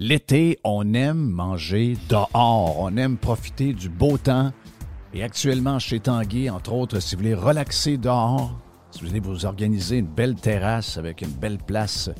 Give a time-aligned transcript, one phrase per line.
[0.00, 4.52] L'été, on aime manger dehors, on aime profiter du beau temps.
[5.12, 8.56] Et actuellement, chez Tanguy, entre autres, si vous voulez relaxer dehors,
[8.92, 12.10] si vous voulez vous organiser une belle terrasse avec une belle place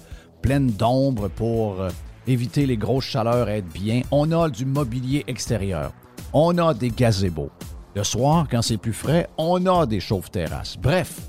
[0.42, 1.90] pleine d'ombre pour euh,
[2.26, 5.92] éviter les grosses chaleurs et être bien, on a du mobilier extérieur.
[6.32, 7.50] On a des gazebos.
[7.94, 10.78] Le soir, quand c'est plus frais, on a des chauves-terrasses.
[10.78, 11.20] Bref,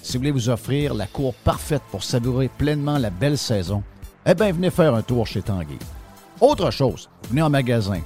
[0.00, 3.82] si vous voulez vous offrir la cour parfaite pour savourer pleinement la belle saison,
[4.30, 5.78] eh bien, venez faire un tour chez Tanguy.
[6.38, 8.00] Autre chose, venez en magasin.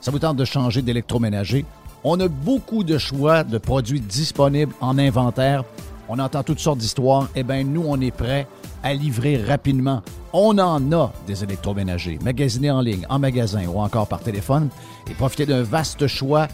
[0.00, 1.66] Ça vous tente de changer d'électroménager?
[2.04, 5.64] On a beaucoup de choix de produits disponibles en inventaire.
[6.08, 7.28] On entend toutes sortes d'histoires.
[7.34, 8.46] Eh bien, nous, on est prêts
[8.82, 10.02] à livrer rapidement.
[10.32, 12.18] On en a des électroménagers.
[12.24, 14.70] Magasinez en ligne, en magasin ou encore par téléphone
[15.10, 16.48] et profitez d'un vaste choix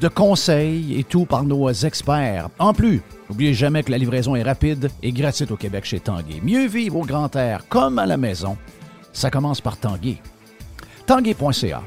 [0.00, 2.48] de conseils et tout par nos experts.
[2.58, 6.40] En plus, n'oubliez jamais que la livraison est rapide et gratuite au Québec chez Tanguay.
[6.42, 8.56] Mieux vivre au grand air comme à la maison,
[9.12, 10.18] ça commence par Tanguay.
[11.06, 11.82] Tanguay.ca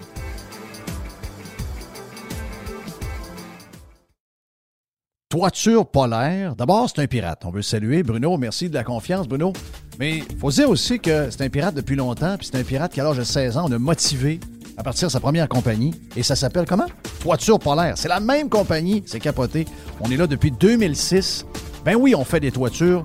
[5.30, 6.56] Toiture polaire.
[6.56, 7.44] D'abord, c'est un pirate.
[7.46, 8.36] On veut saluer Bruno.
[8.38, 9.54] Merci de la confiance, Bruno.
[10.00, 12.92] Mais il faut dire aussi que c'est un pirate depuis longtemps, puis c'est un pirate
[12.92, 14.40] qui, à l'âge de 16 ans, on a motivé
[14.80, 15.94] à partir de sa première compagnie.
[16.16, 16.88] Et ça s'appelle comment?
[17.20, 17.96] Toiture polaire.
[17.98, 19.68] C'est la même compagnie, c'est capoté.
[20.00, 21.46] On est là depuis 2006.
[21.84, 23.04] Ben oui, on fait des toitures.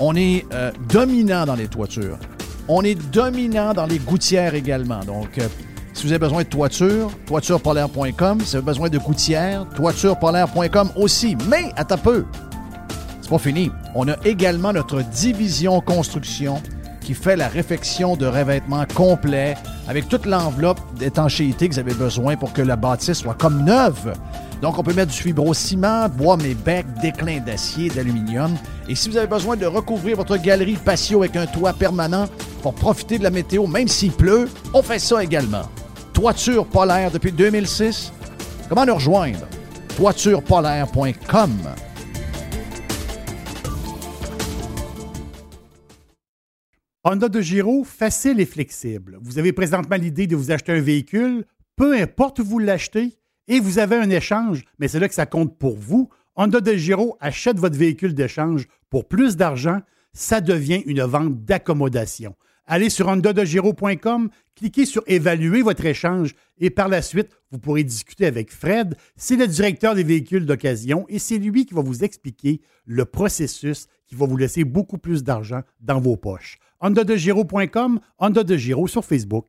[0.00, 2.18] On est euh, dominant dans les toitures.
[2.66, 5.04] On est dominant dans les gouttières également.
[5.04, 5.46] Donc, euh,
[5.92, 8.40] si vous avez besoin de toiture, toiturepolaire.com.
[8.40, 11.36] Si vous avez besoin de gouttières, toiturepolaire.com aussi.
[11.48, 12.24] Mais, à ta peu,
[13.20, 13.70] c'est pas fini.
[13.94, 16.60] On a également notre division construction
[17.04, 19.54] qui fait la réfection de revêtement complet
[19.86, 24.14] avec toute l'enveloppe d'étanchéité que vous avez besoin pour que la bâtisse soit comme neuve.
[24.62, 28.56] Donc, on peut mettre du fibrociment, bois mes becs, déclin d'acier, d'aluminium.
[28.88, 32.24] Et si vous avez besoin de recouvrir votre galerie patio avec un toit permanent
[32.62, 35.68] pour profiter de la météo, même s'il pleut, on fait ça également.
[36.14, 38.12] Toiture polaire depuis 2006.
[38.68, 39.46] Comment nous rejoindre?
[39.96, 41.50] toiturepolaire.com.
[47.06, 49.18] Honda de Giro, facile et flexible.
[49.20, 51.44] Vous avez présentement l'idée de vous acheter un véhicule,
[51.76, 55.26] peu importe où vous l'achetez, et vous avez un échange, mais c'est là que ça
[55.26, 56.08] compte pour vous.
[56.34, 59.82] Honda de Giro achète votre véhicule d'échange pour plus d'argent,
[60.14, 62.36] ça devient une vente d'accommodation.
[62.64, 68.24] Allez sur hondadegiro.com, cliquez sur Évaluer votre échange et par la suite, vous pourrez discuter
[68.24, 68.96] avec Fred.
[69.14, 73.88] C'est le directeur des véhicules d'occasion et c'est lui qui va vous expliquer le processus
[74.06, 76.58] qui va vous laisser beaucoup plus d'argent dans vos poches.
[76.80, 79.46] hondadegiro.com, Honda de Giro sur Facebook.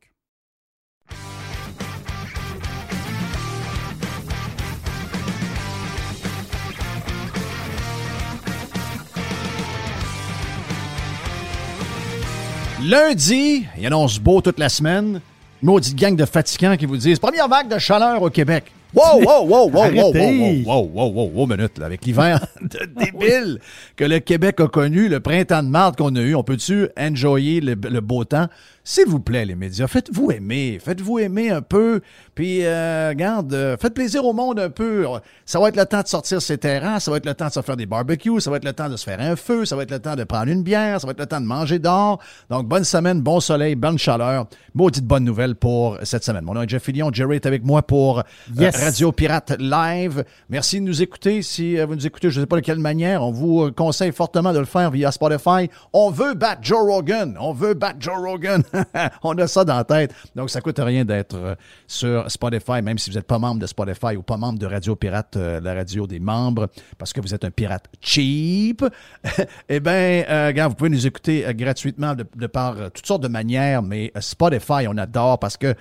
[12.86, 15.20] Lundi, il annonce beau toute la semaine.
[15.64, 18.75] Maudite gang de fatigants qui vous disent première vague de chaleur au Québec.
[18.96, 22.40] Wow, wow, wow, wow, wow, wow, wow, wow, wow, wow, wow, minute, là, avec l'hiver
[22.62, 23.60] de débile
[23.98, 27.60] que le Québec a connu, le printemps de marde qu'on a eu, on peut-tu enjoyer
[27.60, 28.48] le, le beau temps?
[28.88, 32.02] S'il vous plaît, les médias, faites-vous aimer, faites-vous aimer un peu,
[32.36, 35.08] puis, euh, regarde, euh, faites plaisir au monde un peu.
[35.44, 37.52] Ça va être le temps de sortir ses terrains, ça va être le temps de
[37.52, 39.76] se faire des barbecues, ça va être le temps de se faire un feu, ça
[39.76, 41.80] va être le temps de prendre une bière, ça va être le temps de manger
[41.80, 42.22] dehors.
[42.52, 44.46] Donc, bonne semaine, bon soleil, bonne chaleur.
[44.76, 46.44] Maudite bonne nouvelle pour cette semaine.
[46.44, 48.72] Mon nom est Jeff Fillion, Jerry est avec moi pour euh.
[48.72, 50.24] Radio Pirate Live.
[50.50, 51.42] Merci de nous écouter.
[51.42, 53.72] Si euh, vous nous écoutez, je ne sais pas de quelle manière, on vous euh,
[53.72, 55.72] conseille fortement de le faire via Spotify.
[55.92, 57.36] On veut battre Joe Rogan.
[57.40, 58.62] On veut battre Joe Rogan.
[59.24, 60.14] on a ça dans la tête.
[60.36, 61.56] Donc, ça coûte rien d'être euh,
[61.88, 64.96] sur Spotify, même si vous n'êtes pas membre de Spotify ou pas membre de Radio
[64.96, 66.68] Pirate, euh, la radio des membres,
[66.98, 68.84] parce que vous êtes un pirate cheap.
[69.70, 73.82] eh bien, euh, vous pouvez nous écouter gratuitement de, de par toutes sortes de manières,
[73.82, 75.76] mais Spotify, on adore parce que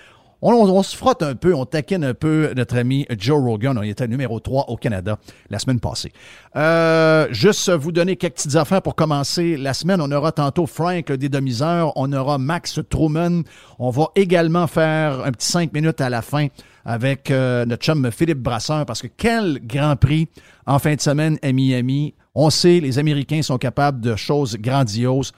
[0.52, 3.79] on, se frotte un peu, on taquine un peu notre ami Joe Rogan.
[3.79, 5.19] On était numéro 3 au Canada
[5.50, 6.12] la semaine passée.
[6.56, 10.00] Euh, juste vous donner quelques petites affaires pour commencer la semaine.
[10.00, 13.43] On aura tantôt Frank le dédomiseur, on aura Max Truman.
[13.79, 16.49] On va également faire un petit 5 minutes à la fin
[16.85, 20.29] avec euh, notre chum Philippe Brasseur parce que quel grand prix
[20.67, 22.14] en fin de semaine à Miami.
[22.35, 25.32] On sait, les Américains sont capables de choses grandioses.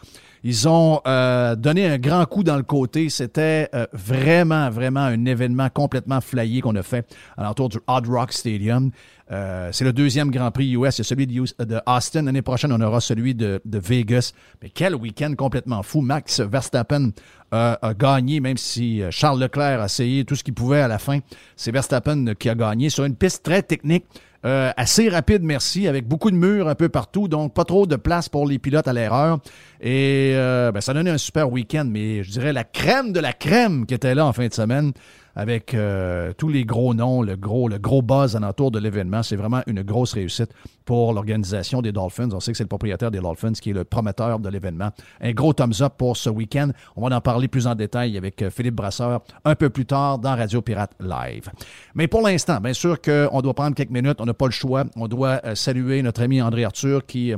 [0.48, 3.08] Ils ont euh, donné un grand coup dans le côté.
[3.08, 7.04] C'était euh, vraiment, vraiment un événement complètement flyé qu'on a fait
[7.36, 8.92] à l'entour du Hard Rock Stadium.
[9.32, 10.98] Euh, c'est le deuxième Grand Prix US.
[10.98, 12.22] Il y a celui de, Austin.
[12.22, 14.32] L'année prochaine, on aura celui de, Vegas.
[14.62, 16.00] Mais quel week-end complètement fou.
[16.00, 17.10] Max Verstappen
[17.52, 21.20] a gagné, même si Charles Leclerc a essayé tout ce qu'il pouvait à la fin.
[21.56, 24.04] C'est Verstappen qui a gagné sur une piste très technique.
[24.46, 27.96] Euh, assez rapide, merci, avec beaucoup de murs un peu partout, donc pas trop de
[27.96, 29.38] place pour les pilotes à l'erreur.
[29.80, 33.32] Et euh, ben, ça donnait un super week-end, mais je dirais la crème de la
[33.32, 34.92] crème qui était là en fin de semaine
[35.36, 39.22] avec euh, tous les gros noms, le gros, le gros buzz alentour de l'événement.
[39.22, 40.50] C'est vraiment une grosse réussite
[40.86, 42.30] pour l'organisation des Dolphins.
[42.32, 44.90] On sait que c'est le propriétaire des Dolphins qui est le promoteur de l'événement.
[45.20, 46.70] Un gros thumbs up pour ce week-end.
[46.96, 50.18] On va en parler plus en détail avec euh, Philippe Brasseur un peu plus tard
[50.18, 51.50] dans Radio Pirate Live.
[51.94, 54.16] Mais pour l'instant, bien sûr qu'on doit prendre quelques minutes.
[54.20, 54.84] On n'a pas le choix.
[54.96, 57.34] On doit euh, saluer notre ami André Arthur qui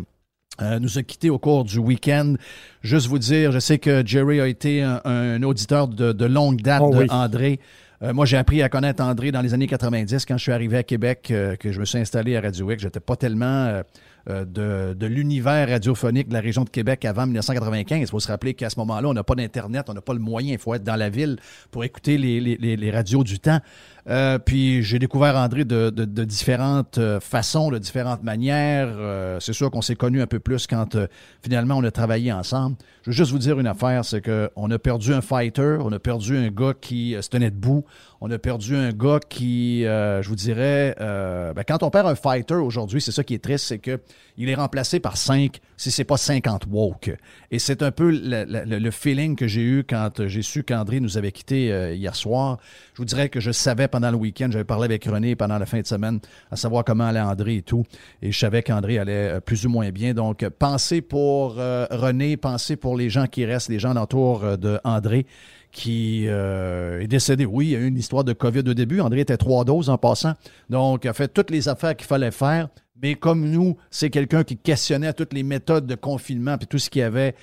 [0.80, 2.34] nous a quittés au cours du week-end.
[2.82, 6.92] Juste vous dire, je sais que Jerry a été un, auditeur de, longue date oh
[6.92, 7.60] de André.
[8.02, 10.76] Euh, moi, j'ai appris à connaître André dans les années 90 quand je suis arrivé
[10.76, 12.82] à Québec, euh, que je me suis installé à Radio X.
[12.82, 13.82] J'étais pas tellement euh,
[14.28, 18.00] de, de l'univers radiophonique de la région de Québec avant 1995.
[18.00, 20.20] Il faut se rappeler qu'à ce moment-là, on n'a pas d'Internet, on n'a pas le
[20.20, 20.52] moyen.
[20.52, 21.38] Il faut être dans la ville
[21.70, 23.60] pour écouter les, les, les radios du temps.
[24.08, 28.88] Euh, puis j'ai découvert André de, de, différentes euh, façons, de différentes manières.
[28.90, 30.96] Euh, c'est sûr qu'on s'est connus un peu plus quand
[31.42, 32.76] finalement on a travaillé ensemble.
[33.02, 35.98] Je veux juste vous dire une affaire, c'est qu'on a perdu un fighter, on a
[35.98, 37.84] perdu un gars qui se tenait debout,
[38.20, 42.54] on a perdu un gars qui, je vous dirais, ben, quand on perd un fighter
[42.54, 44.00] aujourd'hui, c'est ça qui est triste, c'est que
[44.36, 47.16] il est remplacé par 5, si c'est pas 50 woke.
[47.50, 51.32] Et c'est un peu le, feeling que j'ai eu quand j'ai su qu'André nous avait
[51.32, 52.58] quittés hier soir.
[52.94, 54.48] Je vous dirais que je savais pendant le week-end.
[54.50, 56.20] J'avais parlé avec René pendant la fin de semaine
[56.50, 57.84] à savoir comment allait André et tout.
[58.22, 60.14] Et je savais qu'André allait euh, plus ou moins bien.
[60.14, 64.80] Donc, pensez pour euh, René, pensez pour les gens qui restent, les gens euh, de
[64.84, 65.26] André
[65.70, 67.44] qui est décédé.
[67.44, 69.00] Oui, il y a eu une histoire de COVID au début.
[69.00, 70.32] André était trois doses en passant.
[70.70, 72.68] Donc, il a fait toutes les affaires qu'il fallait faire.
[73.00, 76.90] Mais comme nous, c'est quelqu'un qui questionnait toutes les méthodes de confinement puis tout ce
[76.90, 77.34] qui avait,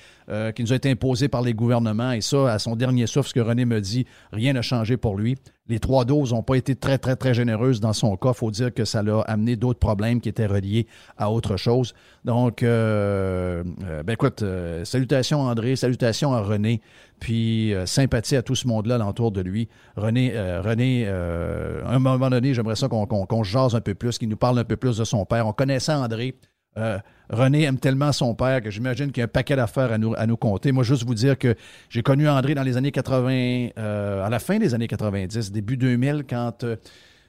[0.54, 2.12] qui nous a été imposé par les gouvernements.
[2.12, 5.16] Et ça, à son dernier souffle, ce que René me dit, rien n'a changé pour
[5.16, 5.36] lui.
[5.68, 8.30] Les trois doses n'ont pas été très, très, très généreuses dans son cas.
[8.30, 10.86] Il faut dire que ça l'a amené d'autres problèmes qui étaient reliés
[11.16, 11.92] à autre chose.
[12.24, 16.80] Donc, euh, euh, ben écoute, euh, salutations à André, salutations à René,
[17.18, 19.68] puis sympathie à tout ce monde-là alentour de lui.
[19.96, 24.28] René, René à un moment donné, j'aimerais ça qu'on qu jase un peu plus, qu'il
[24.28, 25.46] nous parle un peu plus de son père.
[25.46, 26.36] On connaissait André.
[26.78, 29.98] Euh, René aime tellement son père que j'imagine qu'il y a un paquet d'affaires à
[29.98, 30.70] nous, à compter.
[30.70, 31.56] Moi, juste vous dire que
[31.90, 35.76] j'ai connu André dans les années 80, euh, à la fin des années 90, début
[35.76, 36.64] 2000, quand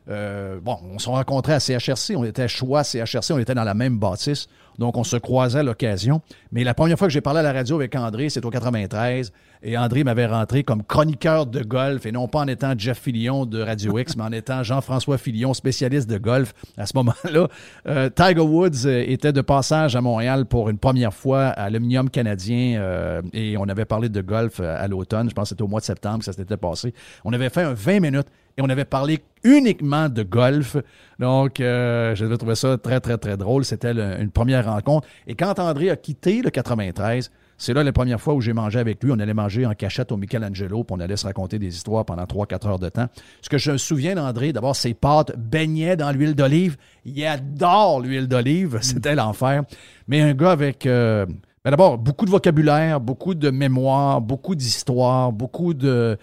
[0.10, 3.74] euh, bon, on s'est rencontrés à CHRC, on était choix CHRC, on était dans la
[3.74, 4.48] même bâtisse.
[4.78, 6.22] Donc, on se croisait à l'occasion.
[6.52, 9.34] Mais la première fois que j'ai parlé à la radio avec André, c'est au 93.
[9.64, 13.46] Et André m'avait rentré comme chroniqueur de golf, et non pas en étant Jeff Fillion
[13.46, 16.54] de Radio X, mais en étant Jean-François Fillion, spécialiste de golf.
[16.78, 17.48] À ce moment-là,
[17.88, 22.10] euh, Tiger Woods euh, était de passage à Montréal pour une première fois à l'Omnium
[22.10, 25.30] canadien, euh, et on avait parlé de golf à l'automne.
[25.30, 26.94] Je pense que c'était au mois de septembre que ça s'était passé.
[27.26, 28.28] On avait fait un 20 minutes
[28.58, 30.78] et on avait parlé uniquement de golf.
[31.20, 33.64] Donc, euh, j'avais trouvé ça très, très, très drôle.
[33.66, 35.08] C'était une première rencontre.
[35.28, 38.80] Et quand André a quitté le 93, c'est là la première fois où j'ai mangé
[38.80, 39.12] avec lui.
[39.12, 42.24] On allait manger en cachette au Michelangelo, puis on allait se raconter des histoires pendant
[42.24, 43.08] 3-4 heures de temps.
[43.42, 46.78] Ce que je me souviens d'André, d'abord, ses pâtes baignaient dans l'huile d'olive.
[47.04, 48.78] Il adore l'huile d'olive.
[48.82, 49.64] C'était l'enfer.
[50.08, 50.86] Mais un gars avec...
[50.86, 51.26] Euh,
[51.66, 56.18] ben d'abord, beaucoup de vocabulaire, beaucoup de mémoire, beaucoup d'histoire, beaucoup de...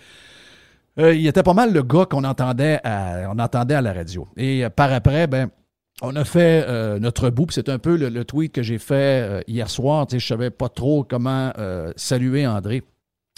[0.99, 4.29] Euh, il était pas mal le gars qu'on entendait à, on entendait à la radio.
[4.37, 5.49] Et euh, par après, ben,
[6.07, 9.69] on a fait euh, notre bout, c'est un peu le, tweet que j'ai fait hier
[9.71, 10.07] soir.
[10.11, 11.53] Je ne savais pas trop comment
[11.97, 12.83] saluer André.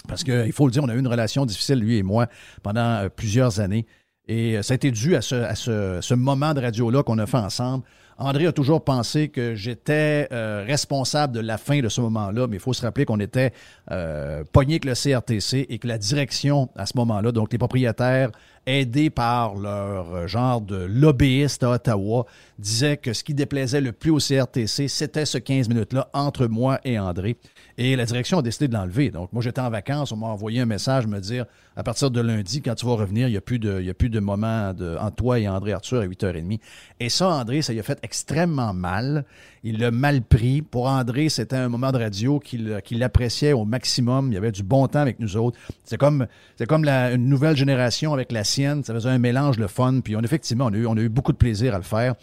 [0.07, 2.27] Parce qu'il faut le dire, on a eu une relation difficile, lui et moi,
[2.63, 3.85] pendant plusieurs années.
[4.27, 7.83] Et ça a été dû à ce moment de radio-là qu'on a fait ensemble.
[8.19, 12.57] André a toujours pensé que j'étais euh, responsable de la fin de ce moment-là, mais
[12.57, 13.53] il faut se rappeler qu'on était
[13.91, 18.31] euh, pogné avec le CRTC et que la direction à ce moment-là, donc les propriétaires
[18.65, 22.25] aidés par leur euh, genre de lobbyiste à Ottawa,
[22.57, 26.79] disaient que ce qui déplaisait le plus au CRTC, c'était ce 15 minutes-là entre moi
[26.83, 27.37] et André.
[27.79, 29.11] Et la direction a décidé de l'enlever.
[29.11, 32.19] Donc, moi, j'étais en vacances, on m'a envoyé un message me dire à partir de
[32.19, 34.19] lundi, quand tu vas revenir, il n'y a plus de, il y a plus de
[34.19, 36.59] moment de, entre toi et André Arthur à 8h30.
[36.99, 39.25] Et ça, André, ça lui a fait extrêmement mal.
[39.63, 40.63] Il l'a mal pris.
[40.63, 44.31] Pour André, c'était un moment de radio qu'il appréciait au maximum.
[44.31, 45.59] Il y avait du bon temps avec nous autres.
[45.83, 46.25] C'est comme,
[46.57, 48.83] c'est comme la, une nouvelle génération avec la sienne.
[48.83, 49.99] Ça faisait un mélange, le fun.
[50.03, 52.15] Puis on, effectivement, on a, eu, on a eu beaucoup de plaisir à le faire.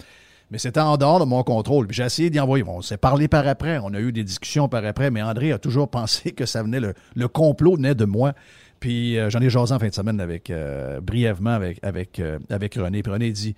[0.55, 1.89] Mais c'était en dehors de mon contrôle.
[1.89, 2.65] Puis j'ai essayé d'y envoyer.
[2.69, 5.59] on s'est parlé par après, on a eu des discussions par après, mais André a
[5.59, 8.35] toujours pensé que ça venait, le, complot venait de moi.
[8.79, 13.03] Puis euh, j'en ai jasé en fin de semaine avec, euh, brièvement euh, avec René.
[13.03, 13.57] Puis René dit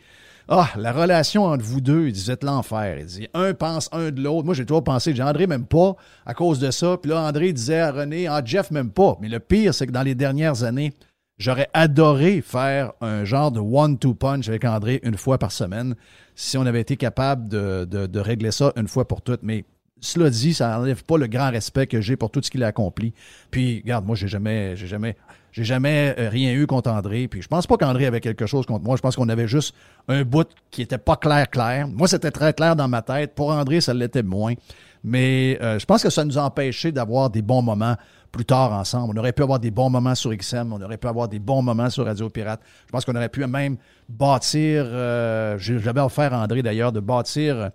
[0.49, 2.97] Ah, la relation entre vous deux, il vous l'enfer.
[2.99, 4.47] Il dit Un pense un de l'autre.
[4.47, 6.97] Moi, j'ai toujours pensé, j'ai André même pas à cause de ça.
[6.97, 9.19] Puis là, André disait à René Ah, Jeff même pas.
[9.21, 10.95] Mais le pire, c'est que dans les dernières années,
[11.39, 15.95] J'aurais adoré faire un genre de one-two punch avec André une fois par semaine
[16.35, 19.43] si on avait été capable de, régler ça une fois pour toutes.
[19.43, 19.65] Mais
[20.01, 22.69] cela dit, ça n'enlève pas le grand respect que j'ai pour tout ce qu'il a
[22.69, 23.13] accompli.
[23.51, 25.17] Puis, regarde, moi, j'ai jamais, j'ai jamais,
[25.53, 27.29] j'ai jamais euh, rien eu contre André.
[27.29, 28.97] Puis, je pense pas qu'André avait quelque chose contre moi.
[28.97, 29.75] Je pense qu'on avait juste
[30.09, 31.89] un bout qui était pas clair, clair.
[31.89, 33.35] Moi, c'était très clair dans ma tête.
[33.35, 34.55] Pour André, ça l'était moins.
[35.03, 37.97] Mais euh, je pense que ça nous a empêché d'avoir des bons moments
[38.37, 39.15] plus tard ensemble.
[39.17, 41.63] On aurait pu avoir des bons moments sur XM, on aurait pu avoir des bons
[41.63, 42.61] moments sur Radio Pirate.
[42.87, 43.77] Je pense qu'on aurait pu même
[44.09, 47.71] bâtir, euh, j'avais offert André d'ailleurs de bâtir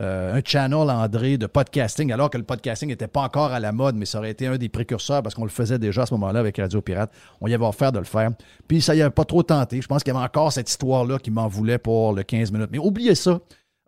[0.00, 3.72] euh, un channel André de podcasting, alors que le podcasting n'était pas encore à la
[3.72, 6.14] mode, mais ça aurait été un des précurseurs parce qu'on le faisait déjà à ce
[6.14, 7.12] moment-là avec Radio Pirate.
[7.40, 8.30] On y avait offert de le faire.
[8.66, 9.80] Puis ça y avait pas trop tenté.
[9.80, 12.70] Je pense qu'il y avait encore cette histoire-là qui m'en voulait pour le 15 minutes.
[12.72, 13.38] Mais oubliez ça.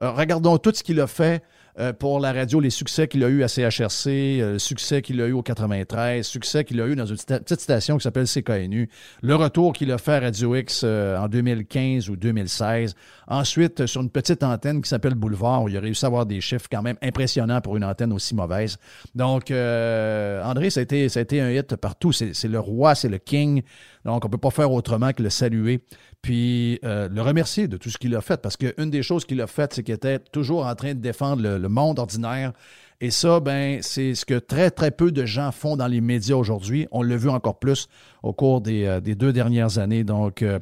[0.02, 1.42] Euh, regardons tout ce qu'il a fait
[1.78, 5.26] euh, pour la radio, les succès qu'il a eu à CHRC, euh, succès qu'il a
[5.26, 8.88] eu au 93, succès qu'il a eu dans une petite station qui s'appelle CKNU,
[9.22, 12.96] le retour qu'il a fait à Radio X euh, en 2015 ou 2016,
[13.28, 16.40] ensuite sur une petite antenne qui s'appelle Boulevard, où il a réussi à avoir des
[16.40, 18.78] chiffres quand même impressionnants pour une antenne aussi mauvaise.
[19.14, 22.12] Donc, André, ça a, ça a été un hit partout.
[22.12, 23.62] C'est le roi, c'est le king.
[24.04, 25.82] Donc, on ne peut pas faire autrement que le saluer
[26.22, 29.40] puis euh, le remercier de tout ce qu'il a fait, parce qu'une des choses qu'il
[29.40, 32.52] a fait, c'est qu'il était toujours en train de défendre le, monde ordinaire.
[33.00, 36.34] Et ça, ben, c'est ce que très, très peu de gens font dans les médias
[36.34, 36.88] aujourd'hui.
[36.90, 37.88] On l'a vu encore plus
[38.22, 40.02] au cours des, euh, deux dernières années.
[40.02, 40.58] Donc, euh,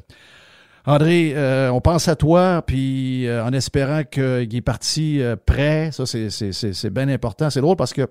[0.84, 1.34] André,
[1.70, 7.50] on pense à toi, puis en espérant qu'il est parti prêt, ça, c'est bien important.
[7.50, 8.06] C'est drôle parce que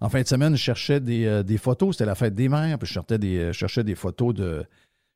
[0.00, 1.96] en fin de semaine, je cherchais des, photos.
[1.96, 4.64] C'était la fête des mères, puis je cherchais des, je cherchais des photos de,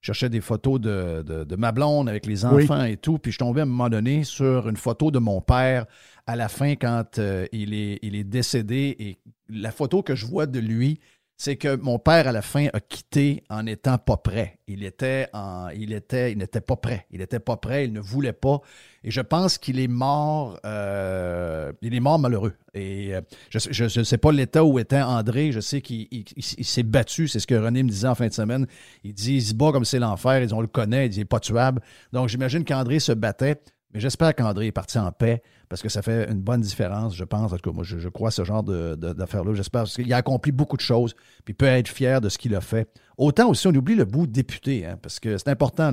[0.04, 3.60] je cherchais des photos de, ma blonde avec les enfants et tout, puis je tombais
[3.60, 5.86] à un moment donné sur une photo de mon père
[6.26, 9.18] à la fin quand euh, il, est, il est décédé et
[9.48, 11.00] la photo que je vois de lui,
[11.36, 14.58] c'est que mon père, à la fin, a quitté en n'étant pas prêt.
[14.68, 17.06] Il était, en, il était, il n'était pas prêt.
[17.10, 18.60] Il n'était pas prêt, il ne voulait pas.
[19.02, 22.54] Et je pense qu'il est mort, euh, il est mort malheureux.
[22.72, 25.50] Et euh, je ne sais pas l'état où était André.
[25.50, 27.26] Je sais qu'il s'est battu.
[27.26, 28.66] C'est ce que René me disait en fin de semaine.
[29.02, 30.42] Il dit, il se bat comme c'est l'enfer.
[30.42, 31.06] Ils on le connaît.
[31.06, 31.82] Il dit, il n'est pas tuable.
[32.12, 33.60] Donc, j'imagine qu'André se battait.
[33.94, 37.22] Mais j'espère qu'André est parti en paix parce que ça fait une bonne différence, je
[37.22, 37.52] pense.
[37.52, 39.54] En tout cas, moi, je, crois ce genre d'affaires-là.
[39.54, 42.56] J'espère parce qu'il a accompli beaucoup de choses, puis peut être fier de ce qu'il
[42.56, 42.88] a fait.
[43.16, 45.92] Autant aussi, on oublie le bout député, hein, parce que c'est important.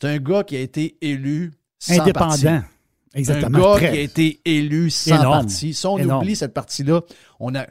[0.00, 2.62] C'est un gars qui a été élu sans Indépendant.
[3.14, 3.58] Exactement.
[3.58, 5.74] Un gars qui a été élu sans parti.
[5.74, 7.02] Si on oublie cette partie-là,
[7.40, 7.66] on a.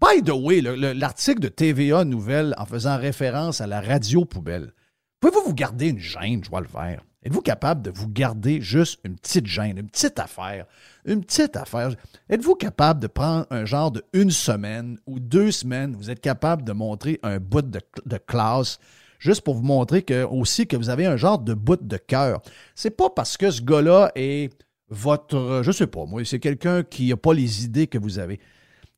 [0.00, 4.72] By the way, l'article de TVA Nouvelle en faisant référence à la radio poubelle,
[5.18, 7.02] pouvez-vous vous garder une gêne, je vois le faire?
[7.22, 10.64] Êtes-vous capable de vous garder juste une petite gêne, une petite affaire,
[11.04, 11.94] une petite affaire?
[12.30, 16.64] Êtes-vous capable de prendre un genre de une semaine ou deux semaines, vous êtes capable
[16.64, 18.78] de montrer un bout de, classe
[19.18, 22.40] juste pour vous montrer que, aussi que vous avez un genre de bout de cœur?
[22.74, 24.50] C'est pas parce que ce gars-là est
[24.88, 28.40] votre, je sais pas, moi, c'est quelqu'un qui n'a pas les idées que vous avez.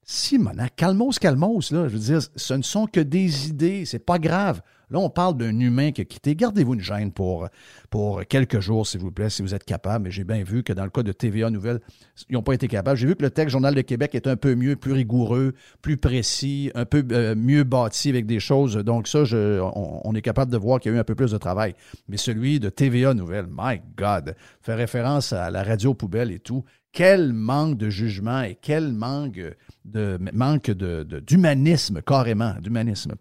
[0.04, 3.98] Si, maintenant, calmos, calmos, là, je veux dire, ce ne sont que des idées, c'est
[3.98, 4.62] pas grave.
[4.92, 6.36] Là, on parle d'un humain qui a quitté.
[6.36, 7.48] Gardez-vous une gêne pour,
[7.88, 10.04] pour quelques jours, s'il vous plaît, si vous êtes capable.
[10.04, 11.80] Mais j'ai bien vu que dans le cas de TVA Nouvelle,
[12.28, 12.98] ils n'ont pas été capables.
[12.98, 15.96] J'ai vu que le texte Journal de Québec est un peu mieux, plus rigoureux, plus
[15.96, 18.76] précis, un peu euh, mieux bâti avec des choses.
[18.76, 21.38] Donc ça, on, est capable de voir qu'il y a eu un peu plus de
[21.38, 21.74] travail.
[22.08, 26.64] Mais celui de TVA Nouvelle, my God, fait référence à la radio poubelle et tout.
[26.92, 29.40] Quel manque de jugement et quel manque
[29.86, 33.14] de manque d'humanisme, carrément, d'humanisme.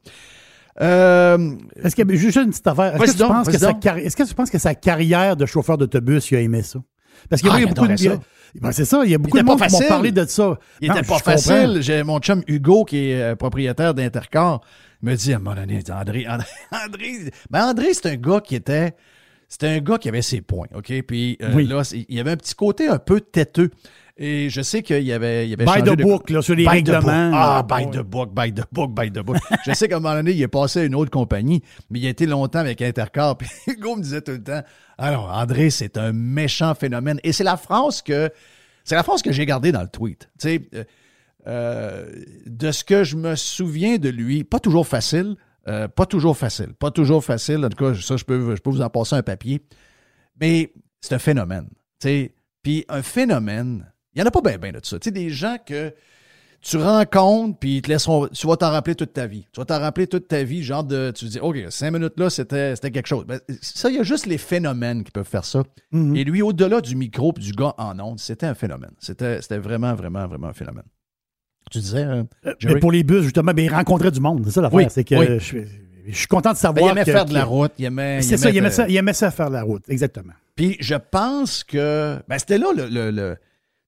[0.79, 4.23] Euh, est-ce que, juste une petite affaire, est-ce que, tu penses que sa, est-ce que
[4.23, 6.79] tu penses que sa carrière de chauffeur d'autobus, il a aimé ça?
[7.29, 8.19] Parce qu'il y a, ah, beaucoup de.
[8.55, 10.57] Ben, c'est ça, il y a beaucoup de monde qui m'ont parlé de ça.
[10.81, 11.79] Il n'était pas facile.
[11.81, 14.61] J'ai mon chum Hugo, qui est euh, propriétaire d'Intercar,
[15.01, 18.93] me dit à un moment donné, André, André, ben André, c'est un gars qui était.
[19.47, 20.93] C'était un gars qui avait ses points, OK?
[21.05, 23.69] Puis euh, là, il y avait un petit côté un peu têteux.
[24.23, 26.67] Et je sais qu'il y avait, il y avait By the book, là, sur les
[26.67, 27.31] règlements.
[27.33, 29.37] Ah, by the book, by the book, by the book.
[29.65, 32.05] je sais qu'à un moment donné, il est passé à une autre compagnie, mais il
[32.05, 33.35] a été longtemps avec Intercar.
[33.39, 34.61] Puis Hugo me disait tout le temps,
[34.99, 37.19] alors, André, c'est un méchant phénomène.
[37.23, 38.29] Et c'est la phrase que,
[38.83, 40.29] c'est la phrase que j'ai gardée dans le tweet.
[40.39, 40.83] Tu sais, euh,
[41.47, 42.11] euh,
[42.45, 45.35] de ce que je me souviens de lui, pas toujours facile,
[45.67, 47.65] euh, pas toujours facile, pas toujours facile.
[47.65, 49.63] En tout cas, ça, je peux, je peux vous en passer un papier.
[50.39, 51.69] Mais c'est un phénomène.
[51.99, 54.99] Tu sais, Puis un phénomène, il n'y en a pas bien ben de ça.
[54.99, 55.93] Tu sais, des gens que
[56.61, 59.47] tu rencontres, puis ils te laisseront, tu vas t'en rappeler toute ta vie.
[59.51, 62.13] Tu vas t'en rappeler toute ta vie, genre de, tu te dis, OK, cinq minutes
[62.19, 63.25] là, c'était, c'était quelque chose.
[63.25, 65.63] Ben, ça, il y a juste les phénomènes qui peuvent faire ça.
[65.91, 66.15] Mhm.
[66.15, 68.91] Et lui, au-delà du micro puis du gars en ondes, c'était un phénomène.
[68.99, 70.83] C'était, c'était vraiment, vraiment, vraiment un phénomène.
[71.71, 72.73] Tu disais, euh, Euh, Jerry?
[72.75, 74.43] mais pour les bus, justement, ben, il rencontrait du monde.
[74.45, 74.77] C'est ça l'affaire.
[74.77, 75.25] Oui, c'est que oui.
[75.29, 75.65] je, suis-
[76.07, 76.85] je suis content de ben, savoir.
[76.85, 78.21] il aimait que- faire de la route, il aimait.
[78.21, 79.83] C'est ça, il aimait faire- ça, il aimait ça faire de la route.
[79.89, 80.33] Exactement.
[80.55, 82.17] Puis je pense que.
[82.27, 82.87] Ben, c'était là le.
[82.87, 83.37] le- le-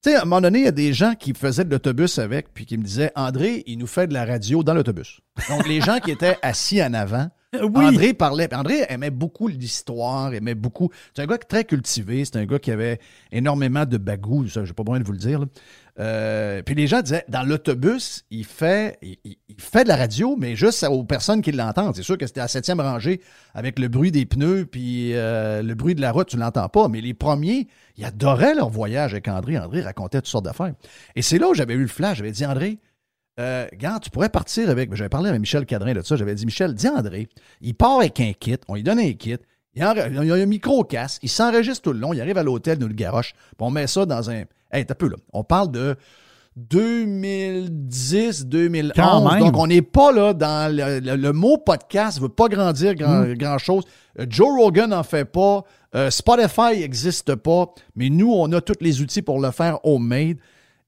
[0.04, 2.18] Tu sais, à un moment donné, il y a des gens qui faisaient de l'autobus
[2.18, 5.20] avec, puis qui me disaient André, il nous fait de la radio dans l'autobus.
[5.48, 7.30] Donc, les gens qui étaient assis en avant,
[7.62, 7.86] Oui.
[7.86, 8.52] André parlait.
[8.54, 10.90] André aimait beaucoup l'histoire, aimait beaucoup.
[11.14, 12.98] C'est un gars très cultivé, c'est un gars qui avait
[13.32, 15.40] énormément de bagou, ça, j'ai pas besoin de vous le dire.
[15.40, 15.46] là.
[16.00, 20.56] Euh, puis les gens disaient, dans l'autobus, il fait, il, fait de la radio, mais
[20.56, 21.94] juste aux personnes qui l'entendent.
[21.94, 23.20] C'est sûr que c'était à septième rangée
[23.54, 26.88] avec le bruit des pneus puis euh, le bruit de la route, tu l'entends pas.
[26.88, 29.58] Mais les premiers, ils adoraient leur voyage avec André.
[29.58, 30.74] André racontait toutes sortes d'affaires.
[31.14, 32.18] Et c'est là où j'avais eu le flash.
[32.18, 32.80] J'avais dit, André,
[33.40, 34.94] euh, regarde, tu pourrais partir avec.
[34.94, 36.16] J'avais parlé avec Michel Cadrin de ça.
[36.16, 37.28] J'avais dit, Michel, dis André,
[37.60, 39.36] il part avec un kit, on lui donne un kit,
[39.74, 42.86] il, il a un micro-casse, il s'enregistre tout le long, il arrive à l'hôtel, nous
[42.86, 44.44] le garoche, puis on met ça dans un.
[44.74, 45.16] Hey, t'as peu là.
[45.32, 45.96] On parle de
[46.56, 48.92] 2010, 2011.
[48.94, 49.40] Quand même.
[49.40, 52.94] Donc, on n'est pas là dans le, le- le mot podcast, ne veut pas grandir
[52.94, 53.34] grand, Mm.
[53.34, 53.84] grand chose.
[54.18, 55.64] Euh, Joe Rogan n'en fait pas.
[55.94, 57.66] Euh, Spotify n'existe pas.
[57.96, 60.36] Mais nous, on a tous les outils pour le faire homemade.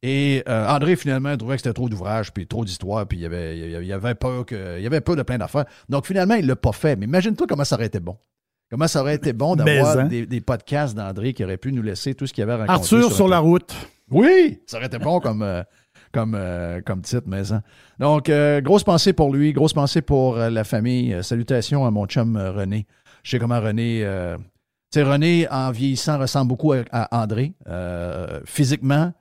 [0.03, 3.27] Et euh, André, finalement, trouvait que c'était trop d'ouvrages, puis trop d'histoires, puis il y
[3.27, 5.39] avait, il y avait- il y avait peur que, il y avait peur de plein
[5.39, 5.65] d'affaires.
[5.89, 6.97] Donc, finalement, il ne l'a pas fait.
[6.97, 8.17] Mais imagine-toi comment ça aurait été bon.
[8.71, 10.05] Comment ça aurait été bon d'avoir hein.
[10.05, 12.57] des, des podcasts d'André qui auraient pu nous laisser tout ce qu'il y avait à
[12.67, 12.81] raconter.
[12.97, 13.75] Arthur sur la route.
[14.11, 15.63] Oui, ça aurait été bon comme, euh,
[16.13, 17.63] comme, euh, comme titre, mais hein.
[17.99, 21.17] Donc, euh, grosse pensée pour lui, grosse pensée pour la famille.
[21.23, 22.87] Salutations à mon chum René.
[23.23, 24.01] Je sais comment René.
[24.93, 27.55] tu sais, René, en vieillissant, ressemble beaucoup à, à André,
[28.45, 29.13] physiquement.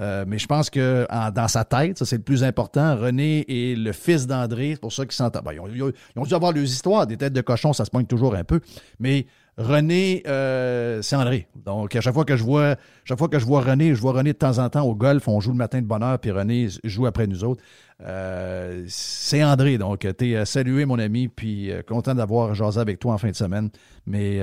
[0.00, 2.96] Euh, mais je pense que dans sa tête, ça c'est le plus important.
[2.96, 5.44] René est le fils d'André, c'est pour ça qu'ils s'entendent.
[5.44, 8.34] Ben, ils, ont, dû avoir leurs histoires, des têtes de cochon, ça se pointe toujours
[8.34, 8.60] un peu.
[8.98, 9.26] Mais
[9.58, 11.48] René, euh, c'est André.
[11.66, 14.12] Donc, à chaque fois que je vois, chaque fois que je vois René, je vois
[14.12, 16.30] René de temps en temps au golf, on joue le matin de bonne heure, puis
[16.30, 17.62] René joue après nous autres.
[18.02, 19.76] Euh, c'est André.
[19.76, 23.68] Donc, t'es salué, mon ami, puis content d'avoir jasé avec toi en fin de semaine.
[24.06, 24.40] Mais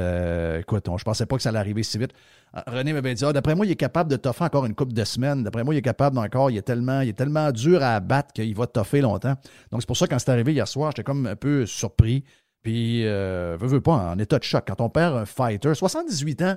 [0.60, 2.12] écoute, on, je pensais pas que ça allait arriver si vite.
[2.60, 4.94] Ah, René m'avait dit, ah, d'après moi, il est capable de toffer encore une couple
[4.94, 5.44] de semaines.
[5.44, 6.50] D'après moi, il est capable encore.
[6.50, 9.36] Il est tellement, dur à abattre qu'il va toffer longtemps.
[9.72, 12.24] Donc, c'est pour ça quand c'est arrivé hier soir, j'étais comme un peu surpris.
[12.64, 14.64] Puis, euh, veux, veux pas, en état de choc.
[14.68, 16.56] Quand on perd un fighter, 78 ans,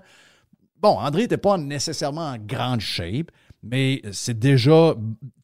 [0.78, 3.30] bon, André n'était pas nécessairement en grande shape,
[3.62, 4.94] mais c'est déjà,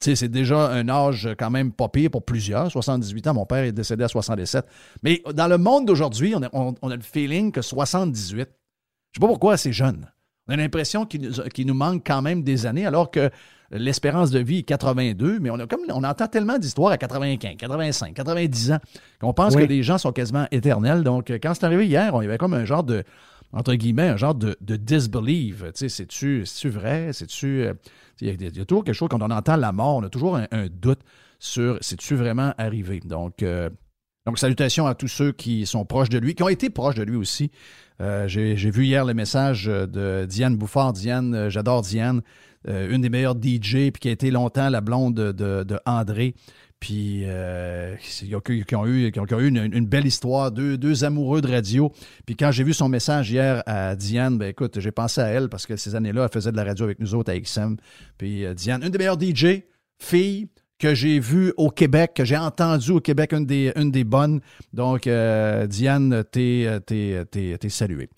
[0.00, 2.72] déjà un âge quand même pas pire pour plusieurs.
[2.72, 4.64] 78 ans, mon père est décédé à 67.
[5.02, 8.48] Mais dans le monde d'aujourd'hui, on a, on- on a le feeling que 78,
[9.12, 10.06] je sais pas pourquoi c'est jeune.
[10.48, 13.30] On a l'impression qu'il nous, qu'il nous manque quand même des années, alors que
[13.72, 17.56] l'espérance de vie est 82, mais on, a comme, on entend tellement d'histoires à 95,
[17.58, 18.78] 85, 90 ans
[19.20, 19.62] qu'on pense Oui.
[19.62, 21.02] que les gens sont quasiment éternels.
[21.02, 23.02] Donc, quand c'est arrivé hier, on y avait comme un genre de,
[23.52, 25.64] entre guillemets, un genre de, de disbelief.
[25.74, 27.10] Tu sais, c'est-tu, vrai?
[27.12, 27.62] C'est-tu.
[27.64, 27.74] euh,
[28.20, 30.04] Il y, a- il y a toujours quelque chose, quand on entend la mort, on
[30.04, 31.00] a toujours un, un doute
[31.40, 33.00] sur c'est-tu vraiment arrivé?
[33.04, 33.68] Donc, euh,
[34.26, 37.04] donc, salutations à tous ceux qui sont proches de lui, qui ont été proches de
[37.04, 37.52] lui aussi.
[38.00, 40.92] Euh, J'ai vu hier le message euh, de Diane Bouffard.
[40.92, 42.22] Diane, euh, j'adore Diane,
[42.68, 46.34] une des meilleures DJ, puis qui a été longtemps la blonde de, André.
[46.80, 47.24] Puis,
[48.00, 48.34] qui,
[48.74, 49.12] ont, eu,
[49.48, 51.92] une, belle histoire, deux, deux amoureux de radio.
[52.26, 55.48] Puis quand j'ai vu son message hier à Diane, ben écoute, j'ai pensé à elle
[55.48, 57.76] parce que ces années-là, elle faisait de la radio avec nous autres à XM.
[58.18, 59.62] Puis Diane, une des meilleures DJ,
[60.00, 64.04] fille, que j'ai vue au Québec, que j'ai entendue au Québec, une des, une des
[64.04, 64.40] bonnes.
[64.72, 68.08] Donc, euh, Diane, t'es, t'es, t'es, t'es saluée.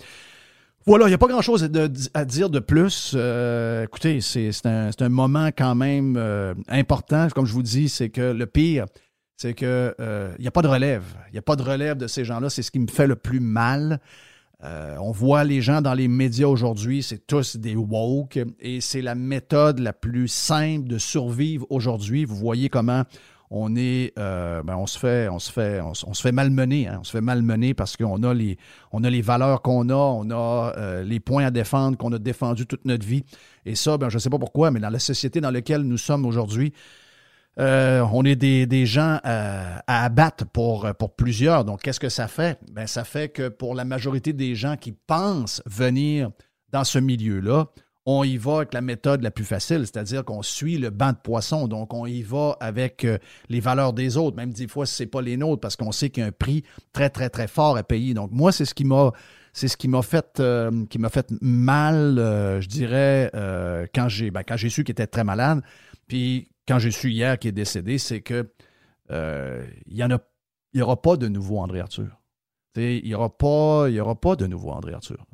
[0.86, 1.70] Voilà, il n'y a pas grand-chose
[2.14, 3.12] à dire de plus.
[3.14, 7.28] Euh, écoutez, c'est un, un moment quand même euh, important.
[7.28, 8.86] Comme je vous dis, c'est que le pire,
[9.36, 11.04] c'est que euh, il n'y a pas de relève.
[11.28, 12.48] Il n'y a pas de relève de ces gens-là.
[12.48, 14.00] C'est ce qui me fait le plus mal.
[14.64, 19.02] Euh, on voit les gens dans les médias aujourd'hui, c'est tous des woke et c'est
[19.02, 22.24] la méthode la plus simple de survivre aujourd'hui.
[22.24, 23.04] Vous voyez comment
[23.50, 26.98] on est, euh, ben, on se fait, on se fait, on, se- fait malmener, hein.
[27.00, 28.58] on se fait malmener parce qu'on a les,
[28.92, 32.18] on a les valeurs qu'on a, on a euh, les points à défendre qu'on a
[32.18, 33.24] défendus toute notre vie.
[33.64, 35.96] Et ça, ben, je ne sais pas pourquoi, mais dans la société dans laquelle nous
[35.98, 36.72] sommes aujourd'hui,
[37.58, 41.64] euh, on est des, gens euh, à abattre pour, pour plusieurs.
[41.64, 42.58] Donc, qu'est-ce que ça fait?
[42.72, 46.30] Ben, ça fait que pour la majorité des gens qui pensent venir
[46.70, 47.66] dans ce milieu-là,
[48.10, 51.18] on y va avec la méthode la plus facile, c'est-à-dire qu'on suit le banc de
[51.22, 51.68] poissons.
[51.68, 53.18] Donc, on y va avec euh,
[53.50, 56.08] les valeurs des autres, même des fois, ce n'est pas les nôtres, parce qu'on sait
[56.08, 58.14] qu'il y a un prix très, très, très fort à payer.
[58.14, 59.12] Donc, moi, c'est ce qui m'a
[60.02, 60.70] fait, euh,
[61.42, 63.30] mal, euh, je dirais,
[63.94, 65.60] quand j'ai ben, quand j'ai su qu'il était très malade.
[66.06, 68.48] Puis quand j'ai su hier qu'il est décédé, c'est que
[69.90, 72.18] n'y aura pas de nouveau André Arthur.
[72.76, 75.26] Il n'y aura, pas, aura pas de nouveau André Arthur.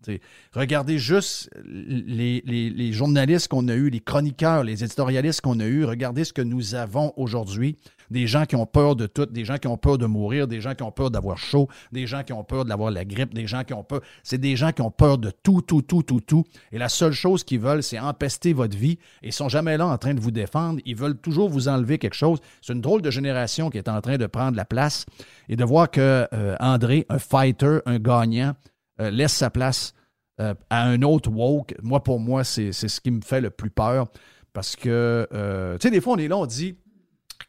[0.54, 5.84] regardez juste les, les journalistes qu'on a eus, les chroniqueurs, les éditorialistes qu'on a eus.
[5.84, 7.76] Regardez ce que nous avons aujourd'hui
[8.14, 10.60] des gens qui ont peur de tout, des gens qui ont peur de mourir, des
[10.60, 13.48] gens qui ont peur d'avoir chaud, des gens qui ont peur d'avoir la grippe, des
[13.48, 14.00] gens qui ont peur.
[14.22, 16.44] C'est des gens qui ont peur de tout, tout, tout, tout, tout.
[16.70, 18.98] Et la seule chose qu'ils veulent, c'est empester votre vie.
[19.22, 20.80] Et ils sont jamais là en train de vous défendre.
[20.86, 22.38] Ils veulent toujours vous enlever quelque chose.
[22.62, 25.06] C'est une drôle de génération qui est en train de prendre la place
[25.48, 28.54] et de voir que euh, André, un fighter, un gagnant,
[29.00, 29.92] euh, laisse sa place
[30.40, 31.74] euh, à un autre woke.
[31.82, 34.06] Moi, pour moi, c'est ce qui me fait le plus peur.
[34.52, 36.76] Parce que, tu sais, des fois, on est là, on dit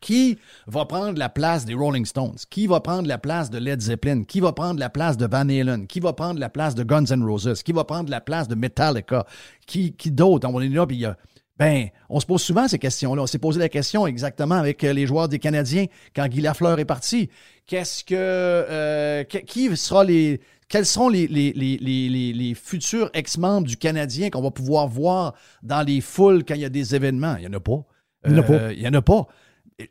[0.02, 2.36] qui va prendre la place des Rolling Stones?
[2.50, 4.24] Qui va prendre la place de Led Zeppelin?
[4.24, 5.88] Qui va prendre la place de Van Halen?
[5.88, 7.64] Qui va prendre la place de Guns N' Roses?
[7.64, 9.26] Qui va prendre la place de Metallica?
[9.66, 10.48] Qui, qui d'autre?
[10.52, 11.18] On est là, puis il y a.
[11.58, 13.22] Ben, on se pose souvent ces questions-là.
[13.22, 16.80] On s'est posé la question exactement avec euh, les joueurs des Canadiens quand Guy Lafleur
[16.80, 17.30] est parti.
[17.66, 18.14] Qu'est-ce que.
[18.14, 20.42] Euh, qui sera les.
[20.68, 25.82] Quels seront les, les, les, les futurs ex-membres du Canadien qu'on va pouvoir voir dans
[25.82, 27.36] les foules quand il y a des événements?
[27.38, 27.86] Il n'y en a pas.
[28.26, 28.74] Il n'y en a pas.
[28.74, 29.28] Il y en a pas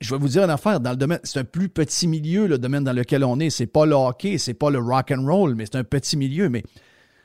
[0.01, 2.59] je vais vous dire une affaire, dans le domaine, c'est un plus petit milieu, le
[2.59, 3.51] domaine dans lequel on est.
[3.51, 6.49] C'est pas le hockey, c'est pas le rock and roll, mais c'est un petit milieu.
[6.49, 6.63] Mais,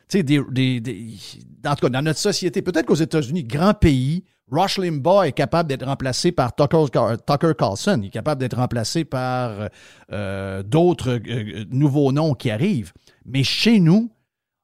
[0.09, 0.39] tu sais, des,
[1.65, 5.69] en tout cas, dans notre société, peut-être qu'aux États-Unis, grand pays, Rush Limbaugh est capable
[5.69, 6.85] d'être remplacé par Tucker,
[7.57, 7.99] Carlson.
[8.01, 9.69] Il est capable d'être remplacé par
[10.11, 12.91] euh, d'autres euh, nouveaux noms qui arrivent.
[13.25, 14.11] Mais chez nous,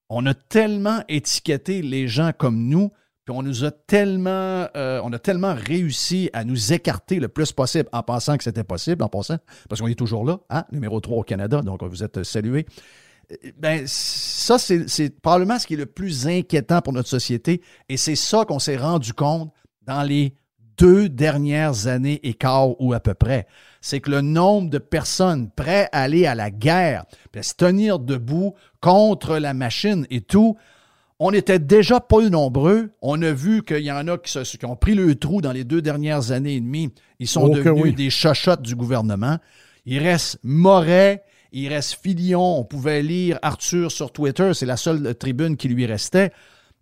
[0.09, 2.91] on a tellement étiqueté les gens comme nous
[3.25, 7.51] puis on nous a tellement, euh, on a tellement réussi à nous écarter le plus
[7.51, 11.01] possible en pensant que c'était possible, en passant, parce qu'on est toujours là, hein, numéro
[11.01, 12.67] 3 au Canada, donc vous êtes salués.
[13.31, 17.97] Euh, ben, ça, c'est probablement ce qui est le plus inquiétant pour notre société, et
[17.97, 20.35] c'est ça qu'on s'est rendu compte dans les
[20.77, 23.47] deux dernières années et quart ou à peu près.
[23.81, 27.97] C'est que le nombre de personnes prêtes à aller à la guerre, à se tenir
[27.97, 30.57] debout contre la machine et tout,
[31.19, 32.91] on n'était déjà pas nombreux.
[33.01, 35.81] On a vu qu'il y en a qui, ont pris le trou dans les deux
[35.81, 36.89] dernières années et demie.
[37.19, 39.37] Ils sont devenus des chachottes du gouvernement.
[39.85, 42.59] Il reste Moret, il reste Filion.
[42.59, 44.53] On pouvait lire Arthur sur Twitter.
[44.53, 46.31] C'est la seule tribune qui lui restait.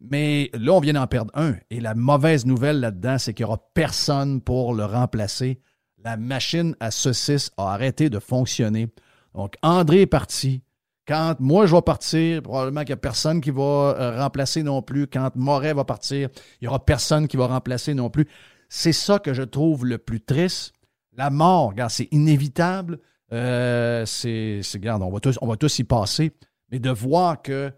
[0.02, 1.56] Mais là, on vient d'en perdre un.
[1.70, 5.60] Et la mauvaise nouvelle là-dedans, c'est qu'il n'y aura personne pour le remplacer.
[6.04, 8.88] La machine à saucisse a arrêté de fonctionner.
[9.36, 10.62] Donc, André est parti.
[11.08, 14.82] Quand moi je vais partir, probablement qu'il n'y a personne qui va euh, remplacer non
[14.82, 15.08] plus.
[15.08, 16.30] Quand Moret va partir,
[16.62, 18.28] il n'y aura personne qui va remplacer non plus.
[18.70, 20.74] C'est ça que je trouve le plus triste.
[21.16, 23.00] La mort, regarde, c'est inévitable.
[23.32, 26.32] Euh, c'est, regarde, on va, tous, on va tous y passer.
[26.72, 27.72] Mais de voir que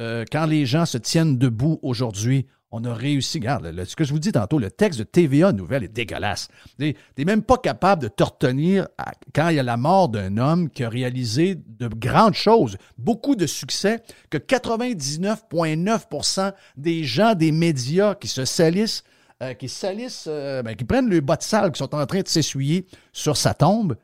[0.00, 3.38] euh, quand les gens se tiennent debout aujourd'hui, on a réussi.
[3.38, 6.48] Regarde, ce que je vous dis tantôt, le texte de TVA Nouvelle est dégueulasse.
[6.78, 8.88] Tu même pas capable de te retenir
[9.34, 13.34] quand il y a la mort d'un homme qui a réalisé de grandes choses, beaucoup
[13.36, 19.02] de succès, que 99,9% des gens des médias qui se salissent,
[19.42, 22.22] euh, qui salissent, euh, ben, qui prennent le bas de salle, qui sont en train
[22.22, 23.96] de s'essuyer sur sa tombe,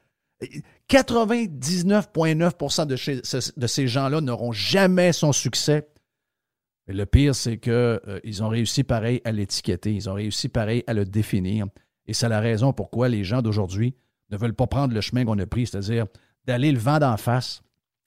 [0.90, 5.88] 99,9 de, de ces gens-là n'auront jamais son succès
[6.92, 10.92] le pire, c'est qu'ils euh, ont réussi pareil à l'étiqueter, ils ont réussi pareil à
[10.92, 11.66] le définir.
[12.07, 13.94] Et c'est la raison pourquoi les gens d'aujourd'hui
[14.31, 16.07] ne veulent pas prendre le chemin qu'on a pris, c'est-à-dire
[16.47, 17.62] d'aller le vent d'en face,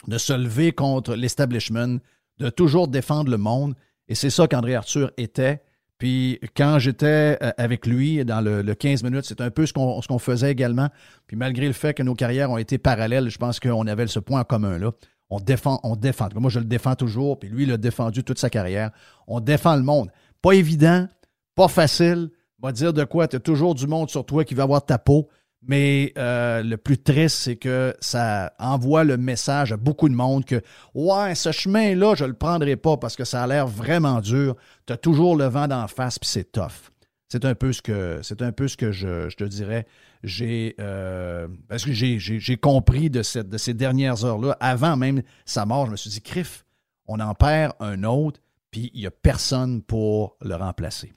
[0.08, 1.98] de se lever contre l'establishment,
[2.38, 3.74] de toujours défendre le monde.
[4.08, 5.62] Et c'est ça qu'André Arthur était.
[5.98, 10.20] Puis quand j'étais euh, avec lui dans le, 15 minutes, c'est un peu ce qu'on
[10.20, 10.90] faisait également.
[11.26, 14.20] Puis malgré le fait que nos carrières ont été parallèles, je pense qu'on avait ce
[14.20, 14.92] point en commun là
[15.30, 16.30] on défend, on défend.
[16.36, 18.92] Moi, je le défends toujours, puis lui, il a défendu toute sa carrière.
[19.28, 20.10] On défend le monde.
[20.42, 21.08] Pas évident,
[21.56, 22.30] pas facile.
[22.60, 24.98] Va dire de quoi, tu as toujours du monde sur toi qui va avoir ta
[24.98, 25.30] peau.
[25.62, 30.46] Mais euh, le plus triste, c'est que ça envoie le message à beaucoup de monde
[30.46, 30.62] que
[30.94, 34.56] Ouais, ce chemin-là, je ne le prendrai pas parce que ça a l'air vraiment dur.
[34.86, 36.92] Tu as toujours le vent d'en face, puis c'est tough.
[37.30, 39.86] C'est un peu ce que c'est un peu ce que je, te dirais.
[40.24, 45.66] J'ai euh, parce que j'ai compris de, cette, de ces dernières heures-là, avant même sa
[45.66, 46.66] mort, je me suis dit, Criff,
[47.06, 48.40] on en perd un autre,
[48.72, 51.12] puis il n'y a personne pour le remplacer.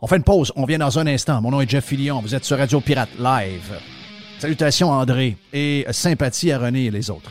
[0.00, 1.40] On fait une pause, on vient dans un instant.
[1.40, 3.78] Mon nom est Jeff Fillion, vous êtes sur Radio Pirate Live.
[4.38, 7.30] Salutations André et sympathie à René et les autres.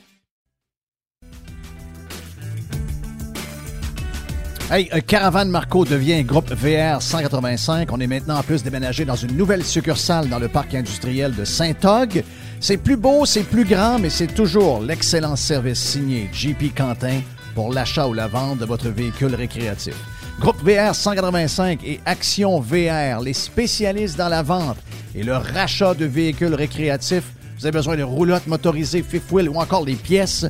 [4.73, 7.91] Hey, euh, Caravane Marco devient groupe VR 185.
[7.91, 11.43] On est maintenant en plus déménagé dans une nouvelle succursale dans le parc industriel de
[11.43, 12.23] Saint-Og.
[12.61, 17.19] C'est plus beau, c'est plus grand, mais c'est toujours l'excellent service signé JP Quentin
[17.53, 19.93] pour l'achat ou la vente de votre véhicule récréatif.
[20.39, 24.77] Groupe VR 185 et Action VR, les spécialistes dans la vente
[25.13, 27.29] et le rachat de véhicules récréatifs.
[27.59, 30.45] Vous avez besoin de roulottes motorisées, fifth wheel ou encore des pièces.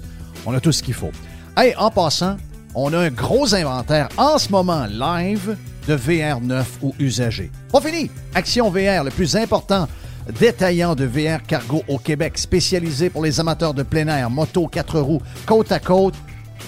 [0.45, 1.11] On a tout ce qu'il faut.
[1.57, 2.37] Hey, en passant,
[2.75, 5.57] on a un gros inventaire en ce moment live
[5.87, 7.51] de VR neuf ou usagé.
[7.71, 8.09] Pas fini!
[8.35, 9.87] Action VR, le plus important
[10.39, 14.99] détaillant de VR cargo au Québec, spécialisé pour les amateurs de plein air, moto, quatre
[14.99, 16.15] roues, côte à côte.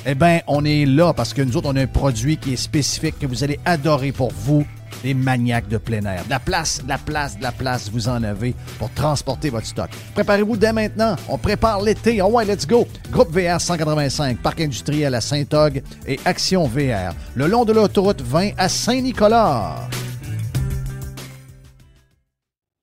[0.05, 2.57] Eh bien, on est là parce que nous autres, on a un produit qui est
[2.57, 4.65] spécifique que vous allez adorer pour vous
[5.03, 6.23] les maniaques de plein air.
[6.25, 9.67] De la place, de la place, de la place, vous en avez pour transporter votre
[9.67, 9.89] stock.
[10.13, 11.15] Préparez-vous dès maintenant.
[11.27, 12.21] On prépare l'été.
[12.21, 12.87] Oh ouais, let's go.
[13.11, 18.51] Groupe VR 185, Parc industriel à Saint-Og et Action VR, le long de l'autoroute 20
[18.57, 19.75] à Saint-Nicolas.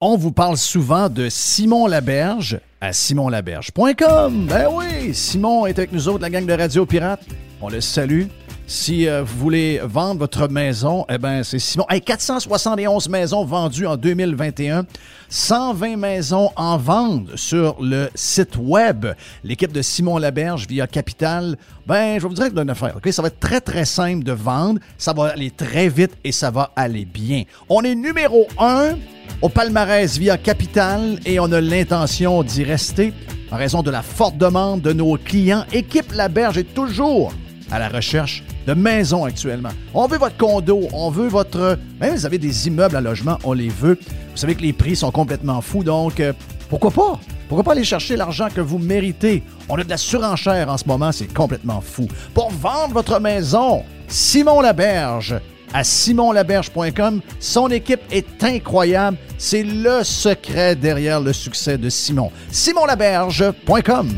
[0.01, 4.47] On vous parle souvent de Simon Laberge à simonlaberge.com.
[4.47, 7.21] Ben oui, Simon est avec nous autres, la gang de Radio Pirate.
[7.61, 8.25] On le salue.
[8.73, 11.87] Si euh, vous voulez vendre votre maison, eh ben c'est Simon.
[11.91, 14.87] Hey, 471 maisons vendues en 2021,
[15.29, 19.07] 120 maisons en vente sur le site web.
[19.43, 22.95] L'équipe de Simon Laberge via Capital, ben je vais vous dire une affaire.
[22.97, 26.31] Ok, ça va être très très simple de vendre, ça va aller très vite et
[26.31, 27.43] ça va aller bien.
[27.69, 28.95] On est numéro un
[29.43, 33.13] au palmarès via Capital et on a l'intention d'y rester
[33.51, 35.65] en raison de la forte demande de nos clients.
[35.73, 37.33] Équipe Laberge est toujours
[37.73, 39.71] à la recherche de maisons actuellement.
[39.95, 41.79] On veut votre condo, on veut votre...
[42.01, 43.99] Même vous avez des immeubles à logement, on les veut.
[44.33, 46.33] Vous savez que les prix sont complètement fous, donc euh,
[46.69, 47.21] pourquoi pas?
[47.49, 49.43] Pourquoi pas aller chercher l'argent que vous méritez?
[49.69, 52.07] On a de la surenchère en ce moment, c'est complètement fou.
[52.33, 55.41] Pour vendre votre maison, Simon Laberge
[55.73, 57.21] à simonlaberge.com.
[57.39, 59.17] Son équipe est incroyable.
[59.39, 62.31] C'est le secret derrière le succès de Simon.
[62.51, 64.09] simonlaberge.com.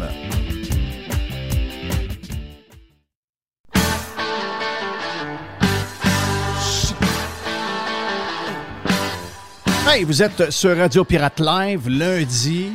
[9.94, 12.68] Hey, vous êtes sur Radio Pirate Live lundi.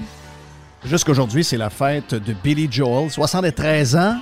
[0.86, 4.18] Jusqu'aujourd'hui, c'est la fête de Billy Joel, 73 ans.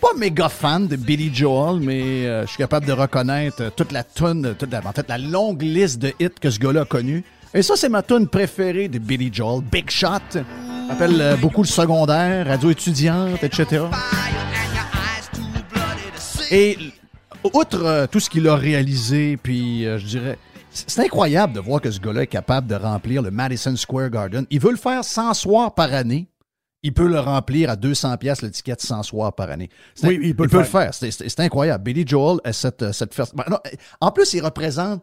[0.00, 4.02] Pas méga fan de Billy Joel, mais euh, je suis capable de reconnaître toute la
[4.02, 7.22] tune, toute la, en fait la longue liste de hits que ce gars-là a connu.
[7.54, 10.40] Et ça, c'est ma tune préférée de Billy Joel, Big Shot.
[10.90, 13.84] Appelle euh, beaucoup le secondaire, radio étudiante, etc.
[16.50, 16.76] Et
[17.44, 20.38] outre euh, tout ce qu'il a réalisé, puis je dirais,
[20.86, 24.46] c'est incroyable de voir que ce gars-là est capable de remplir le Madison Square Garden.
[24.50, 26.28] Il veut le faire 100 soirs par année.
[26.82, 29.68] Il peut le remplir à 200 pièces le ticket de 100 soirs par année.
[30.04, 30.94] Oui, il peut, le, faire.
[30.94, 31.82] C'est incroyable.
[31.82, 33.44] Billy Joel a cette, cette ben
[34.00, 35.02] En plus, il représente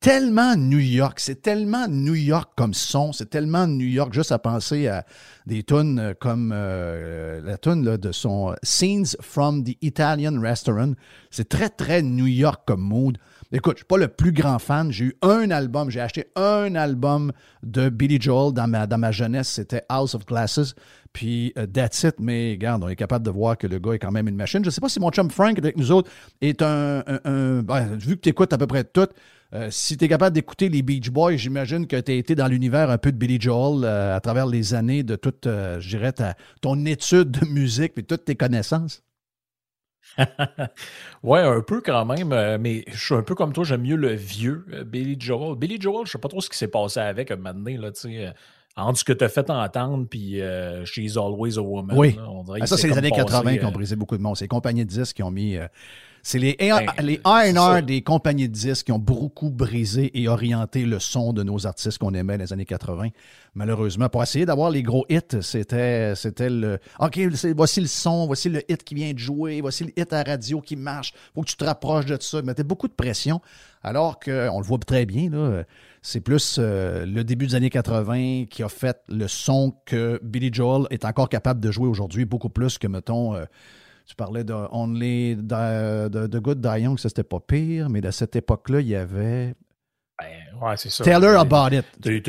[0.00, 1.18] tellement New York.
[1.18, 3.14] C'est tellement New York comme son.
[3.14, 4.12] C'est tellement New York.
[4.12, 5.06] Juste à penser à
[5.46, 10.92] des tunes comme euh, la tune de son Scenes from the Italian Restaurant.
[11.30, 13.16] C'est très, très New York comme mood.
[13.56, 14.90] Écoute, je suis pas le plus grand fan.
[14.90, 17.30] J'ai eu un album, j'ai acheté un album
[17.62, 19.48] de Billy Joel dans ma, dans ma jeunesse.
[19.48, 20.74] C'était House of Glasses.
[21.12, 22.16] Puis euh, that's it.
[22.18, 24.64] Mais regarde, on est capable de voir que le gars est quand même une machine.
[24.64, 27.04] Je ne sais pas si mon chum Frank avec nous autres est un.
[27.62, 29.06] Ben, vu que tu écoutes à peu près tout,
[29.52, 32.48] euh, si tu es capable d'écouter les Beach Boys, j'imagine que tu as été dans
[32.48, 36.12] l'univers un peu de Billy Joel euh, à travers les années de toute, je dirais,
[36.60, 39.03] ton étude de musique et toutes tes connaissances.
[41.22, 43.96] ouais, un peu quand même, euh, mais je suis un peu comme toi, j'aime mieux
[43.96, 45.56] le vieux euh, Billy Joel.
[45.56, 47.90] Billy Joel, je sais pas trop ce qui s'est passé avec un moment donné, là,
[47.90, 48.26] tu sais.
[48.26, 48.30] Euh,
[48.76, 50.40] entre ce que tu as fait entendre, puis
[50.84, 51.96] She's Always a Woman.
[51.96, 52.18] Oui.
[52.60, 54.36] Ah, ça, c'est les années 80 qui ont brisé beaucoup de monde.
[54.36, 55.56] C'est les compagnies de disques qui ont mis
[56.24, 60.86] c'est les, ben, les R&R des compagnies de disques qui ont beaucoup brisé et orienté
[60.86, 63.10] le son de nos artistes qu'on aimait dans les années 80.
[63.54, 67.20] Malheureusement, pour essayer d'avoir les gros hits, c'était, c'était le OK,
[67.54, 70.62] voici le son, voici le hit qui vient de jouer, voici le hit à radio
[70.62, 71.12] qui marche.
[71.34, 72.40] faut que tu te rapproches de ça.
[72.40, 73.42] mettait beaucoup de pression.
[73.82, 75.64] Alors qu'on le voit très bien, là,
[76.00, 80.48] c'est plus euh, le début des années 80 qui a fait le son que Billy
[80.50, 83.44] Joel est encore capable de jouer aujourd'hui, beaucoup plus que, mettons, euh,
[84.06, 88.36] tu parlais de Only de, Good Die Young, ça c'était pas pire, mais à cette
[88.36, 89.54] époque-là, il y avait.
[90.18, 91.02] Ben, ouais, c'est ça.
[91.04, 91.84] Tell her about it.
[92.06, 92.22] Eu.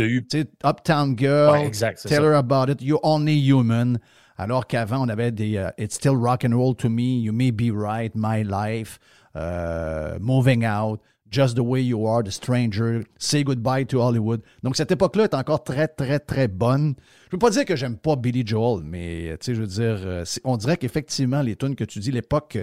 [0.64, 1.52] Uptown Girl.
[1.52, 2.24] Ouais, exact, Tell ça.
[2.24, 2.82] her about it.
[2.82, 4.00] You're only human.
[4.38, 7.22] Alors qu'avant, on avait des euh, It's still rock and roll to me.
[7.22, 8.12] You may be right.
[8.16, 9.00] My life.
[9.36, 11.02] euh, moving out.
[11.32, 12.24] Just the way you are.
[12.24, 13.04] The stranger.
[13.18, 14.42] Say goodbye to Hollywood.
[14.64, 16.94] Donc, cette époque-là est encore très, très, très bonne.
[16.98, 19.68] Je ne veux pas dire que j'aime pas Billy Joel, mais tu sais, je veux
[19.68, 22.60] dire, euh, on dirait qu'effectivement, les tunes que tu dis, l'époque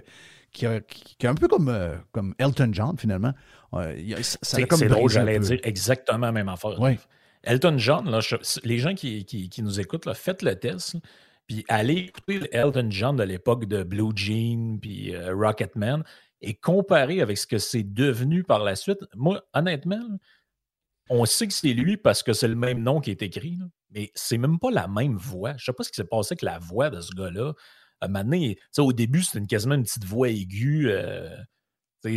[0.52, 3.32] qui, est un peu comme, euh, comme Elton John, finalement,
[3.74, 3.94] euh,
[4.76, 6.80] C'est drôle, j'allais dire exactement la même affaire.
[7.42, 10.94] Elton John, là, je- les gens qui, qui- qui nous écoutent, là, faites le test,
[10.94, 11.00] là,
[11.48, 16.04] puis allez écouter Elton John de l'époque de Blue Jean puis euh, Rocketman
[16.42, 19.00] et comparez avec ce que c'est devenu par la suite.
[19.14, 20.00] Moi, honnêtement,
[21.10, 23.58] on sait que c'est lui parce que c'est le même nom qui est écrit,
[23.90, 25.54] mais c'est même pas la même voix.
[25.58, 27.52] Je sais pas ce qui s'est passé avec la voix de ce gars-là.
[28.00, 30.90] À un moment donné, au début, c'était une- quasiment une petite voix aiguë.
[30.90, 31.36] euh,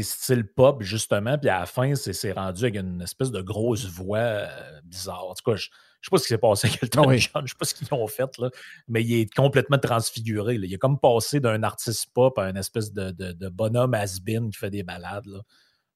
[0.02, 4.18] style pop, justement, puis à la fin, c'est rendu avec une espèce de grosse voix
[4.18, 5.28] euh, bizarre.
[5.28, 5.58] En tout cas,
[6.12, 7.20] ne sais pas ce qui s'est passé avec Elton Ah oui.
[7.20, 8.50] John, je sais pas ce qu'ils ont fait, là,
[8.88, 10.58] mais il est complètement transfiguré.
[10.58, 10.66] là.
[10.66, 14.50] Il est comme passé d'un artiste pop à une espèce de, de- de bonhomme has-been
[14.52, 15.26] qui fait des balades.
[15.26, 15.40] Là.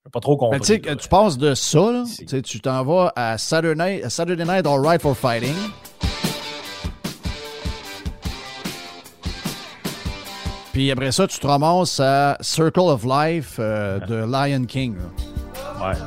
[0.06, 0.60] Je pas trop compris.
[0.62, 0.96] tu là.
[0.96, 2.26] tu passes de ça, là, Si.
[2.26, 5.56] tu t'en vas à Saturday Night, à Saturday Night All Right for Fighting.
[10.74, 14.96] Puis après ça, tu te ramasses à Circle of Life euh, de Lion King.
[14.98, 15.90] là.
[15.90, 15.98] Ouais.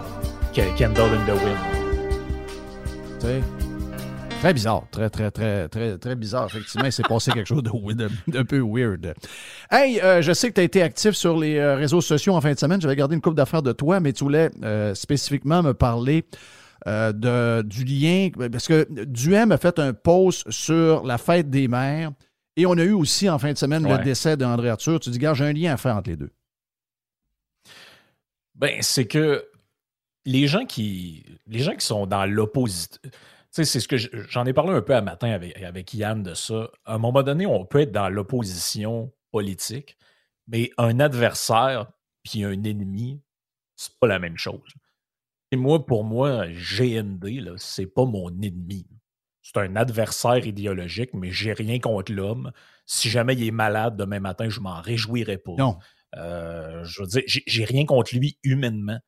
[0.76, 1.58] Kendall in the Wind.
[3.20, 3.42] Tu sais?
[4.42, 6.46] Très bizarre, très, très, très, très, très bizarre.
[6.46, 9.14] Effectivement, il s'est passé quelque chose d'un peu weird.
[9.70, 12.40] Hey, euh, je sais que tu as été actif sur les euh, réseaux sociaux en
[12.40, 12.80] fin de semaine.
[12.80, 16.24] J'avais gardé une coupe d'affaires de toi, mais tu voulais euh, spécifiquement me parler
[16.88, 18.30] euh, de, du lien.
[18.50, 22.10] Parce que Duhem a fait un post sur la fête des mères
[22.56, 24.98] et on a eu aussi en fin de semaine le décès d'André Arthur.
[24.98, 26.30] Tu dis, gars, j'ai un lien à faire entre les deux.
[28.56, 29.44] Ben, c'est que
[30.24, 32.98] les gens qui les gens qui sont dans l'opposition.
[33.54, 36.32] C'est ce que je- j'en ai parlé un peu à matin avec, avec Yann de
[36.34, 36.70] ça.
[36.86, 39.96] À un moment donné, on peut être dans l'opposition politique,
[40.48, 41.90] mais un adversaire
[42.24, 43.20] puis un ennemi,
[43.76, 44.72] c'est pas la même chose.
[45.50, 48.86] Et moi, pour moi, GND, c'est pas mon ennemi.
[49.42, 52.52] C'est un adversaire idéologique, mais j'ai rien contre l'homme.
[52.86, 55.52] Si jamais il est malade demain matin, je m'en réjouirais pas.
[55.58, 55.78] Non.
[56.16, 58.98] Euh, je veux dire, j'ai- rien contre lui humainement.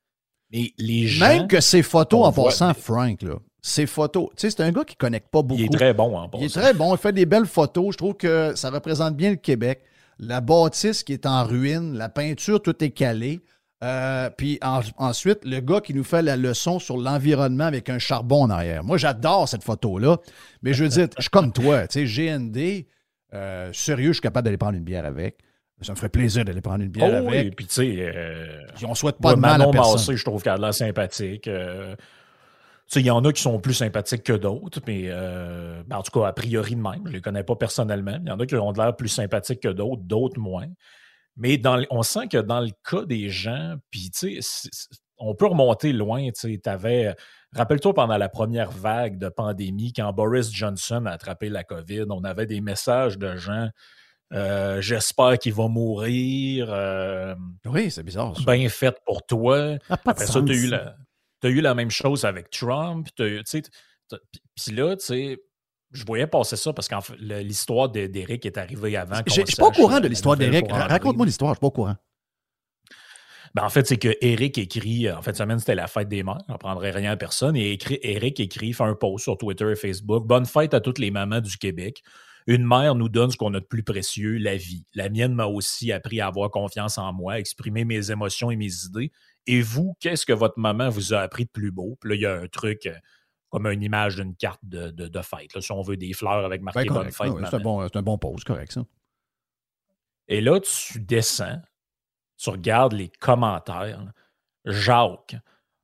[0.51, 1.27] Mais les gens.
[1.27, 4.71] Même que ses photos, en voit- passant, Frank, là, ses photos, tu sais, c'est un
[4.71, 5.59] gars qui connecte pas beaucoup.
[5.59, 7.93] Il est très bon en Il est très bon, il fait des belles photos.
[7.93, 9.81] Je trouve que ça représente bien le Québec.
[10.19, 13.41] La bâtisse qui est en ruine, la peinture, tout est calé.
[13.83, 17.97] Euh, puis en- ensuite, le gars qui nous fait la leçon sur l'environnement avec un
[17.99, 18.83] charbon en arrière.
[18.83, 20.17] Moi, j'adore cette photo-là.
[20.61, 21.87] Mais je veux dire, je suis comme toi.
[21.87, 22.85] Tu sais, GND,
[23.33, 25.37] euh, sérieux, je suis capable d'aller prendre une bière avec.
[25.81, 27.55] Ça me ferait plaisir d'aller prendre une bière Oh, avec.
[27.57, 29.93] puis tu sais, euh, on souhaite pas de mal à Manon personne.
[29.95, 31.47] Massé, je trouve qu'elle a l'air sympathique.
[31.49, 31.95] euh,
[32.95, 36.17] il y en a qui sont plus sympathiques que d'autres, mais euh, ben, en tout
[36.19, 37.01] cas, a priori de même.
[37.07, 38.17] Je les connais pas personnellement.
[38.21, 40.67] Il y en a qui ont de l'air plus sympathiques que d'autres, d'autres moins.
[41.37, 44.09] Mais dans, on sent que dans le cas des gens, puis
[45.17, 46.25] on peut remonter loin.
[46.27, 47.15] Tu sais, t'avais-
[47.53, 52.23] Rappelle-toi pendant la première vague de pandémie, quand Boris Johnson a attrapé la COVID, on
[52.25, 53.69] avait des messages de gens.
[54.33, 56.67] euh, J'espère qu'il va mourir.
[56.69, 58.35] euh, Oui, c'est bizarre.
[58.37, 58.53] ça.
[58.55, 59.77] bien fait pour toi.
[59.87, 60.95] Ça Après ça, tu as eu, la-
[61.45, 63.07] t'as eu la même chose avec Trump.
[63.15, 65.37] tu Puis là, tu sais,
[65.91, 66.95] je voyais passer ça parce que
[67.43, 69.21] l'histoire de- d'Éric est arrivée avant.
[69.27, 70.63] Je suis pas au courant de la l'histoire André.
[70.71, 71.95] Raconte-moi l'histoire, je suis pas au courant.
[73.53, 76.23] Ben, en fait, c'est que Eric écrit, en fait, cette semaine, c'était la fête des
[76.23, 76.41] mères.
[76.49, 77.55] On ne prendrait rien à personne.
[77.55, 80.25] Et écrit, Eric écrit, fait un post sur Twitter et Facebook.
[80.25, 82.01] Bonne fête à toutes les mamans du Québec.
[82.47, 84.85] Une mère nous donne ce qu'on a de plus précieux, la vie.
[84.95, 88.55] La mienne m'a aussi appris à avoir confiance en moi, à exprimer mes émotions et
[88.55, 89.11] mes idées.
[89.47, 91.97] Et vous, qu'est-ce que votre maman vous a appris de plus beau?
[91.99, 92.95] Puis là, il y a un truc euh,
[93.49, 95.53] comme une image d'une carte de, de- de fête.
[95.53, 97.15] là, si on veut des fleurs avec marqué Ben, Bonne correct.
[97.15, 97.31] fête.
[97.43, 98.83] Ah c'est un bon, c'est un bon pause, correct, ça.
[100.27, 101.61] Et là, tu descends,
[102.37, 104.03] tu regardes les commentaires.
[104.03, 104.11] là.
[104.65, 105.35] Jacques,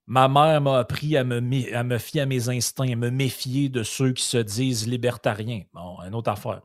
[0.07, 1.37] ma mère m'a appris à me,
[1.75, 5.63] à me fier à mes instincts, à me méfier de ceux qui se disent libertariens.
[5.73, 6.61] Bon, une autre affaire.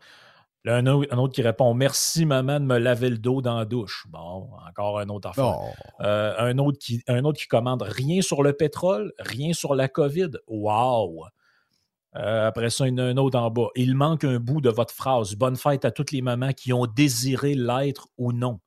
[0.66, 3.57] Là, un, autre, un autre qui répond Merci, maman, de me laver le dos dans
[3.57, 4.05] la douche.
[4.09, 5.61] Bon, encore un autre affaire.
[5.61, 5.70] Oh.
[6.00, 9.87] Euh, un, autre qui, un autre qui commande rien sur le pétrole, rien sur la
[9.87, 10.31] COVID.
[10.48, 11.26] Wow!
[12.16, 13.68] Euh, après ça, il y en a un autre en bas.
[13.76, 15.37] Il manque un bout de votre phrase.
[15.37, 18.58] Bonne fête à toutes les mamans qui ont désiré l'être ou non.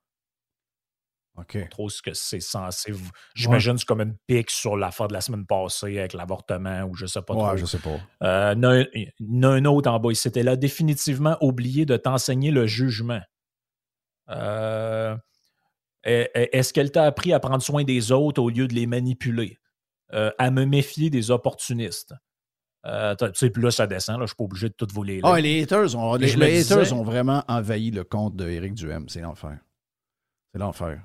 [1.40, 1.68] OK.
[1.70, 2.92] Trop ce que c'est censé.
[3.34, 6.94] J'imagine que c'est comme une pique sur l'affaire de la semaine passée avec l'avortement ou
[6.94, 7.50] je sais pas trop.
[7.50, 7.98] Ouais, je sais pas.
[8.22, 8.62] Euh, il
[9.20, 10.10] y en a un- un autre en bas.
[10.10, 13.20] Il s'était là définitivement oublié de t'enseigner le jugement.
[14.30, 15.16] Euh,
[16.04, 18.86] est- est- Est-ce qu'elle t'a appris à prendre soin des autres au lieu de les
[18.86, 19.56] manipuler?
[20.38, 22.14] à me méfier des opportunistes.
[22.84, 24.18] Euh, tu sais, puis là, ça descend.
[24.18, 25.20] Là, je suis pas obligé de tout vous les.
[25.22, 26.26] Ah, les haters, ont, les,
[26.62, 29.08] haters ont vraiment envahi le compte d'Éric Duhem.
[29.08, 29.56] C'est l'enfer.
[30.52, 31.00] C'est l'enfer.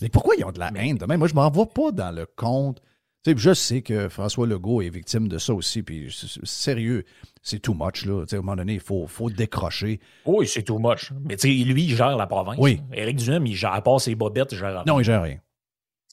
[0.00, 2.80] Mais pourquoi ils ont de la haine Moi, je m'en vois pas dans le compte.
[3.24, 5.82] sais, je sais que François Legault est victime de ça aussi.
[5.82, 6.14] Puis
[6.44, 7.04] sérieux,
[7.42, 8.04] c'est too much.
[8.04, 8.24] Là.
[8.30, 10.00] à un moment donné, il faut, faut décrocher.
[10.26, 11.12] Oui, c'est too much.
[11.24, 12.56] Mais lui, il gère la province.
[12.58, 12.80] Oui.
[12.92, 14.84] Éric Duhem, il gère pas ses bobettes, il gère rien.
[14.86, 15.38] Non, il gère rien.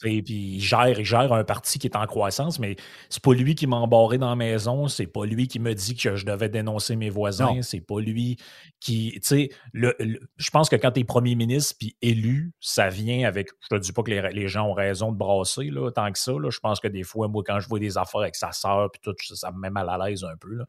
[0.04, 2.76] Et puis il gère, il gère un parti qui est en croissance, mais
[3.10, 5.96] c'est pas lui qui m'a embarré dans la maison, c'est pas lui qui me dit
[5.96, 8.36] que je devais dénoncer mes voisins, c'est pas lui
[8.82, 9.14] qui.
[9.16, 9.96] Tu sais, le,
[10.36, 13.50] je pense que quand tu es premier ministre puis élu, ça vient avec.
[13.62, 16.34] Je te dis pas que les, gens ont raison de brasser, là, tant que ça.
[16.34, 18.92] Là, je pense que des fois, moi, quand je vois des affaires avec sa sœur,
[18.92, 20.54] puis tout, ça me met mal à l'aise un peu.
[20.54, 20.66] Là.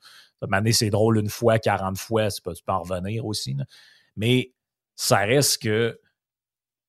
[0.70, 3.56] c'est drôle une fois, 40 fois, tu peux en revenir aussi.
[4.14, 4.52] Mais
[4.94, 6.00] ça reste que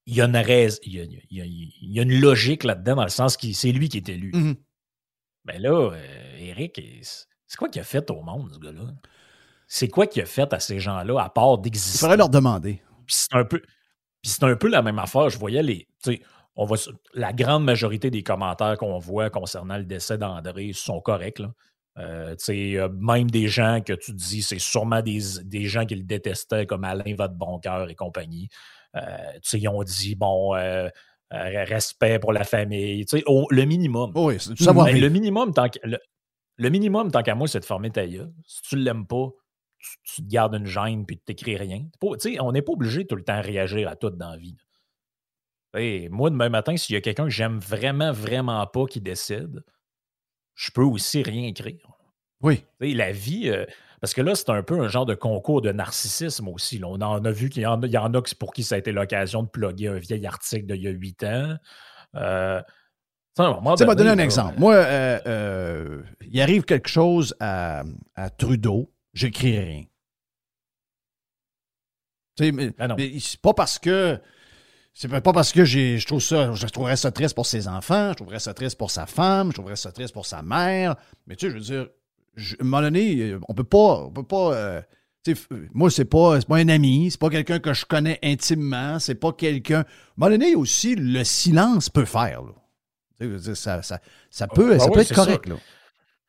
[0.07, 3.51] il y a une raison, il y a, une logique là-dedans, dans le sens que
[3.51, 4.31] c'est lui qui est élu.
[4.33, 4.55] Mais mm-hmm.
[5.45, 6.81] ben là, euh, Eric,
[7.45, 8.83] c'est quoi qu'il a fait au monde, ce gars-là?
[9.67, 11.97] C'est quoi qu'il a fait à ces gens-là, à part d'exister?
[11.97, 12.81] Il faudrait leur demander.
[13.05, 13.61] Puis c'est un peu.
[14.23, 15.29] c'est un peu la même affaire.
[15.29, 15.87] Je voyais les.
[16.55, 16.77] On voit,
[17.13, 21.39] la grande majorité des commentaires qu'on voit concernant le décès d'André sont corrects.
[21.39, 21.51] Là.
[21.99, 26.65] Euh, même des gens que tu dis, c'est sûrement des, des, gens qui le détestaient,
[26.65, 28.49] comme Alain Vadeboncoeur et compagnie.
[28.95, 30.89] Euh, ils ont dit, bon, euh,
[31.33, 34.11] euh, respect pour la famille, le minimum.
[34.15, 34.87] Oui, c'est savoir.
[34.91, 38.31] le minimum, tant le, minimum, tant qu'à moi, c'est de former ta gueule.
[38.45, 39.29] Si tu ne l'aimes pas,
[40.03, 41.85] tu, te gardes une gêne puis tu t'écris rien.
[42.39, 44.57] on n'est pas obligé tout le temps de réagir à tout dans la vie.
[46.09, 49.63] moi, demain matin, s'il y a quelqu'un que j'aime vraiment, vraiment pas qui décide,
[50.55, 51.91] je peux aussi rien écrire.
[52.41, 52.63] Oui.
[52.79, 53.51] la vie,
[53.99, 56.79] parce que là, c'est un peu un genre de concours de narcissisme aussi.
[56.83, 59.47] On en a vu qu'il y, en a pour qui ça a été l'occasion de
[59.47, 61.57] plugger un vieil article d'il y a huit ans.
[62.15, 62.61] Euh,
[63.35, 64.59] tu sais, donner un exemple.
[64.59, 67.83] Moi, euh, euh, il arrive quelque chose à,
[68.15, 69.83] à Trudeau, j'écris rien.
[72.51, 74.19] mais, ah c'est pas parce que
[74.93, 78.15] c'est pas parce que je trouve ça, je trouverais ça triste pour ses enfants, je
[78.15, 80.95] trouverais ça triste pour sa femme, je trouverais ça triste pour sa mère.
[81.27, 81.89] Mais tu sais, je veux dire,
[82.37, 84.05] à un moment donné, on peut pas.
[84.05, 84.81] On peut pas euh,
[85.73, 89.33] moi, c'est pas, pas un ami, c'est pas quelqu'un que je connais intimement, c'est pas
[89.33, 89.79] quelqu'un.
[89.79, 89.85] À un
[90.17, 92.43] moment donné, aussi, le silence peut faire.
[93.55, 95.47] Ça, ça, ça, peut, ça peut être correct.
[95.47, 95.55] Là.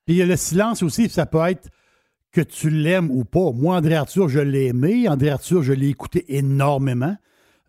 [0.07, 1.69] Puis il y a le silence aussi, ça peut être
[2.33, 3.53] que tu l'aimes ou pas.
[3.53, 5.09] Moi, André Arthur, je l'ai aimé.
[5.09, 7.17] André Arthur, je l'ai écouté énormément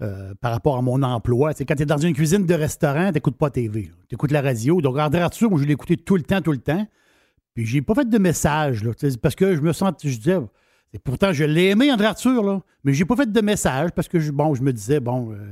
[0.01, 1.53] euh, par rapport à mon emploi.
[1.53, 3.91] quand tu es dans une cuisine de restaurant, tu n'écoutes pas TV.
[4.07, 4.79] Tu écoutes la radio.
[4.79, 6.87] Donc, André Arthur, moi, je l'ai écouté tout le temps, tout le temps.
[7.59, 8.91] Puis j'ai pas fait de message, là,
[9.21, 10.37] parce que je me sens, je disais,
[10.93, 14.07] et pourtant je l'ai aimé, André Arthur, là, mais j'ai pas fait de message parce
[14.07, 15.33] que, je, bon, je me disais, bon...
[15.33, 15.51] Euh,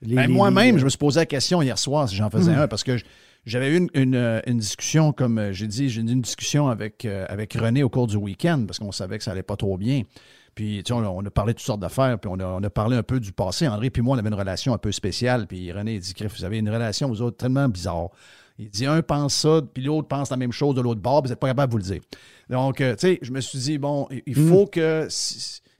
[0.00, 2.60] ben, moi-même, je me suis posé la question hier soir si j'en faisais hmm.
[2.60, 2.98] un, parce que
[3.46, 7.04] j'avais eu une, euh, une, discussion, comme euh, j'ai dit, j'ai eu une discussion avec,
[7.04, 10.02] avec René au cours du week-end, parce qu'on savait que ça allait pas trop bien.
[10.54, 12.70] Puis, tu sais, on, a parlé de toutes sortes d'affaires, puis on a, on a,
[12.70, 13.66] parlé un peu du passé.
[13.66, 16.58] André puis moi, on avait une relation un peu spéciale, puis René dit, vous avez
[16.58, 18.10] une relation, vous autres, tellement bizarre.
[18.60, 21.30] Il dit un pense ça, puis l'autre pense la même chose de l'autre bord, vous
[21.30, 22.02] n'êtes pas capable de vous le dire.
[22.50, 24.48] Donc, euh, tu sais, je me suis dit, bon, il hmm.
[24.48, 25.08] faut que.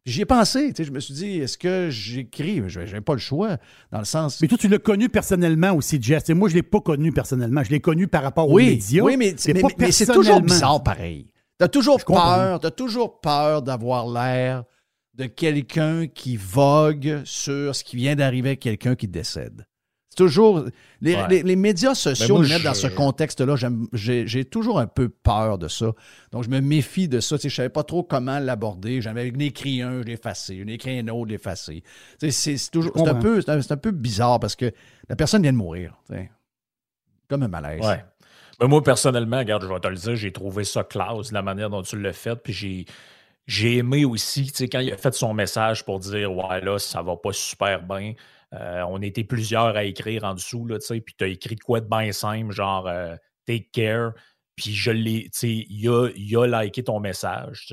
[0.06, 2.62] J'y ai pensé, tu sais, je me suis dit, est-ce que j'écris?
[2.68, 3.58] Je n'ai pas le choix,
[3.92, 4.40] dans le sens...
[4.40, 6.30] Mais toi, tu l'as connu personnellement aussi, Jess.
[6.30, 7.62] Et moi, je ne l'ai pas connu personnellement.
[7.62, 9.02] Je l'ai connu par rapport aux médias.
[9.02, 9.34] Oui, mais,
[9.78, 11.30] mais, c'est toujours bizarre pareil.
[11.58, 14.64] Tu as toujours peur, tu as toujours peur d'avoir l'air
[15.14, 19.66] de quelqu'un qui vogue sur ce qui vient d'arriver à quelqu'un qui décède.
[20.10, 20.64] C'est toujours.
[21.00, 23.54] Les, médias sociaux ben, me mettent dans ce contexte-là.
[23.92, 25.92] J'ai toujours un peu peur de ça.
[26.32, 27.36] Donc, je me méfie de ça.
[27.40, 29.00] je ne savais pas trop comment l'aborder.
[29.00, 30.58] J'avais écrit un, je l'ai effacé.
[30.58, 31.84] J'en ai écrit un autre, je l'ai effacé.
[32.18, 32.92] C'est toujours.
[32.96, 34.72] C'est un, peu, un, peu bizarre parce que
[35.08, 35.94] la personne vient de mourir.
[37.28, 37.80] Comme un malaise.
[37.86, 38.04] Ouais.
[38.58, 41.70] Ben, moi, personnellement, regarde, je vais te le dire, j'ai trouvé ça classe, la manière
[41.70, 42.36] dont tu l'as fait.
[42.36, 42.84] Puis j'ai.
[43.46, 47.16] J'ai aimé aussi, quand il a fait son message pour dire Ouais, là, ça va
[47.16, 48.12] pas super bien.
[48.54, 51.80] Euh, on était plusieurs à écrire en dessous, là, puis tu as écrit de quoi
[51.80, 53.14] de bien simple, genre euh,
[53.46, 54.12] Take care.
[54.56, 57.72] Puis je l'ai, il a, il a liké ton message.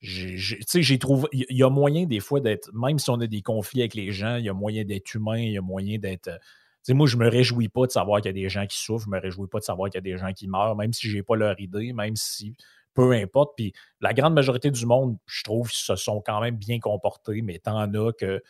[0.00, 3.82] J'ai trouvé, il y a moyen des fois d'être, même si on a des conflits
[3.82, 6.28] avec les gens, il y a moyen d'être humain, il y a moyen d'être.
[6.28, 9.04] Euh, moi, je me réjouis pas de savoir qu'il y a des gens qui souffrent,
[9.04, 11.08] je me réjouis pas de savoir qu'il y a des gens qui meurent, même si
[11.10, 12.56] j'ai pas leur idée, même si
[12.94, 13.52] peu importe.
[13.56, 17.58] Puis la grande majorité du monde, je trouve, se sont quand même bien comportés, mais
[17.58, 18.42] tant a que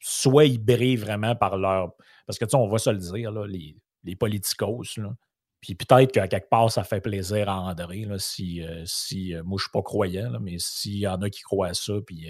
[0.00, 1.92] soit ils brillent vraiment par leur.
[2.26, 5.14] Parce que, tu sais, on va se le dire, les, les politicos, là.
[5.60, 9.44] Puis peut-être qu'à quelque part, ça fait plaisir à André, là, si, euh, si euh,
[9.44, 11.92] moi je ne suis pas croyant, mais s'il y en a qui croient à ça,
[12.04, 12.26] puis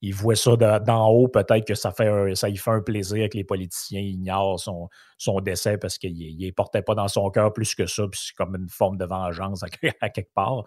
[0.00, 3.36] il voit ça d'en haut, peut-être que ça, fait ça lui fait un plaisir que
[3.36, 7.74] les politiciens ignorent son, son décès parce qu'il ne portait pas dans son cœur plus
[7.74, 9.68] que ça, puis c'est comme une forme de vengeance à,
[10.10, 10.64] quelque part.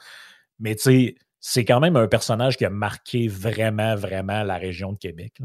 [0.59, 4.94] Mais tu sais, c'est quand même un personnage qui a marqué vraiment, vraiment la région
[4.94, 5.42] de Québec.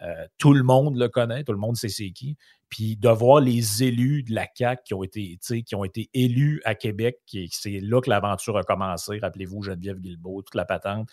[0.00, 2.36] Euh, tout le monde le connaît, tout le monde sait c'est qui.
[2.68, 6.62] Puis de voir les élus de la CAQ qui ont été, qui ont été élus
[6.64, 7.18] à Québec,
[7.50, 9.18] c'est là que l'aventure a commencé.
[9.18, 11.10] Rappelez-vous Geneviève Guilbeault, toute la patente.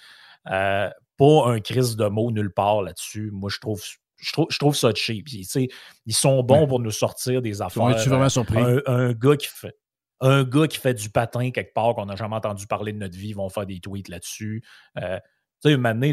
[0.50, 3.32] Euh, pas un crise de mots nulle part là-dessus.
[3.34, 3.84] Moi, je trouve,
[4.18, 5.28] je trouve, je trouve ça cheap.
[5.30, 7.90] ils sont bons pour nous sortir des affaires.
[7.90, 8.60] Es-tu vraiment surpris?
[8.86, 9.76] Un, gars qui fait.
[10.22, 13.18] Un gars qui fait du patin quelque part qu'on n'a jamais entendu parler de notre
[13.18, 14.64] vie, ils vont faire des tweets là-dessus.
[14.98, 15.20] Euh,
[15.62, 16.12] tu sais, maintenant,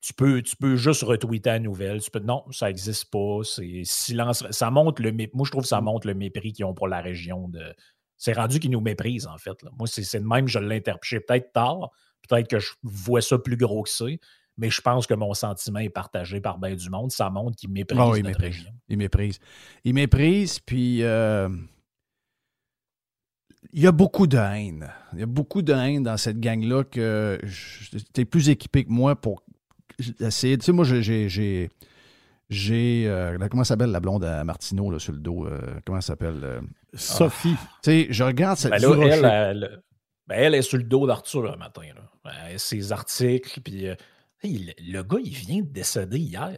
[0.00, 2.00] tu, peux, tu peux juste retweeter la nouvelle.
[2.00, 3.40] Tu peux, non, ça n'existe pas.
[3.44, 4.44] C'est silence.
[4.50, 7.00] Ça montre le Moi, je trouve que ça montre le mépris qu'ils ont pour la
[7.00, 7.48] région.
[7.48, 7.74] De...
[8.16, 9.56] C'est rendu qu'ils nous méprisent, en fait.
[9.78, 11.90] Moi, c'est de même, je l'interprète peut-être tard,
[12.28, 14.06] Peut-être que je vois ça plus gros que ça,
[14.56, 17.10] mais je pense que mon sentiment est partagé par bien du monde.
[17.12, 18.70] Ça montre qu'il méprise oh, notre région.
[18.88, 19.38] Il méprise.
[19.84, 21.48] Il méprise, puis euh,
[23.76, 24.90] il y a beaucoup de haine.
[25.12, 27.38] Il y a beaucoup de haine dans cette gang-là que
[28.14, 29.42] tu es plus équipé que moi pour
[30.18, 30.56] essayer.
[30.56, 31.28] Tu sais, moi, j'ai.
[32.48, 33.04] J'ai.
[33.06, 35.46] Euh, comment s'appelle la blonde à Martineau là, sur le dos?
[35.46, 36.62] Euh, comment s'appelle?
[36.94, 37.56] Sophie.
[37.82, 38.72] Tu sais, je regarde cette.
[38.72, 39.68] Ben
[40.28, 41.82] ben, elle est sur le dos d'Arthur le matin.
[41.94, 42.58] Là.
[42.58, 43.88] ses articles, puis.
[43.88, 43.94] Euh,
[44.42, 46.56] le, gars, il vient de décéder hier.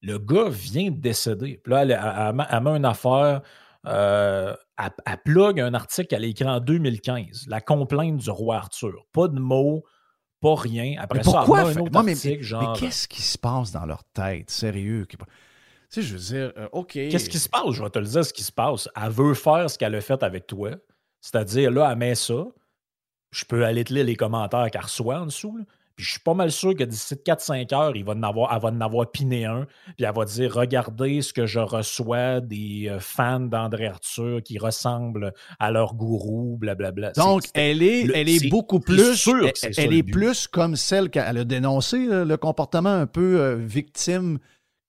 [0.00, 1.60] Le gars vient de décéder.
[1.62, 3.42] Puis là, elle, met une affaire.
[3.86, 9.06] Euh, elle, plug un article qu'elle a écrit en 2015, La complainte du roi Arthur.
[9.12, 9.82] Pas de mots,
[10.40, 10.94] pas rien.
[10.98, 12.72] Après ça, elle met un autre article, genre.
[12.72, 15.06] Mais qu'est-ce qui se passe dans leur tête, sérieux?
[15.08, 15.16] Tu
[15.88, 16.92] sais, je veux dire, euh, OK.
[16.92, 17.70] Qu'est-ce qui se passe?
[17.72, 18.88] Je vais te le dire, ce qui se passe.
[19.00, 20.70] Elle veut faire ce qu'elle a fait avec toi.
[21.20, 22.44] C'est-à-dire, là, elle met ça
[23.32, 25.58] je peux aller te lire les commentaires qu'elle reçoit en dessous.
[25.96, 28.60] Puis je suis pas mal sûr que d'ici 4-5 heures, il va en avoir, elle
[28.60, 29.66] va en avoir piné un.
[29.96, 34.58] Puis elle va dire Regardez ce que je reçois des euh, fans d'André Arthur qui
[34.58, 37.12] ressemblent à leur gourou, blablabla.
[37.12, 39.28] Donc, elle est, elle est, beaucoup plus.
[39.76, 44.38] elle, est plus comme celle qu'elle a dénoncé, le comportement un peu euh, victime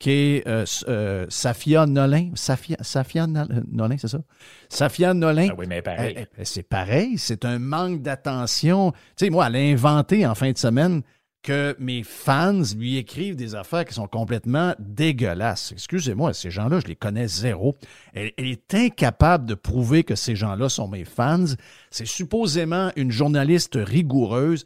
[0.04, 2.32] qui est euh, euh, Safia Nolin.
[2.36, 4.20] Safia, Safia Nolin, c'est ça?
[4.68, 5.48] Safia Nolin.
[5.52, 6.28] Ah oui, mais pareil.
[6.44, 8.92] c'est pareil, c'est un manque d'attention.
[8.92, 11.04] Tu sais, moi, elle a inventé en fin de semaine
[11.42, 15.72] que mes fans lui écrivent des affaires qui sont complètement dégueulasses.
[15.72, 17.74] Excusez-moi, ces gens-là, je les connais zéro.
[18.14, 21.46] Elle, elle, est incapable de prouver que ces gens-là sont mes fans.
[21.92, 24.66] C'est supposément une journaliste rigoureuse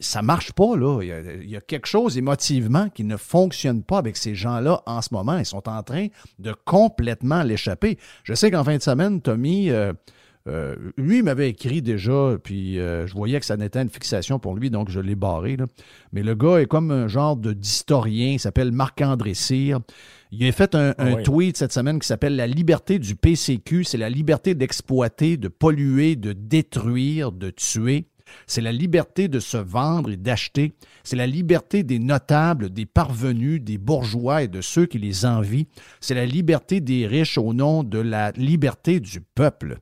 [0.00, 1.02] ça marche pas, là.
[1.02, 5.10] Il y, a, quelque chose émotivement qui ne fonctionne pas avec ces gens-là en ce
[5.12, 5.38] moment.
[5.38, 7.98] Ils sont en train de complètement l'échapper.
[8.24, 9.92] Je sais qu'en fin de semaine, Tommy, euh,
[10.48, 14.38] euh, lui, il m'avait écrit déjà, puis euh, je voyais que ça n'était une fixation
[14.38, 15.58] pour lui, donc je l'ai barré.
[16.12, 19.80] Mais le gars est comme un genre de d'historien, il s'appelle Marc-André Cyr.
[20.32, 23.98] Il a fait un, un tweet cette semaine qui s'appelle La liberté du PCQ, c'est
[23.98, 28.06] la liberté d'exploiter, de polluer, de détruire, de tuer.
[28.46, 30.72] C'est la liberté de se vendre et d'acheter.
[31.04, 35.66] C'est la liberté des notables, des parvenus, des bourgeois et de ceux qui les envient.
[36.00, 39.78] C'est la liberté des riches au nom de la liberté du peuple.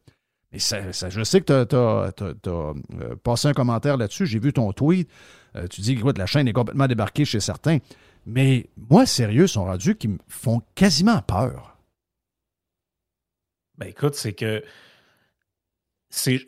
[0.53, 4.26] Et ça, je sais que tu as, euh, passé un commentaire là-dessus.
[4.26, 5.09] J'ai vu ton tweet.
[5.57, 7.78] Euh, tu dis que la chaîne est complètement débarquée chez certains.
[8.24, 11.76] Mais moi, sérieux, sont rendus qui me font quasiment peur.
[13.76, 14.62] Ben écoute, c'est que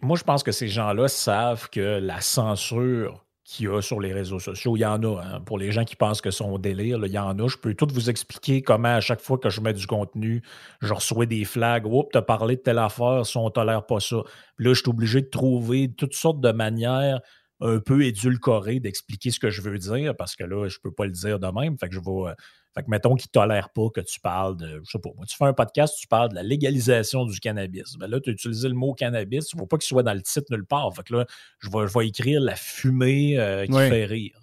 [0.02, 4.12] moi, je pense que ces gens-là savent que la censure qu'il y a sur les
[4.12, 5.22] réseaux sociaux, il y en a.
[5.22, 5.40] Hein.
[5.40, 7.48] Pour les gens qui pensent que c'est un délire, il y en a.
[7.48, 10.42] Je peux tout vous expliquer comment, à chaque fois que je mets du contenu,
[10.80, 11.84] je reçois des flags.
[11.86, 14.16] Oups, t'as parlé de telle affaire, si on tolère pas ça.
[14.58, 17.20] Là, je suis obligé de trouver toutes sortes de manières
[17.60, 21.04] un peu édulcorées d'expliquer ce que je veux dire, parce que là, je peux pas
[21.04, 21.76] le dire de même.
[21.78, 22.34] Fait que je vais
[22.74, 25.26] fait que mettons qu'ils ne tolèrent pas que tu parles de, je sais pas, moi,
[25.26, 27.96] tu fais un podcast, tu parles de la légalisation du cannabis.
[27.98, 30.14] Ben là, tu as utilisé le mot cannabis, tu ne veux pas qu'il soit dans
[30.14, 30.94] le titre nulle part.
[30.94, 31.26] Fait que là,
[31.58, 34.40] je vais, je vais écrire la fumée euh, qui fait rire.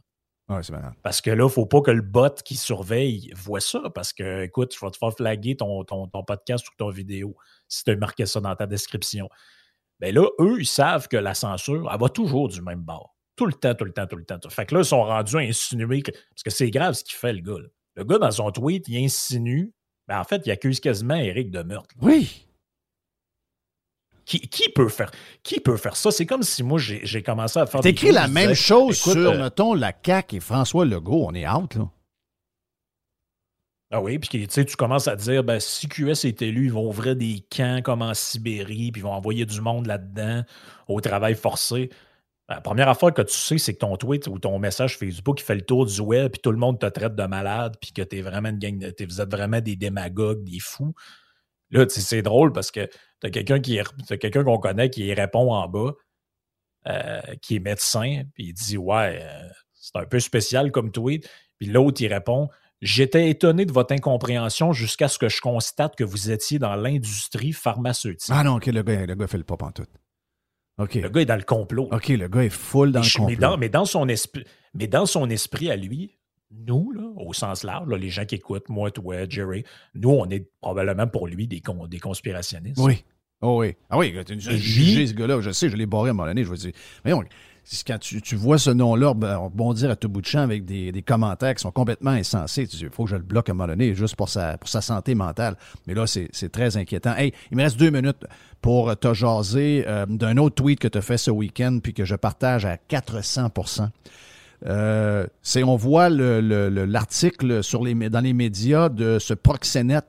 [0.49, 0.73] Ouais, c'est
[1.03, 3.81] parce que là, il ne faut pas que le bot qui surveille voit ça.
[3.93, 7.35] Parce que, écoute, je vais te faire flaguer ton, ton, ton podcast ou ton vidéo
[7.67, 9.29] si tu as marqué ça dans ta description.
[9.99, 13.15] Mais ben là, eux, ils savent que la censure, elle va toujours du même bord.
[13.35, 14.39] Tout le temps, tout le temps, tout le temps.
[14.49, 16.11] Fait que là, ils sont rendus à insinuer que.
[16.11, 17.59] Parce que c'est grave ce qu'il fait, le gars.
[17.59, 17.67] Là.
[17.97, 19.73] Le gars, dans son tweet, il insinue,
[20.07, 21.93] ben en fait, il accuse quasiment Eric de meurtre.
[21.99, 22.45] Oui.
[24.25, 25.09] Qui, peut faire,
[25.41, 26.11] qui peut faire ça?
[26.11, 29.41] C'est comme si moi, j'ai commencé à faire des écrit la même chose sur, euh,
[29.41, 31.27] mettons, la CAQ et François Legault.
[31.27, 31.89] On est out, là.
[33.89, 37.15] Ah oui, puis tu commences à dire, ben, si QS est élu, ils vont ouvrir
[37.15, 40.43] des camps comme en Sibérie, puis ils vont envoyer du monde là-dedans
[40.89, 41.89] au travail forcé.
[42.49, 45.55] La première affaire que tu sais, c'est que ton tweet ou ton message Facebook, fait
[45.55, 48.21] le tour du web, puis tout le monde te traite de malade, puis que es
[48.21, 50.93] vraiment une gang de, vous êtes vraiment des démagogues, des fous.
[51.71, 52.87] Là, c'est drôle parce que
[53.19, 55.91] tu as quelqu'un quelqu'un qu'on connaît qui répond en bas,
[56.87, 61.29] euh, qui est médecin, puis il dit Ouais, euh, c'est un peu spécial comme tweet.
[61.57, 62.47] Puis l'autre, il répond
[62.81, 67.51] J'étais étonné de votre incompréhension jusqu'à ce que je constate que vous étiez dans l'industrie
[67.51, 68.31] pharmaceutique.
[68.31, 69.87] Ah non, ok, le gars, le gars fait le pop en tout.
[70.77, 71.89] Le gars est dans le complot.
[71.91, 73.57] OK, le gars est full dans le complot.
[73.57, 76.17] Mais dans, son esprit, mais dans son esprit à lui,
[76.51, 79.63] nous, là, au sens large, les gens qui écoutent, moi, toi, Jerry,
[79.95, 82.79] nous, on est probablement pour lui des, des conspirationnistes.
[82.79, 83.03] Oui.
[83.41, 83.75] Oh oui.
[83.89, 85.41] Ah oui, tu as jugé ce gars-là.
[85.41, 86.43] Je sais, je l'ai barré à un moment donné.
[86.43, 86.71] Je vais dire,
[87.05, 87.13] mais
[87.85, 91.01] quand tu, tu, vois ce nom-là rebondir à tout bout de champ avec des, des
[91.01, 93.55] commentaires qui sont complètement insensés, tu dis, il faut que je le bloque à un
[93.55, 95.57] moment donné, juste pour sa, pour sa santé mentale.
[95.85, 97.15] Mais là, c'est très inquiétant.
[97.15, 98.25] Hey, il me reste deux minutes
[98.61, 102.05] pour te jaser euh, d'un autre tweet que tu as fait ce week-end, puis que
[102.05, 103.89] je partage à 400%
[104.65, 110.05] euh, c'est on voit l'article le, sur les, dans les médias de ce proxénète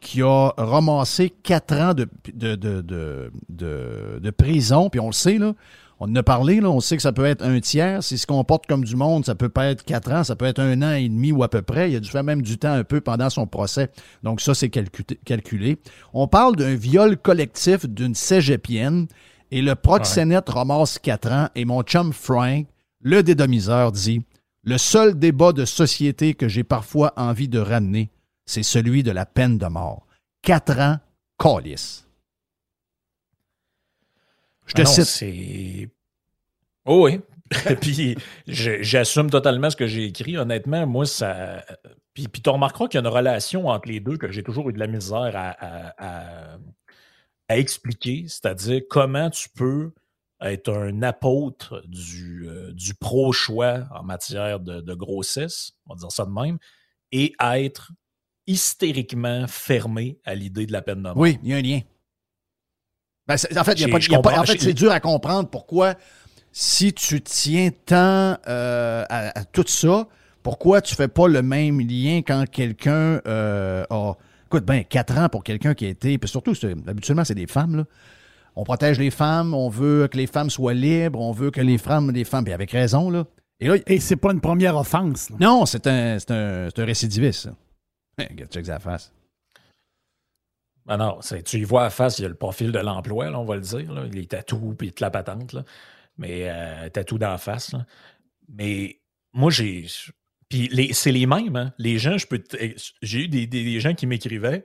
[0.00, 5.54] qui a ramassé quatre ans de, de, de, de, prison, puis on le sait, là,
[6.00, 8.04] on en a parlé, on sait que ça peut être un tiers.
[8.04, 10.60] S'il se comporte comme du monde, ça peut pas être quatre ans, ça peut être
[10.60, 11.90] un an et demi ou à peu près.
[11.90, 13.90] Il a dû faire même du temps un peu pendant son procès.
[14.22, 15.78] Donc ça, c'est calculé.
[16.14, 19.08] On parle d'un viol collectif d'une cégepienne
[19.50, 22.66] et le proxénète ramasse quatre ans et mon chum Frank,
[23.00, 24.22] le dédomiseur, dit
[24.62, 28.10] Le seul débat de société que j'ai parfois envie de ramener,
[28.46, 30.06] c'est celui de la peine de mort.
[30.42, 30.98] Quatre ans,
[31.38, 32.07] calice.
[34.68, 35.90] Je te ah cite.
[36.84, 37.20] Oh oui.
[37.80, 38.16] puis
[38.46, 40.36] j'assume totalement ce que j'ai écrit.
[40.36, 41.64] Honnêtement, moi, ça.
[42.14, 44.68] Puis, puis tu remarqueras qu'il y a une relation entre les deux que j'ai toujours
[44.70, 46.58] eu de la misère à,
[47.50, 49.92] expliquer, c'est-à-dire comment tu peux
[50.42, 56.26] être un apôtre du, euh, du pro-choix en matière de, grossesse, on va dire ça
[56.26, 56.58] de même,
[57.10, 57.92] et être
[58.46, 61.16] hystériquement fermé à l'idée de la peine de mort.
[61.16, 61.80] Oui, il y a un lien.
[63.28, 65.94] Ben, en fait, c'est dur à comprendre pourquoi,
[66.50, 70.06] si tu tiens tant euh, à, tout ça,
[70.42, 74.14] pourquoi tu fais pas le même lien quand quelqu'un euh, a.
[74.46, 76.16] Écoute, ben, 4 ans pour quelqu'un qui a été.
[76.16, 76.54] Puis surtout,
[76.86, 77.84] habituellement, c'est des femmes, là.
[78.56, 81.78] On protège les femmes, on veut que les femmes soient libres, on veut que les
[81.78, 83.24] femmes, les femmes, puis avec raison, là.
[83.60, 85.28] Et, là, Et c'est pas une première offense.
[85.38, 87.50] Non, c'est un, un, un récidiviste.
[88.50, 89.12] Check face.
[90.90, 93.44] Ah non, tu y vois à face, il y a le profil de l'emploi, on
[93.44, 93.92] va le dire.
[94.06, 95.54] Les tatous, puis la patente.
[96.16, 97.74] Mais euh, tatou d'en face.
[98.48, 99.00] Mais
[99.34, 99.86] moi, j'ai.
[100.48, 101.56] Puis c'est les mêmes.
[101.56, 101.74] Hein.
[101.76, 102.42] Les gens, je peux.
[103.02, 104.64] J'ai eu des, gens qui m'écrivaient.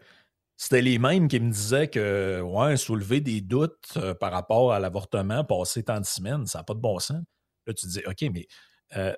[0.56, 4.80] C'était les mêmes qui me disaient que, ouais, soulever des doutes euh, par rapport à
[4.80, 7.22] l'avortement, passer tant de semaines, ça n'a pas de bon sens.
[7.68, 8.48] Là, tu te dis, OK, mais
[8.96, 9.14] euh,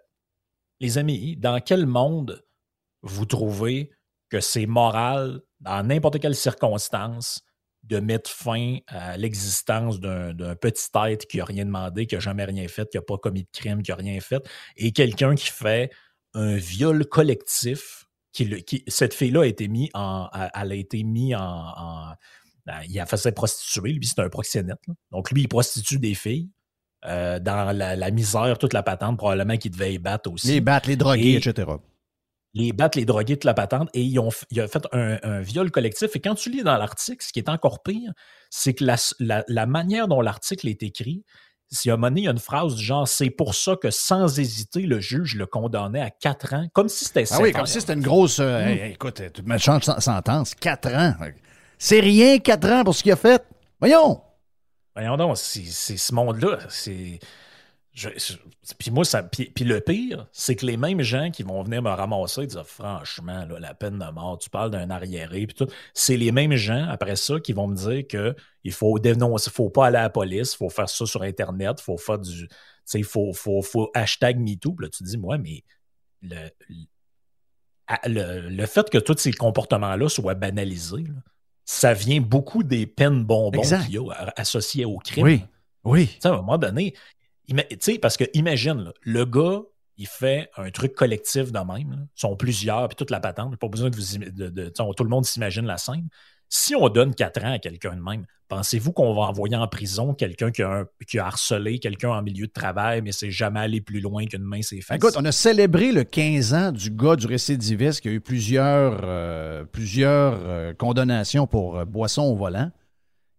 [0.79, 2.43] les amis, dans quel monde
[3.03, 3.91] vous trouvez
[4.29, 7.41] que c'est moral dans n'importe quelle circonstance,
[7.83, 12.45] de mettre fin à l'existence d'un petit être qui n'a rien demandé, qui n'a jamais
[12.45, 14.43] rien fait, qui n'a pas commis de crime, qui n'a rien fait,
[14.75, 15.91] et quelqu'un qui fait
[16.33, 18.05] un viol collectif.
[18.33, 20.27] Qui, cette fille-là a été mise en.
[20.53, 22.13] Elle a été mise en.
[22.65, 24.79] Ben, il a fait sa prostituer, lui, c'est un proxénète.
[25.11, 26.49] Donc, lui, il prostitue des filles.
[27.05, 30.47] Euh, dans la, misère, toute la patente, probablement qu'il devait y battre aussi.
[30.47, 31.65] Les battre, les droguer, etc
[32.55, 35.69] les battre, les droguer, toute la patente, et ils ont, il a fait un, viol
[35.69, 36.15] collectif.
[36.15, 38.13] Et quand tu lis dans l'article, ce qui est encore pire,
[38.49, 41.25] c'est que la, manière dont l'article est écrit,
[41.69, 43.75] si à un moment donné, il y a une phrase du genre c'est pour ça
[43.75, 47.51] que sans hésiter, le juge le condamnait à quatre ans, comme si c'était Ah oui,
[47.51, 48.39] comme si c'était une grosse.
[48.39, 48.91] Euh, mm.
[48.91, 51.13] écoute, tu me changes sentence, quatre ans.
[51.77, 53.43] C'est rien, quatre ans pour ce qu'il a fait.
[53.79, 54.21] Voyons.
[54.95, 56.59] Voyons donc, c'est ce monde-là.
[56.69, 57.19] C'est
[58.77, 61.89] puis moi, ça, puis, le pire, c'est que les mêmes gens qui vont venir me
[61.89, 66.17] ramasser et dire franchement, la peine de mort, tu parles d'un arriéré, puis tout, c'est
[66.17, 68.35] les mêmes gens après ça qui vont me dire que
[68.65, 71.77] il faut dénoncer, faut pas aller à la police, il faut faire ça sur Internet,
[71.79, 72.49] il faut faire du.
[72.93, 74.73] Il faut, faut, faut hashtag MeToo.
[74.73, 75.63] Puis là, tu dis, moi, mais
[76.21, 76.49] le,
[78.49, 81.05] le, fait que tous ces comportements-là soient banalisés,
[81.63, 85.23] ça vient beaucoup des peines bonbons qu'il y a associées au crime.
[85.23, 85.43] Oui.
[85.85, 86.17] Oui.
[86.23, 86.95] à un moment donné,
[87.47, 89.61] tu sais, parce que imagine, le gars,
[89.97, 92.07] il fait un truc collectif de même.
[92.15, 93.57] Ils sont plusieurs, puis toute la patente.
[93.57, 94.17] Pas besoin de vous.
[94.31, 96.07] De, tout le monde s'imagine la scène.
[96.49, 100.13] Si on donne quatre ans à quelqu'un de même, pensez-vous qu'on va envoyer en prison
[100.13, 104.25] quelqu'un qui, a harcelé quelqu'un en milieu de travail, mais c'est jamais allé plus loin
[104.25, 104.97] qu'une main s'est faite?
[104.97, 109.01] Écoute, on a célébré le 15 ans du gars du récidiviste qui a eu plusieurs,
[109.03, 112.71] euh, plusieurs euh, condamnations pour euh, boisson au volant.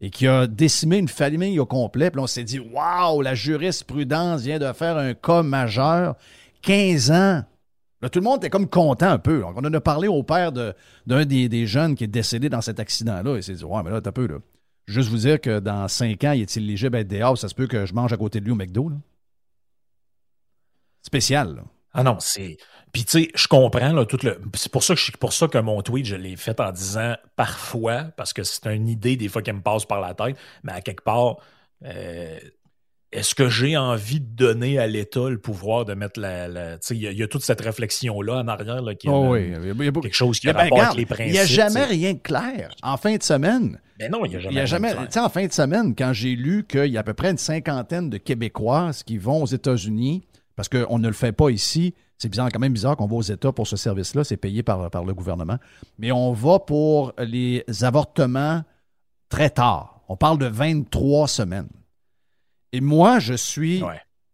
[0.00, 2.10] Et qui a décimé une famille au complet.
[2.10, 6.16] Puis on s'est dit, waouh, la jurisprudence vient de faire un cas majeur.
[6.62, 7.44] 15 ans.
[8.02, 9.42] Là, tout le monde était comme content un peu.
[9.44, 13.36] on en a parlé au père d'un des, jeunes qui est décédé dans cet accident-là.
[13.36, 14.38] Il s'est dit, ouais, mais là, t'as peu, là.
[14.86, 17.36] Juste vous dire que dans 5 ans, il est éligible à être dehors.
[17.36, 18.92] Ça se peut que je mange à côté de lui au McDo.
[21.02, 21.62] Spécial, là.
[21.92, 22.58] Ah non, c'est.
[22.96, 24.40] Puis tu sais, je comprends là, tout le.
[24.54, 28.04] C'est pour ça que pour ça que mon tweet, je l'ai fait en disant parfois,
[28.16, 30.80] parce que c'est une idée des fois qui me passe par la tête, mais à
[30.80, 31.36] quelque part,
[31.84, 32.38] euh,
[33.12, 36.78] est-ce que j'ai envie de donner à l'État le pouvoir de mettre la.
[36.78, 39.52] tu sais, il y, a toute cette réflexion-là en arrière là, qui est oh oui.
[39.52, 41.26] il y a quelque chose qui a ben, rapport les principes.
[41.26, 42.70] Il n'y a jamais rien de clair.
[42.82, 43.78] En fin de semaine.
[43.98, 46.14] Mais ben non, il n'y a jamais, y a sais, en fin de semaine, quand
[46.14, 49.46] j'ai lu qu'il y a à peu près une cinquantaine de Québécoises qui vont aux
[49.46, 50.22] États-Unis
[50.54, 51.92] parce qu'on ne le fait pas ici.
[52.18, 54.24] C'est bizarre, quand même bizarre qu'on va aux États pour ce service-là.
[54.24, 55.58] C'est payé par, par le gouvernement.
[55.98, 58.64] Mais on va pour les avortements
[59.28, 60.00] très tard.
[60.08, 61.68] On parle de 23 semaines.
[62.72, 63.82] Et moi, je suis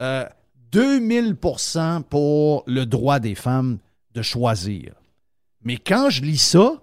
[0.00, 3.78] 2000% euh, pour le droit des femmes
[4.14, 4.94] de choisir.
[5.64, 6.74] Mais quand je lis ça,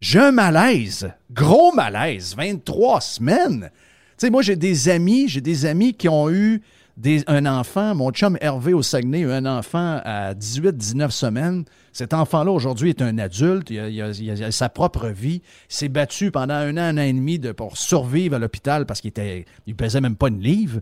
[0.00, 3.70] j'ai un malaise, gros malaise, 23 semaines.
[3.72, 6.62] Tu sais, moi, j'ai des amis, j'ai des amis qui ont eu
[7.26, 11.64] un enfant, mon chum Hervé au Saguenay un enfant à 18-19 semaines.
[11.92, 13.70] Cet enfant-là, aujourd'hui, est un adulte.
[13.70, 15.42] Il a, sa propre vie.
[15.70, 18.86] Il s'est battu pendant un an, un an et demi de, pour survivre à l'hôpital
[18.86, 20.80] parce qu'il était, il pesait même pas une livre.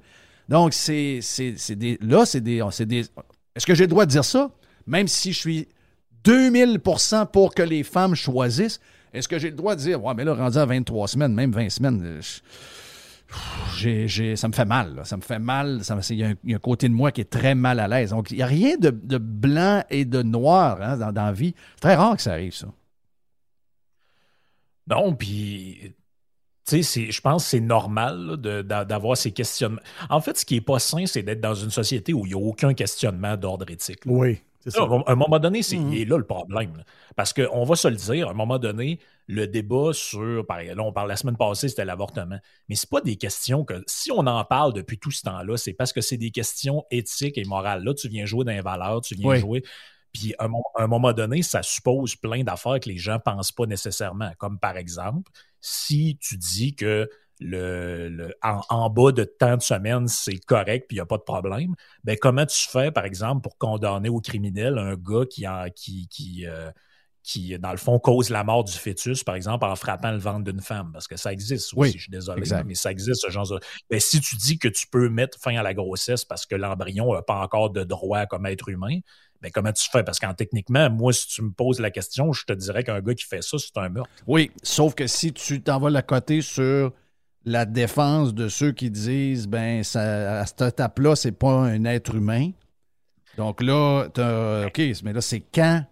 [0.48, 1.20] Donc, c'est,
[1.70, 2.60] des, là, c'est des.
[3.54, 4.50] Est-ce que j'ai le droit de dire ça?
[4.86, 5.68] Même si je suis
[6.24, 8.80] 2000% pour que les femmes choisissent,
[9.14, 11.52] est-ce que j'ai le droit de dire, ouais, mais là, rendu à 23 semaines, même
[11.52, 12.20] 20 semaines,
[14.36, 15.00] ça me fait mal.
[15.04, 15.80] Ça me fait mal.
[16.10, 18.10] Il y, a un côté de moi qui est très mal à l'aise.
[18.10, 21.54] Donc, il n'y a rien de, blanc et de noir hein, dans, la vie.
[21.74, 22.68] C'est très rare que ça arrive, ça.
[24.88, 25.94] Non, puis
[26.66, 29.80] tu sais, je pense que c'est normal d'avoir ces questionnements.
[30.08, 32.34] En fait, ce qui n'est pas sain, c'est d'être dans une société où il n'y
[32.34, 34.00] a aucun questionnement d'ordre éthique.
[34.06, 34.40] Oui.
[34.76, 36.04] À un moment donné, c'est mmh.
[36.04, 36.84] là le problème.
[37.16, 40.92] Parce qu'on va se le dire, à un moment donné, le débat sur, là, on
[40.92, 42.38] parle la semaine passée, c'était l'avortement.
[42.68, 45.72] Mais c'est pas des questions que, si on en parle depuis tout ce temps-là, c'est
[45.72, 47.84] parce que c'est des questions éthiques et morales.
[47.84, 49.62] Là, tu viens jouer dans les valeurs, tu viens jouer.
[50.12, 54.30] Puis à un, moment donné, ça suppose plein d'affaires que les gens pensent pas nécessairement.
[54.38, 57.08] Comme par exemple, si tu dis que
[57.40, 61.22] le, en, bas de tant de semaines, c'est correct, puis il n'y a pas de
[61.22, 61.74] problème,
[62.04, 66.08] ben comment tu fais, par exemple, pour condamner au criminel un gars qui, en, qui,
[66.08, 66.70] qui, euh,
[67.22, 70.44] qui, dans le fond, cause la mort du fœtus, par exemple, en frappant le ventre
[70.44, 73.48] d'une femme, parce que ça existe aussi, je suis désolé, mais ça existe, ce genre
[73.48, 73.60] de...
[73.90, 77.12] Ben, si tu dis que tu peux mettre fin à la grossesse parce que l'embryon
[77.14, 78.98] n'a pas encore de droit comme être humain,
[79.40, 80.04] ben comment tu fais?
[80.04, 83.14] Parce qu'en techniquement, moi, si tu me poses la question, je te dirais qu'un gars
[83.14, 84.10] qui fait ça, c'est un meurtre.
[84.28, 86.92] Oui, sauf que si tu t'envoies la côté sur
[87.45, 92.14] la défense de ceux qui disent, ben, ça, à cette étape-là, c'est pas un être
[92.14, 92.51] humain.
[93.36, 94.07] Donc là,
[94.66, 95.84] OK, mais là, c'est quand?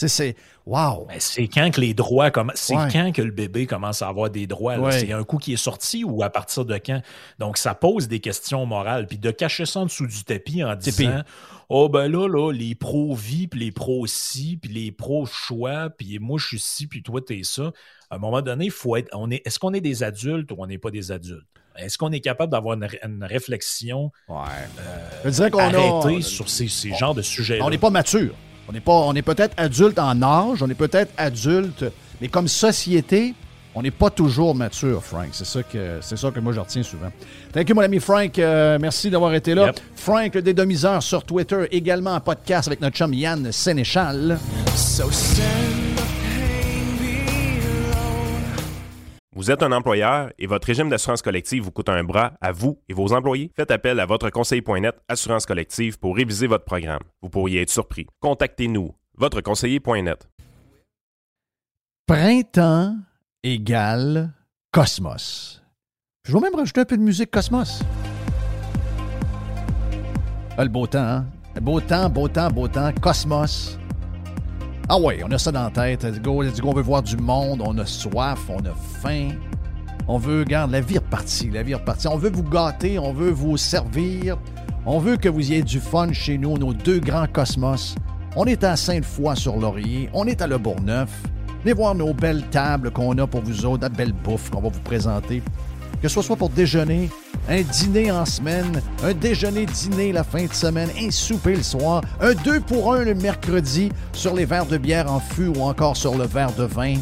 [0.00, 1.08] C'est wow.
[1.18, 4.92] C'est quand que les droits c'est quand que le bébé commence à avoir des droits.
[4.92, 7.02] C'est un coup qui est sorti ou à partir de quand?
[7.40, 9.08] Donc, ça pose des questions morales.
[9.08, 11.22] Puis de cacher ça en dessous du tapis en disant
[11.70, 16.46] Oh ben là, là, les pros-vie, puis les pros-ci, puis les pros-choix, puis moi je
[16.46, 17.72] suis ci, puis toi t'es ça.
[18.10, 19.10] À un moment donné, faut être.
[19.12, 21.46] On est, est-ce qu'on est des adultes ou on n'est pas des adultes?
[21.76, 24.36] Est-ce qu'on est capable d'avoir une, réflexion ouais.
[25.24, 27.58] Euh, arrêtée sur ces, ces genres de sujets?
[27.58, 27.64] -là?
[27.64, 28.34] On n'est pas mature.
[28.70, 31.86] On est, pas, on est peut-être adulte en âge, on est peut-être adulte,
[32.20, 33.34] mais comme société,
[33.78, 35.28] on n'est pas toujours mature, Frank.
[35.30, 37.12] C'est ça que c'est ça que moi je retiens souvent.
[37.52, 38.36] Thank you, mon ami Frank.
[38.38, 39.72] Euh, merci d'avoir été là.
[39.94, 44.38] Frank, le dédomiseur sur Twitter, également en podcast avec notre chum Yann Sénéchal.
[49.36, 52.80] Vous êtes un employeur et votre régime d'assurance collective vous coûte un bras à vous
[52.88, 53.52] et vos employés?
[53.54, 57.02] Faites appel à votre conseiller.net Assurance collective pour réviser votre programme.
[57.22, 58.08] Vous pourriez être surpris.
[58.20, 60.28] Contactez-nous, votre conseiller.net.
[62.08, 62.96] Printemps
[63.54, 64.32] égale
[64.72, 65.62] Cosmos.
[66.24, 67.82] Je vais même rajouter un peu de musique Cosmos.
[70.56, 71.26] Ah, le beau temps, hein?
[71.60, 72.92] Beau temps, beau temps, beau temps.
[73.00, 73.78] Cosmos.
[74.88, 76.04] Ah ouais, on a ça dans la tête.
[76.04, 79.30] Let's go, on veut voir du monde, on a soif, on a faim.
[80.06, 82.08] On veut, regarde, la vie repartie, la vie repartie.
[82.08, 84.38] On veut vous gâter, on veut vous servir.
[84.86, 87.94] On veut que vous ayez du fun chez nous, nos deux grands cosmos.
[88.36, 91.10] On est à Sainte-Foy sur Laurier, on est à Le Bourgneuf.
[91.62, 94.68] Venez voir nos belles tables qu'on a pour vous autres, la belle bouffe qu'on va
[94.68, 95.42] vous présenter
[96.00, 97.10] que ce soit pour déjeuner,
[97.48, 102.34] un dîner en semaine, un déjeuner-dîner la fin de semaine, un souper le soir, un
[102.34, 106.16] 2 pour 1 le mercredi sur les verres de bière en fût ou encore sur
[106.16, 106.94] le verre de vin.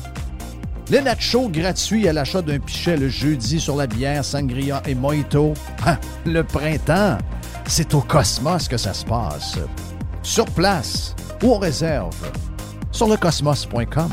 [0.89, 5.55] Les nachos gratuits à l'achat d'un pichet le jeudi sur la bière, sangria et mojito.
[5.85, 7.19] Ah, le printemps,
[7.67, 9.59] c'est au Cosmos que ça se passe.
[10.23, 12.15] Sur place ou en réserve
[12.97, 14.09] sur lecosmos.com.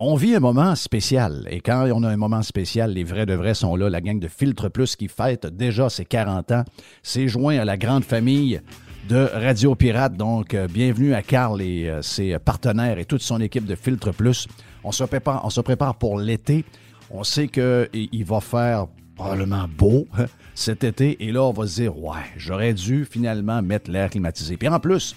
[0.00, 1.46] On vit un moment spécial.
[1.50, 3.88] Et quand on a un moment spécial, les vrais de vrais sont là.
[3.88, 6.64] La gang de Filtre Plus qui fête déjà ses 40 ans
[7.04, 8.60] s'est joint à la grande famille
[9.08, 10.16] de Radio Pirate.
[10.16, 14.10] Donc, euh, bienvenue à Carl et euh, ses partenaires et toute son équipe de Filtre
[14.10, 14.48] Plus.
[14.82, 16.64] On se prépare, on se prépare pour l'été.
[17.10, 21.24] On sait qu'il va faire probablement beau hein, cet été.
[21.24, 24.56] Et là, on va se dire, ouais, j'aurais dû finalement mettre l'air climatisé.
[24.56, 25.16] Puis en plus,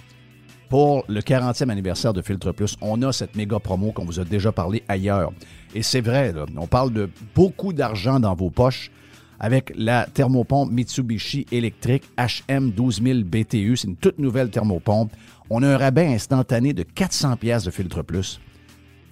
[0.70, 4.24] pour le 40e anniversaire de Filtre Plus, on a cette méga promo qu'on vous a
[4.24, 5.32] déjà parlé ailleurs.
[5.74, 8.92] Et c'est vrai, on parle de beaucoup d'argent dans vos poches
[9.40, 13.78] avec la thermopompe Mitsubishi électrique HM 12000 BTU.
[13.78, 15.12] C'est une toute nouvelle thermopompe.
[15.50, 18.40] On a un rabais instantané de 400 pièces de Filtre Plus.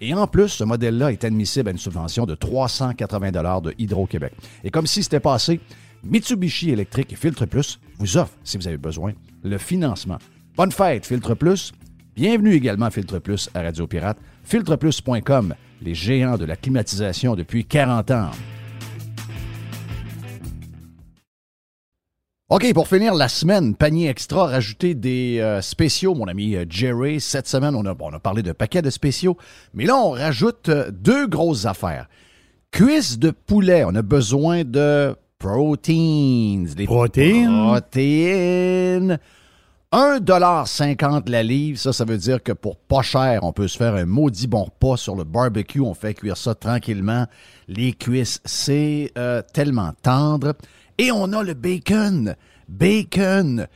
[0.01, 3.31] Et en plus, ce modèle-là est admissible à une subvention de 380
[3.61, 4.33] de Hydro-Québec.
[4.63, 5.59] Et comme si c'était passé,
[6.03, 10.19] Mitsubishi électrique et Filtre Plus vous offre, si vous avez besoin, le financement
[10.55, 11.71] Bonne fête, Filtre Plus.
[12.15, 14.17] Bienvenue également, Filtre Plus, à Radio Pirate.
[14.43, 18.31] Filtreplus.com, les géants de la climatisation depuis 40 ans.
[22.49, 27.19] OK, pour finir la semaine, panier extra, rajouter des euh, spéciaux, mon ami euh, Jerry.
[27.19, 29.35] Cette semaine, on a, on a parlé de paquets de spéciaux,
[29.73, 32.07] mais là, on rajoute euh, deux grosses affaires.
[32.71, 36.63] Cuisse de poulet, on a besoin de proteins.
[36.73, 37.49] Des protéines?
[37.49, 39.19] Protéines.
[39.91, 43.95] 1,50$ la livre, ça, ça veut dire que pour pas cher, on peut se faire
[43.95, 45.81] un maudit bon repas sur le barbecue.
[45.81, 47.25] On fait cuire ça tranquillement.
[47.67, 50.53] Les cuisses, c'est euh, tellement tendre.
[50.97, 52.35] Et on a le bacon.
[52.67, 53.67] Bacon.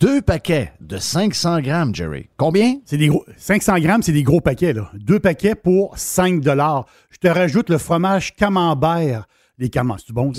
[0.00, 2.28] Deux paquets de 500 grammes, Jerry.
[2.36, 2.76] Combien?
[2.86, 4.90] C'est des gros, 500 grammes, c'est des gros paquets, là.
[4.94, 9.26] Deux paquets pour 5 Je te rajoute le fromage camembert
[9.60, 10.32] les camembert, c'est bon?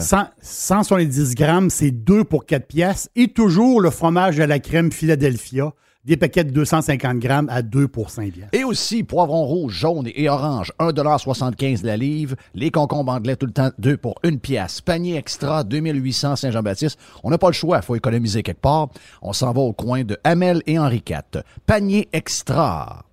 [0.00, 0.32] Ça?
[0.42, 3.08] 170 grammes, c'est 2 pour 4 pièces.
[3.14, 5.72] Et toujours le fromage à la crème Philadelphia.
[6.06, 8.48] Des paquets de 250 grammes à 2 pour 5 pièces.
[8.52, 12.36] Et aussi, poivron rouge, jaune et orange, 1,75 la livre.
[12.54, 14.80] Les concombres anglais, tout le temps, 2 pour 1 pièce.
[14.80, 16.96] Panier extra, 2800 Saint-Jean-Baptiste.
[17.24, 18.90] On n'a pas le choix, il faut économiser quelque part.
[19.20, 21.42] On s'en va au coin de Hamel et Henri IV.
[21.66, 23.05] Panier extra.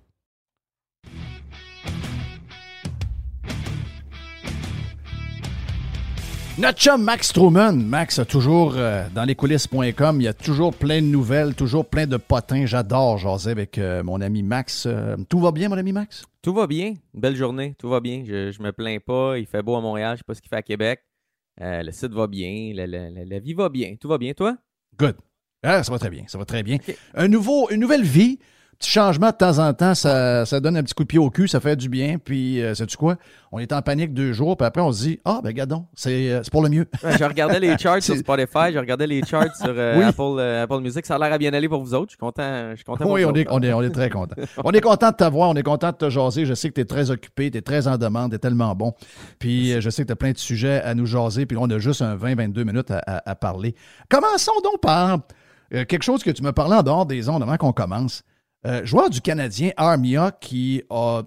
[6.56, 7.72] Notre chum Max Truman.
[7.72, 11.84] Max a toujours, euh, dans les coulisses.com, il y a toujours plein de nouvelles, toujours
[11.84, 12.64] plein de potins.
[12.64, 14.86] J'adore jaser avec euh, mon ami Max.
[14.86, 16.24] Euh, tout va bien, mon ami Max?
[16.42, 16.94] Tout va bien.
[17.12, 17.74] belle journée.
[17.76, 18.22] Tout va bien.
[18.24, 19.36] Je, je me plains pas.
[19.36, 20.12] Il fait beau à Montréal.
[20.14, 21.00] Je sais pas ce qu'il fait à Québec.
[21.60, 22.72] le site va bien.
[22.72, 23.96] La, vie va bien.
[24.00, 24.32] Tout va bien.
[24.32, 24.56] Toi?
[24.96, 25.16] Good.
[25.64, 26.22] Ah, ça va très bien.
[26.28, 26.78] Ça va très bien.
[27.14, 28.38] Un nouveau, une nouvelle vie
[28.78, 31.48] petit changement de temps en temps, ça, donne un petit coup de pied au cul,
[31.48, 32.18] ça fait du bien.
[32.18, 33.16] Puis, euh, sais-tu quoi?
[33.52, 36.40] On est en panique deux jours, puis après, on se dit Ah, ben, gadon, euh,
[36.42, 36.86] c'est pour le mieux.
[37.02, 41.06] je regardais les charts sur Spotify, je regardais les charts sur euh, Apple, Music.
[41.06, 42.08] Ça a l'air à bien aller pour vous autres.
[42.08, 42.70] Je suis content.
[42.70, 44.34] Je suis content oui, on, est, on, est, on est très content.
[44.64, 46.46] on est content de t'avoir, on est content de te jaser.
[46.46, 48.74] Je sais que tu es très occupé, tu es très en demande, tu es tellement
[48.74, 48.92] bon.
[49.38, 51.78] Puis, je sais que tu as plein de sujets à nous jaser, puis on a
[51.78, 53.74] juste un 20-22 minutes à, parler.
[54.08, 55.18] Commençons donc par
[55.70, 58.24] quelque chose que tu me parlais en dehors des ondes avant qu'on commence.
[58.66, 61.22] Euh, joueur du Canadien Armia qui a.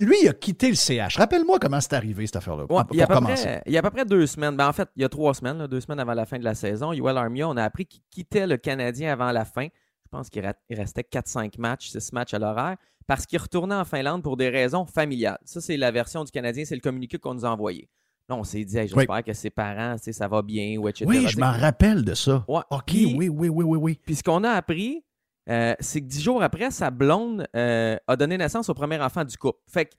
[0.00, 1.16] Lui, il a quitté le CH.
[1.16, 2.66] Rappelle-moi comment c'est arrivé, cette affaire-là.
[2.92, 4.56] il, y a près, il, y a à peu près deux semaines.
[4.56, 6.54] Ben, en fait, il y a trois semaines, deux semaines avant la fin de la
[6.54, 6.92] saison.
[6.92, 9.66] Yoel Armia, on a appris qu'il quittait le Canadien avant la fin.
[9.66, 12.76] Je pense qu'il restait 4-5 matchs, 6 matchs à l'horaire,
[13.08, 15.38] parce qu'il retournait en Finlande pour des raisons familiales.
[15.44, 17.88] Ça, c'est la version du Canadien, c'est le communiqué qu'on nous a envoyé.
[18.28, 21.04] Là, on s'est dit, j'espère que ses parents, ça va bien, ou etc.
[21.08, 22.44] Oui, je m'en rappelle de ça.
[22.48, 24.00] OK, oui, oui, oui, oui, oui.
[24.04, 25.04] Puis ce qu'on a appris,
[25.48, 29.24] euh, c'est que dix jours après, sa blonde euh, a donné naissance au premier enfant
[29.24, 29.60] du couple.
[29.68, 29.90] Fait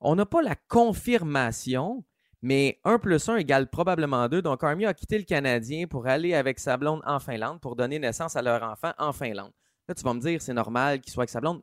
[0.00, 2.04] qu'on n'a pas la confirmation,
[2.42, 4.42] mais 1 plus 1 égale probablement 2.
[4.42, 7.98] Donc, Army a quitté le Canadien pour aller avec sa blonde en Finlande pour donner
[7.98, 9.52] naissance à leur enfant en Finlande.
[9.88, 11.62] Là, tu vas me dire, c'est normal qu'il soit avec sa blonde?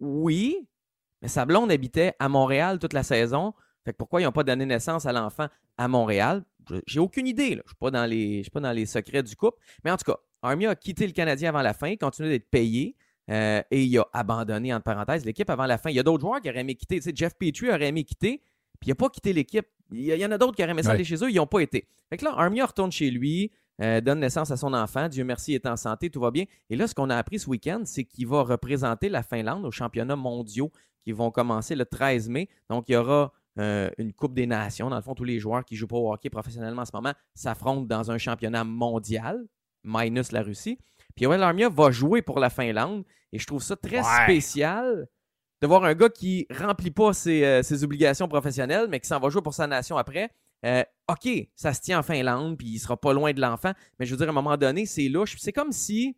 [0.00, 0.68] Oui,
[1.20, 3.52] mais sa blonde habitait à Montréal toute la saison.
[3.84, 6.44] Fait que pourquoi ils n'ont pas donné naissance à l'enfant à Montréal?
[6.86, 7.50] J'ai aucune idée.
[7.50, 7.62] Je ne
[8.42, 9.58] suis, pas dans les secrets du couple.
[9.84, 12.96] Mais en tout cas, Army a quitté le Canadien avant la fin, continué d'être payé.
[13.30, 15.90] Euh, et il a abandonné, entre parenthèses, l'équipe avant la fin.
[15.90, 17.00] Il y a d'autres joueurs qui auraient aimé quitter.
[17.14, 18.40] Jeff Petrie aurait aimé quitter,
[18.80, 19.66] puis il n'a pas quitté l'équipe.
[19.90, 21.60] Il y, en a d'autres qui auraient aimé ça aller chez eux, ils n'ont pas
[21.60, 21.88] été.
[22.08, 23.50] Fait que là, Armia retourne chez lui,
[23.82, 25.08] euh, donne naissance à son enfant.
[25.08, 26.44] Dieu merci, il est en santé, tout va bien.
[26.70, 29.70] Et là, ce qu'on a appris ce week-end, c'est qu'il va représenter la Finlande aux
[29.70, 30.70] championnats mondiaux
[31.04, 32.48] qui vont commencer le 13 mai.
[32.68, 34.90] Donc, il y aura euh, une Coupe des Nations.
[34.90, 37.12] Dans le fond, tous les joueurs qui jouent pas au hockey professionnellement en ce moment
[37.34, 39.46] s'affrontent dans un championnat mondial,
[39.86, 40.78] minus la Russie.
[41.14, 43.04] Puis Yoel Armia va jouer pour la Finlande.
[43.32, 45.08] Et je trouve ça très spécial
[45.62, 49.18] de voir un gars qui remplit pas ses, euh, ses obligations professionnelles, mais qui s'en
[49.18, 50.30] va jouer pour sa nation après.
[50.64, 53.72] Euh, OK, ça se tient en Finlande, puis il sera pas loin de l'enfant.
[53.98, 55.36] Mais je veux dire, à un moment donné, c'est louche.
[55.38, 56.16] C'est comme si,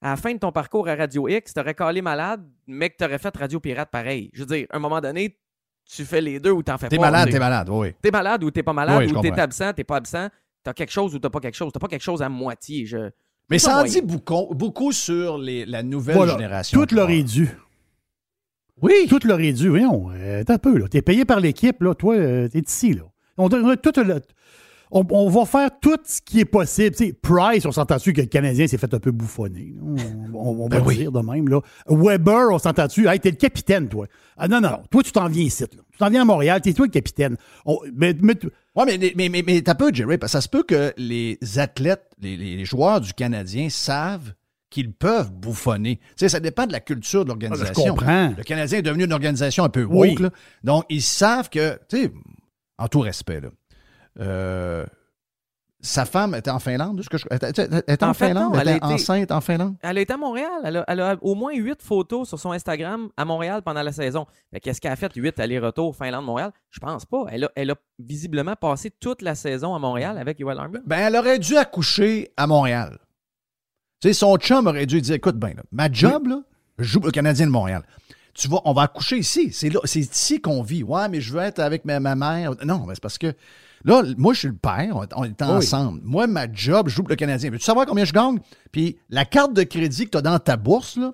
[0.00, 2.96] à la fin de ton parcours à Radio X, tu aurais calé malade, mais que
[2.98, 4.30] tu aurais fait Radio Pirate pareil.
[4.32, 5.36] Je veux dire, à un moment donné,
[5.84, 7.10] tu fais les deux ou t'en fais T'es pas.
[7.10, 7.94] malade, Tu t'es malade, oui.
[8.00, 10.28] T'es malade ou t'es pas malade, Oui, ou t'es absent, t'es pas absent.
[10.62, 11.72] T'as quelque chose ou t'as pas quelque chose?
[11.72, 12.84] T'as pas quelque chose à moitié.
[12.86, 13.10] Je...
[13.48, 16.32] Mais Ça en dit beaucoup, beaucoup sur les, la nouvelle Voilà.
[16.34, 16.84] génération.
[16.84, 17.48] Tout leur est dû.
[18.82, 19.06] Oui.
[19.08, 19.68] Tout leur est dû.
[19.68, 20.88] Voyons, euh, un peu, là.
[20.88, 21.94] T'es payé par l'équipe, là.
[21.94, 23.02] Toi, euh, t'es ici, là.
[23.36, 24.20] On, on, tout le-
[24.90, 26.96] on- on va faire tout ce qui est possible.
[26.96, 29.74] Tu sais, Price, on s'entend-tu que le Canadien s'est fait un peu bouffonner.
[30.34, 30.96] On, va Ben oui.
[30.96, 31.60] dire de même, là.
[31.88, 33.06] Weber, on s'entend-tu?
[33.06, 34.06] Hey, t'es le capitaine, toi.
[34.36, 34.82] Ah non, non, non.
[34.90, 35.68] Toi, tu t'en viens ici, là.
[35.92, 37.36] Tu t'en viens à Montréal, t'es toi le capitaine.
[37.66, 38.34] On- mais, mais
[38.76, 41.38] Ouais, mais, mais, mais, mais t'as peu, Jerry, parce que ça se peut que les
[41.56, 44.32] athlètes, les, les- joueurs du Canadien savent
[44.70, 45.96] qu'ils peuvent bouffonner.
[45.96, 47.90] Tu sais, ça dépend de la culture de Ah, je l'organisation.
[47.94, 48.34] comprends.
[48.38, 50.16] Le Canadien est devenu une organisation un peu woke, Oui.
[50.22, 50.30] là.
[50.62, 52.12] donc ils savent que, tu sais,
[52.78, 53.48] en tout respect, là,
[54.20, 54.86] euh,
[55.82, 58.60] sa femme était en Finlande, est-ce que je- elle était- en, En fait, Finlande, non,
[58.60, 59.76] elle elle était enceinte en Finlande.
[59.82, 60.50] Elle a été à Montréal.
[60.64, 63.92] Elle a, elle a au moins huit photos sur son Instagram à Montréal pendant la
[63.92, 64.26] saison.
[64.62, 65.12] Qu'est-ce qu'elle a fait?
[65.14, 66.52] Huit allers-retours Finlande-Montréal?
[66.70, 67.24] Je pense pas.
[67.30, 70.80] Elle a, elle a visiblement passé toute la saison à Montréal avec Yoel Armia.
[70.86, 72.98] Ben, elle aurait dû accoucher à Montréal.
[74.00, 76.40] Tu sais, son chum aurait dû dire écoute, ben, là, ma job, là,
[76.78, 77.82] je joue le Canadien de Montréal.
[78.34, 79.52] Tu vas, on va accoucher ici.
[79.52, 80.82] C'est ici qu'on vit.
[80.82, 82.52] Ouais, mais je veux être avec ma, ma mère.
[82.64, 83.34] Non, mais c'est parce que
[83.84, 84.96] là, moi, je suis le père.
[84.96, 86.00] On, on est ensemble.
[86.02, 87.50] Moi, ma job, je joue pour le Canadien.
[87.50, 88.38] Veux-tu savoir combien je gagne?
[88.72, 91.12] Puis la carte de crédit que tu as dans ta bourse, là,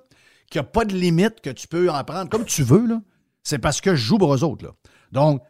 [0.49, 3.01] qu'il n'y a pas de limite, que tu peux en prendre comme tu veux, là,
[3.43, 4.65] c'est parce que je joue pour eux autres.
[4.65, 4.71] Là.
[5.11, 5.41] Donc,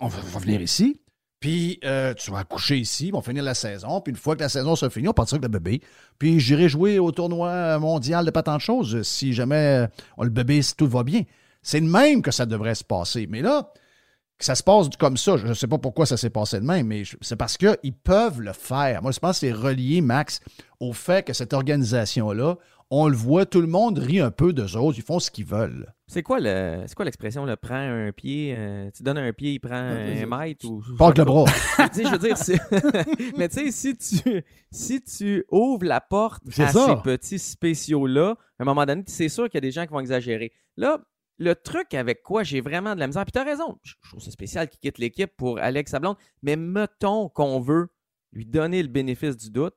[0.00, 1.00] on va, on va venir ici.
[1.40, 4.00] Puis euh, tu vas accoucher ici, on va finir la saison.
[4.00, 5.82] Puis une fois que la saison se finit, on partira avec le bébé.
[6.18, 10.24] Puis j'irai jouer au tournoi mondial de pas tant de choses si jamais euh, on
[10.24, 11.22] le bébé, si tout va bien.
[11.62, 13.26] C'est le même que ça devrait se passer.
[13.28, 13.70] Mais là,
[14.38, 16.64] que ça se passe comme ça, je ne sais pas pourquoi ça s'est passé de
[16.64, 19.02] même, mais c'est parce qu'ils peuvent le faire.
[19.02, 20.40] Moi, je pense que c'est relié, Max,
[20.80, 22.56] au fait que cette organisation-là,
[22.90, 25.46] on le voit, tout le monde rit un peu d'eux autres, ils font ce qu'ils
[25.46, 25.92] veulent.
[26.06, 27.44] C'est quoi le, c'est quoi l'expression?
[27.44, 30.80] Le prends un pied, euh, tu donnes un pied, il prend un mètre ou.
[31.00, 31.46] Avec le bras.
[31.92, 32.60] Tu sais, je veux dire, c'est-
[33.36, 36.86] mais tu sais, si tu, si tu ouvres la porte C'est à ça.
[36.86, 39.92] ces petits spéciaux-là, à un moment donné, c'est sûr qu'il y a des gens qui
[39.92, 40.52] vont exagérer.
[40.76, 41.00] Là,
[41.38, 44.20] le truc avec quoi j'ai vraiment de la misère, puis tu as raison, je trouve
[44.20, 47.88] ça spécial qu'il quitte l'équipe pour Alex Sablon, mais mettons qu'on veut
[48.32, 49.76] lui donner le bénéfice du doute.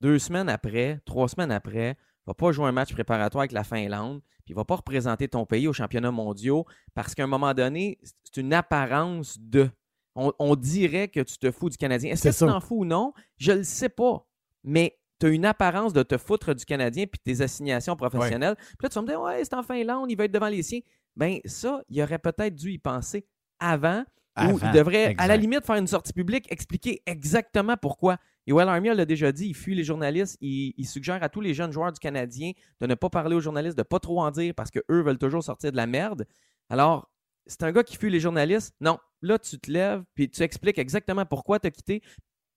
[0.00, 1.96] Deux semaines après, trois semaines après,
[2.26, 5.46] va pas jouer un match préparatoire avec la Finlande, puis il va pas représenter ton
[5.46, 9.70] pays aux championnats mondiaux parce qu'à un moment donné, c'est une apparence de.
[10.14, 12.12] On, on dirait que tu te fous du Canadien.
[12.12, 12.80] Est-ce que tu t'en fous?
[12.80, 13.12] Ou non?
[13.36, 14.26] Je le sais pas.
[14.64, 18.56] Mais tu as une apparence de te foutre du Canadien puis tes assignations professionnelles.
[18.56, 20.62] Puis là, tu vas me dire, ouais, c'est en Finlande, il va être devant les
[20.62, 20.80] siens.
[21.16, 23.26] Ben ça, il aurait peut-être dû y penser
[23.58, 24.04] avant.
[24.38, 28.16] Ou il devrait, à la limite, faire une sortie publique, expliquer exactement pourquoi.
[28.46, 31.52] Yoel Armia l'a déjà dit, il fuit les journalistes, il, il suggère à tous les
[31.52, 34.30] jeunes joueurs du Canadien de ne pas parler aux journalistes, de ne pas trop en
[34.30, 36.26] dire parce qu'eux veulent toujours sortir de la merde.
[36.70, 37.10] Alors,
[37.46, 38.74] c'est un gars qui fuit les journalistes?
[38.80, 42.02] Non, là, tu te lèves puis tu expliques exactement pourquoi tu as quitté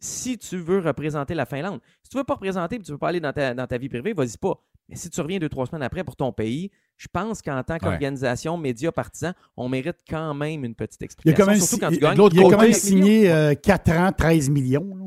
[0.03, 1.79] si tu veux représenter la Finlande.
[2.03, 3.87] Si tu veux pas représenter et tu veux pas aller dans ta, dans ta vie
[3.89, 4.53] privée, vas-y pas.
[4.89, 7.77] Mais si tu reviens deux, trois semaines après pour ton pays, je pense qu'en tant
[7.77, 11.45] qu'organisation, médias, partisans, on mérite quand même une petite Il a explication.
[11.45, 12.29] quand même, surtout si- quand tu il- gagnes.
[12.33, 14.93] il a quand même signé euh, 4 ans, 13 millions.
[14.95, 15.05] là.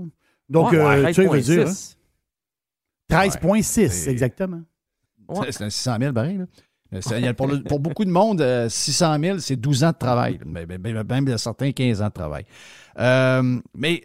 [0.49, 1.97] Donc, Ouais, euh, ouais, tu veut dire, hein, 13,6.
[3.09, 4.63] 13,6, C'est- exactement.
[5.29, 5.53] Ouais.
[5.53, 6.39] C'est un 600 000 pareil.
[6.39, 6.45] Là.
[6.95, 10.39] Euh, pour, le- pour beaucoup de monde, euh, 600 000, c'est 12 ans de travail.
[10.47, 12.45] Même certains, 15 ans de travail.
[12.99, 14.03] Euh, mais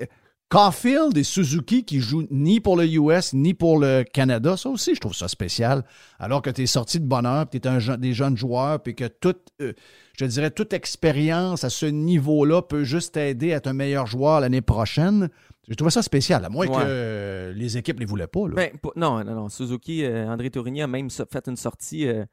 [0.52, 4.94] Caulfield et Suzuki qui jouent ni pour le US ni pour le Canada, ça aussi,
[4.96, 5.86] je trouve ça spécial.
[6.20, 9.06] Alors que tu es sorti de bonheur, tu es un des jeunes joueurs, puis que
[9.06, 9.72] toute, euh,
[10.20, 14.42] je dirais, toute expérience à ce niveau-là peut juste t'aider à être un meilleur joueur
[14.42, 15.30] l'année prochaine.
[15.70, 16.76] Je trouvais ça spécial, à moins Ouais.
[16.76, 18.46] que euh, les équipes ne les voulaient pas.
[18.50, 18.56] là.
[18.56, 19.48] Ben, non, non, non.
[19.48, 22.26] Suzuki, euh, André Tourigny a même fait une sortie euh,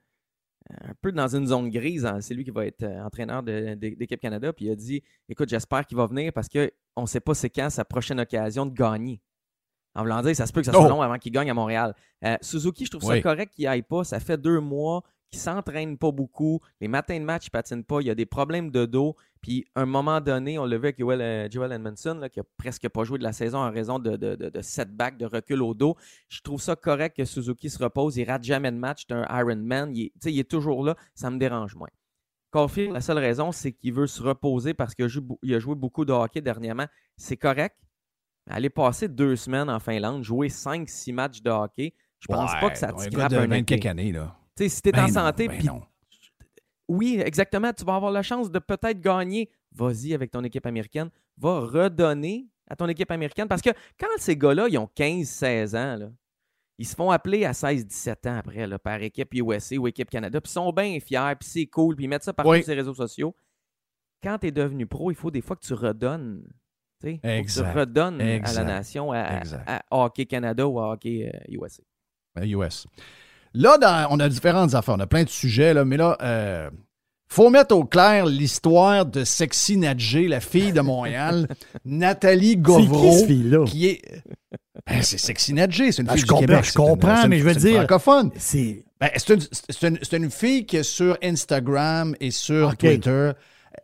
[0.71, 2.05] un peu dans une zone grise.
[2.07, 2.21] hein.
[2.21, 4.53] C'est lui qui va être euh, entraîneur d'équipe Canada.
[4.53, 7.51] Puis il a dit Écoute, j'espère qu'il va venir parce qu'on ne sait pas c'est
[7.51, 9.21] quand sa prochaine occasion de gagner.
[9.95, 10.89] En voulant dire, ça se peut que ça soit Oh.
[10.91, 11.95] long avant qu'il gagne à Montréal.
[12.25, 14.05] Euh, Suzuki, je trouve ça correct qu'il aille pas.
[14.05, 16.61] Ça fait deux mois qu'il s'entraîne pas beaucoup.
[16.81, 18.01] Les matins de match, il patine pas.
[18.01, 19.17] Il y a des problèmes de dos.
[19.41, 22.41] Puis, à un moment donné, on l'a vu avec Joel, euh, Joel Edmondson, là, qui
[22.41, 25.27] a presque pas joué de la saison en raison de, de, de, de setback, de
[25.27, 25.97] recul au dos.
[26.29, 28.17] Je trouve ça correct que Suzuki se repose.
[28.17, 29.05] Il rate jamais de match.
[29.09, 29.95] C'est un Ironman.
[29.95, 30.97] Il, est- tu sais, il est toujours là.
[31.15, 31.89] Ça me dérange moins.
[32.51, 35.59] Caulfield, la seule raison, c'est qu'il veut se reposer parce qu'il a, joué, il a
[35.59, 36.87] joué beaucoup de hockey dernièrement.
[37.17, 37.77] C'est correct.
[38.51, 42.79] Aller passer deux semaines en Finlande, jouer 5-6 matchs de hockey, je pense pas que
[42.79, 43.65] ça te un de un 20 été.
[43.79, 44.35] quelques années, là.
[44.59, 45.81] Tu sais, si tu es Ben en non, santé, ben
[46.89, 49.51] oui, exactement, tu vas avoir la chance de peut-être gagner.
[49.73, 51.11] Vas-y avec ton équipe américaine.
[51.37, 53.47] Va redonner à ton équipe américaine.
[53.47, 56.11] Parce que quand ces gars-là, ils ont 15-16 ans, là,
[56.79, 60.41] ils se font appeler à 16-17 ans après là, par équipe USA ou équipe Canada.
[60.41, 62.63] Puis ils sont bien fiers, puis c'est cool, puis ils mettent ça partout Oui.
[62.63, 63.37] sur les réseaux sociaux.
[64.23, 66.43] Quand tu es devenu pro, il faut des fois que tu redonnes.
[67.01, 67.15] tu sais.
[67.17, 67.73] Faut que Exact.
[67.73, 68.57] tu redonnes à Exact.
[68.61, 69.65] la nation, à, à- Exact.
[69.69, 71.83] à Hockey Canada ou à Hockey euh, USA.
[72.35, 72.87] Ben, US.
[73.55, 74.95] Là, dans- on a différentes affaires.
[74.97, 76.71] On a plein de sujets, là, mais là, euh,
[77.31, 81.47] faut mettre au clair l'histoire de Sexy Nadjé, la fille de Montréal,
[81.85, 83.65] Nathalie C'est qui, Govreau, cette fille-là?
[83.67, 84.03] qui est.
[84.87, 86.65] Ben, c'est Sexy Nadjé, c'est une Ah, fille je du comprends, Québec.
[86.65, 88.31] je une- comprends, une- mais je veux dire- francophone.
[88.37, 88.85] C'est.
[89.01, 92.77] Ben, c'est une, c'est une- fille qui est sur Instagram et sur.
[92.77, 93.33] Twitter.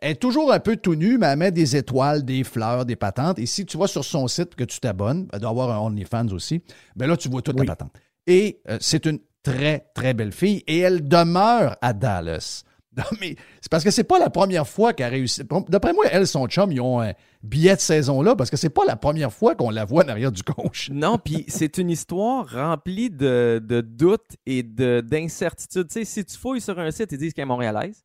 [0.01, 2.95] Elle est toujours un peu tout nue, mais elle met des étoiles, des fleurs, des
[2.97, 3.39] patentes.
[3.39, 6.27] Et si tu vas sur son site que tu t'abonnes, elle doit avoir un OnlyFans
[6.33, 6.61] aussi,
[6.97, 7.65] ben là, tu vois toute Oui.
[7.65, 7.93] la patente.
[8.27, 12.63] Et euh, c'est une très, très belle fille et elle demeure à Dallas.
[12.97, 15.45] Non, mais c'est parce que c'est pas la première fois qu'elle réussit.
[15.67, 17.11] D'après moi, elle, son chum, ils ont un
[17.43, 20.07] billet de saison là parce que c'est pas la première fois qu'on la voit en
[20.07, 20.89] arrière du coach.
[20.93, 25.89] Non, puis c'est une histoire remplie de, doutes et de- d'incertitudes.
[25.89, 28.01] Tu sais, si tu fouilles sur un site, ils disent qu'elle est montréalaise.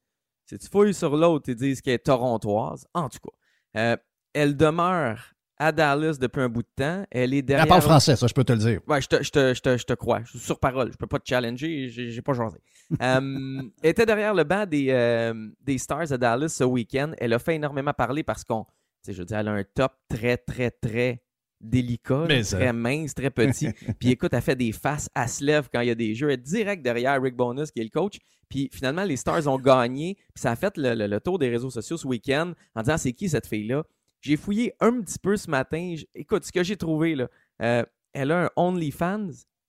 [0.47, 2.84] Si tu fouilles sur l'autre, ils disent qu'elle est torontoise.
[2.93, 3.97] En tout cas, euh,
[4.32, 7.04] elle demeure à Dallas depuis un bout de temps.
[7.11, 7.64] Elle est derrière.
[7.64, 8.80] Elle parle français, ça, je peux te le dire.
[8.88, 10.22] Ouais, je te, je, te, je, te, je te crois.
[10.24, 10.90] Je suis sur parole.
[10.90, 11.88] Je peux pas te challenger.
[11.88, 12.58] J'ai pas jasé.
[13.00, 17.12] Euh, elle était derrière le banc des, euh, des Stars à Dallas ce week-end.
[17.18, 18.64] Elle a fait énormément parler parce qu'on.
[18.64, 18.70] tu
[19.02, 21.22] sais, Je veux dire, elle a un top très, très, très
[21.61, 22.56] délicat, ça.
[22.56, 23.68] très mince, très petit.
[24.00, 26.28] Puis écoute, elle fait des faces, elle se lève quand il y a des jeux.
[26.30, 28.18] Elle est direct derrière Rick Bonus, qui est le coach.
[28.48, 30.16] Puis finalement, les Stars ont gagné.
[30.34, 32.96] Puis ça a fait le, le- le tour des réseaux sociaux ce week-end en disant
[32.98, 33.84] c'est qui cette fille-là?
[34.21, 35.95] J'ai fouillé un petit peu ce matin.
[35.97, 37.29] J- Écoute, ce que j'ai trouvé, là,
[37.62, 39.29] euh, elle a un OnlyFans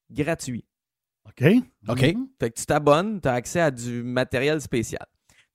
[0.09, 0.65] gratuit.
[1.27, 1.43] OK.
[1.87, 2.01] OK.
[2.15, 2.27] Mhm.
[2.39, 5.05] Fait que tu t'abonnes, tu as accès à du matériel spécial.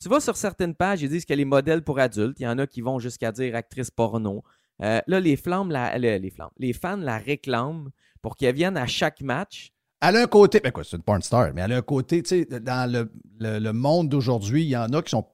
[0.00, 2.38] Tu vas sur certaines pages, ils disent qu'elle est modèle pour adultes.
[2.40, 4.42] Il y en a qui vont jusqu'à dire actrice porno.
[4.82, 7.90] Euh, là, les flammes, la- le- les flammes, les fans la réclament
[8.20, 9.72] pour qu'elle vienne à chaque match.
[10.02, 12.22] Elle a un côté, ben quoi, c'est une porn star, mais elle a un côté,
[12.22, 15.26] tu sais, dans le, le- le monde d'aujourd'hui, il y en a qui sont.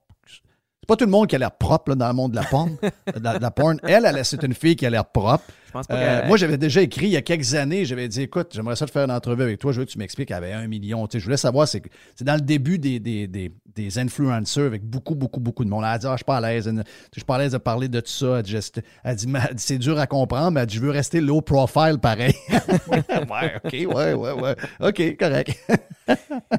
[0.83, 2.43] C'est pas tout le monde qui a l'air propre là, dans le monde de la
[2.43, 2.76] porn.
[3.07, 3.78] de la, porn.
[3.85, 5.45] Elle, elle, c'est une fille qui a l'air propre.
[5.66, 8.22] Je pense pas Euh, moi, j'avais déjà écrit il y a quelques années, j'avais dit,
[8.22, 10.53] écoute, j'aimerais ça te faire une entrevue avec toi, je veux que tu m'expliques, avait
[10.53, 11.07] un million.
[11.07, 11.83] Tu sais, je voulais savoir, c'est
[12.16, 15.85] c'est dans le début des, des, des, des influencers avec beaucoup, beaucoup, beaucoup de monde.
[15.85, 17.59] Elle a dit, ah, je suis pas à l'aise, je suis pas à l'aise de
[17.59, 18.39] parler de tout ça.
[18.39, 21.99] Elle dit, dit, c'est dur à comprendre, mais elle dit, je veux rester low profile
[22.03, 22.35] pareil.
[22.89, 24.57] ouais, OK, ouais, ouais, ouais.
[24.80, 25.57] OK, correct.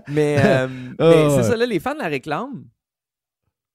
[0.08, 0.68] Mais, euh,
[0.98, 1.44] Ah, c'est ouais.
[1.44, 2.64] ça, là, les fans la réclament.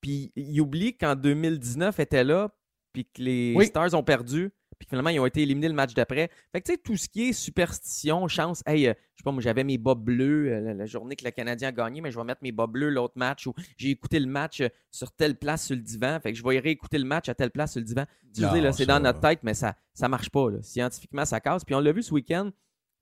[0.00, 2.50] Puis ils oublient qu'en 2019, elle était là,
[2.92, 3.66] puis que les Oui.
[3.66, 6.30] Stars ont perdu, puis que finalement, ils ont été éliminés le match d'après.
[6.52, 9.32] Fait que tu sais, tout ce qui est superstition, chance, hey, euh, je sais pas,
[9.32, 12.10] moi, j'avais mes bas bleus euh, la, la journée que le Canadien a gagné, mais
[12.12, 15.10] je vais mettre mes bas bleus l'autre match, ou j'ai écouté le match euh, sur
[15.12, 17.72] telle place sur le divan, fait que je vais réécouter le match à telle place
[17.72, 18.04] sur le divan.
[18.34, 20.50] Tu sais, là, c'est dans notre tête, mais ça, ça marche pas.
[20.50, 20.58] là.
[20.62, 21.64] Scientifiquement, ça casse.
[21.64, 22.50] Puis on l'a vu ce week-end,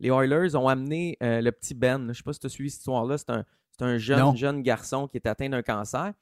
[0.00, 2.08] les Oilers ont amené le petit Ben.
[2.12, 3.18] Je sais pas si tu as suivi cette histoire-là.
[3.18, 3.44] C'est un,
[3.80, 4.34] un jeune, Non.
[4.34, 6.12] jeune garçon qui est atteint d'un cancer.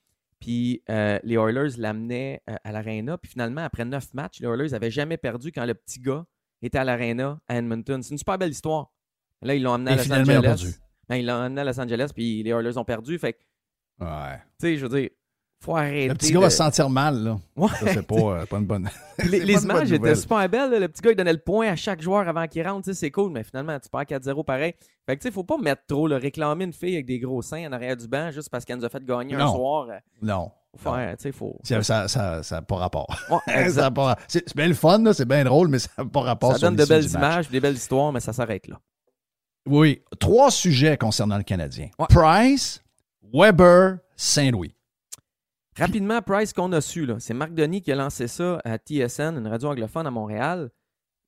[0.40, 3.16] Puis euh, les Oilers l'amenaient euh, à l'Arena.
[3.18, 6.26] Puis finalement, après neuf matchs, les Oilers n'avaient jamais perdu quand le petit gars
[6.62, 8.02] était à l'Arena à Edmonton.
[8.02, 8.92] C'est une super belle histoire.
[9.42, 10.40] Là, ils l'ont amené à Et Los Angeles.
[10.42, 10.66] perdu.
[11.08, 13.18] Ben, ils l'ont amené à Los Angeles, puis les Oilers ont perdu.
[13.18, 13.38] Fait que,
[14.00, 14.38] tu Ouais.
[14.58, 15.10] sais, je veux dire,
[15.60, 16.08] faut arrêter.
[16.08, 17.38] Le petit gars de- va se sentir mal, là.
[17.56, 17.68] Ouais.
[17.68, 18.88] Ça, c'est pas, euh, pas une bonne.
[19.18, 20.70] Les, pas les une bonne images étaient super belles.
[20.70, 20.78] là.
[20.78, 22.92] Le petit gars, il donnait le point à chaque joueur avant qu'il rentre.
[22.92, 24.74] C'est cool, mais finalement, tu perds 4-0 pareil.
[25.06, 27.40] Fait que, tu sais, faut pas mettre trop, le réclamer une fille avec des gros
[27.42, 29.86] seins en arrière du banc juste parce qu'elle nous a fait gagner un soir.
[29.90, 30.50] euh, Non.
[30.76, 31.56] Faire, tu sais, faut.
[31.62, 33.06] Ça n'a ça, ça, pas rapport.
[33.30, 36.52] Ouais, pas- c'est bien le fun, là, c'est bien drôle, mais ça n'a pas rapport
[36.52, 38.80] Ça sur donne de belles images, des belles histoires, mais ça s'arrête là.
[39.66, 40.02] Oui.
[40.18, 41.88] Trois sujets concernant le Canadien.
[41.98, 42.06] Ouais.
[42.10, 42.82] Price,
[43.32, 44.74] Weber, Saint-Louis.
[45.76, 49.48] Rapidement, Price qu'on a su, c'est Marc Denis qui a lancé ça à TSN, une
[49.48, 50.70] radio anglophone à Montréal.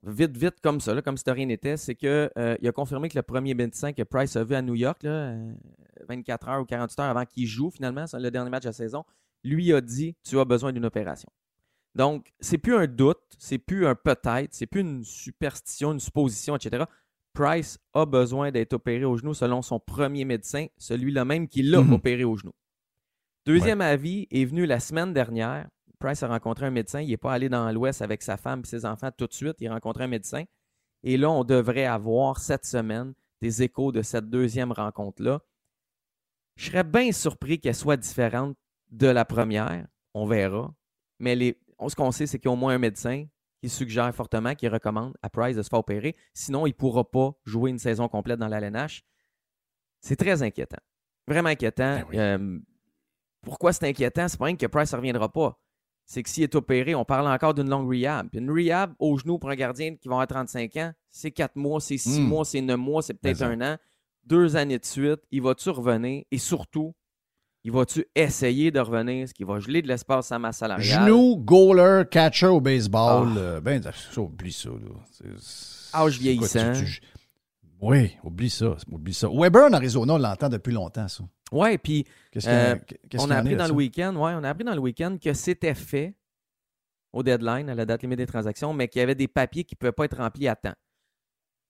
[0.07, 3.19] Vite, vite, comme ça, là, comme si de rien n'était, c'est qu'il a confirmé que
[3.19, 5.53] le premier médecin que Price a vu à New York, là, euh,
[6.09, 8.73] 24 heures ou 48 heures avant qu'il joue finalement, c'est le dernier match de la
[8.73, 9.05] saison,
[9.43, 11.29] lui a dit Tu as besoin d'une opération.
[11.97, 16.55] Donc, c'est plus un doute, c'est plus un peut-être, c'est plus une superstition, une supposition,
[16.55, 16.85] etc.
[17.33, 21.81] Price a besoin d'être opéré au genou selon son premier médecin, celui-là même qui l'a
[21.81, 21.95] Mhm.
[21.95, 22.53] opéré au genou.
[23.47, 25.69] Deuxième avis est venu la semaine dernière.
[26.01, 27.01] Price a rencontré un médecin.
[27.01, 29.57] Il n'est pas allé dans l'Ouest avec sa femme et ses enfants tout de suite.
[29.61, 30.45] Il a rencontré un médecin.
[31.05, 35.41] Et là, on devrait avoir cette semaine des échos de cette deuxième rencontre-là.
[36.57, 38.57] Je serais bien surpris qu'elle soit différente
[38.91, 39.87] de la première.
[40.13, 40.75] On verra.
[41.21, 43.27] Mais les, ce qu'on sait, c'est qu'il y a au moins un médecin
[43.63, 46.17] qui suggère fortement, qui recommande à Price de se faire opérer.
[46.35, 49.05] Sinon, il ne pourra pas jouer une saison complète dans la LNH.
[50.01, 50.81] C'est très inquiétant.
[51.29, 52.01] Vraiment inquiétant.
[52.01, 52.19] Ben oui.
[52.19, 52.59] Euh,
[53.47, 54.29] pourquoi c'est inquiétant?
[54.29, 55.59] C'est pas rien que Price ne reviendra pas.
[56.05, 58.29] C'est que s'il est opéré, on parle encore d'une longue rehab.
[58.31, 61.57] Puis une rehab au genou pour un gardien qui va avoir 35 ans, c'est 4
[61.57, 62.25] mois, c'est 6 Mm.
[62.25, 63.77] mois, c'est 9 mois, c'est peut-être un an.
[64.25, 66.23] Deux années de suite, il va-tu revenir?
[66.31, 66.95] Et surtout,
[67.65, 69.25] il va-tu essayer de revenir?
[69.25, 71.07] Est-ce qu'il va geler de l'espace à masse salariale?
[71.09, 73.29] Genou, goaler, catcher au baseball.
[73.35, 73.39] Ah.
[73.39, 74.69] euh, ben, ça, oublie ça.
[74.69, 75.31] Là.
[75.95, 76.61] Âge vieillissant.
[76.73, 77.01] quoi, tu- tu-
[77.81, 78.77] Oui, oublie ça.
[78.91, 79.29] Oublie ça.
[79.33, 81.25] Weber en Arizona, on l'entend depuis longtemps, ça.
[81.53, 82.05] Ouais, puis
[82.47, 82.77] Euh,
[83.19, 85.33] on a appris est, dans le week-end, ouais, on a appris dans le week-end que
[85.33, 86.15] c'était fait
[87.13, 89.75] au deadline, à la date limite des transactions, mais qu'il y avait des papiers qui
[89.75, 90.75] ne pouvaient pas être remplis à temps.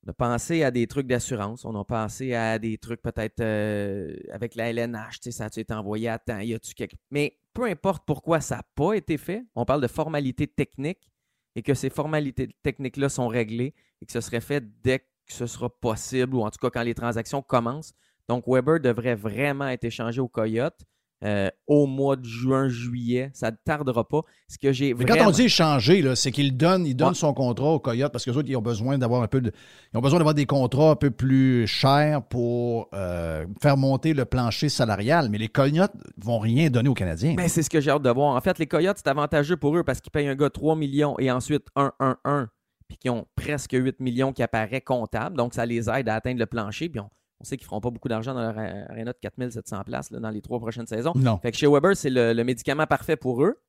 [0.05, 4.17] On a pensé à des trucs d'assurance, on a pensé à des trucs peut-être euh,
[4.33, 6.97] avec la LNH, tu sais, ça a-tu été envoyé à temps, y a-tu quelque...
[7.11, 11.11] Mais peu importe pourquoi ça n'a pas été fait, on parle de formalités techniques
[11.55, 15.47] et que ces formalités techniques-là sont réglées et que ce serait fait dès que ce
[15.47, 17.93] sera possible ou en tout cas quand les transactions commencent.
[18.29, 20.81] Donc Weber devrait vraiment être échangé au Coyote
[21.25, 23.31] euh, au mois de juin, juillet.
[23.33, 24.21] Ça ne tardera pas.
[24.49, 25.15] Ce que j'ai vraiment...
[25.17, 27.15] quand on dit changer, là, c'est qu'il donne, il donne Ouais.
[27.15, 29.51] son contrat au Coyote parce que les autres, ils ont besoin d'avoir un peu de.
[29.95, 34.27] Ils ont besoin d'avoir des contrats un peu plus chers pour euh, faire monter le
[34.27, 35.31] plancher salarial.
[35.31, 37.33] Mais les Coyotes vont rien donner aux Canadiens.
[37.35, 38.37] Mais c'est ce que j'ai hâte de voir.
[38.37, 41.19] En fait, les Coyotes, c'est avantageux pour eux parce qu'ils payent un gars 3 millions
[41.19, 42.49] et ensuite 1-1-1,
[42.89, 45.35] puis qui ont presque 8 millions qui apparaît comptable.
[45.39, 46.91] Donc, ça les aide à atteindre le plancher.
[46.91, 47.09] Puis on,
[47.41, 50.21] on sait qu'ils ne feront pas beaucoup d'argent dans leur aréna de 4700 places là,
[50.21, 51.13] dans les trois prochaines saisons.
[51.15, 51.39] non.
[51.39, 53.61] Fait que chez Weber, c'est le, le médicament parfait pour eux.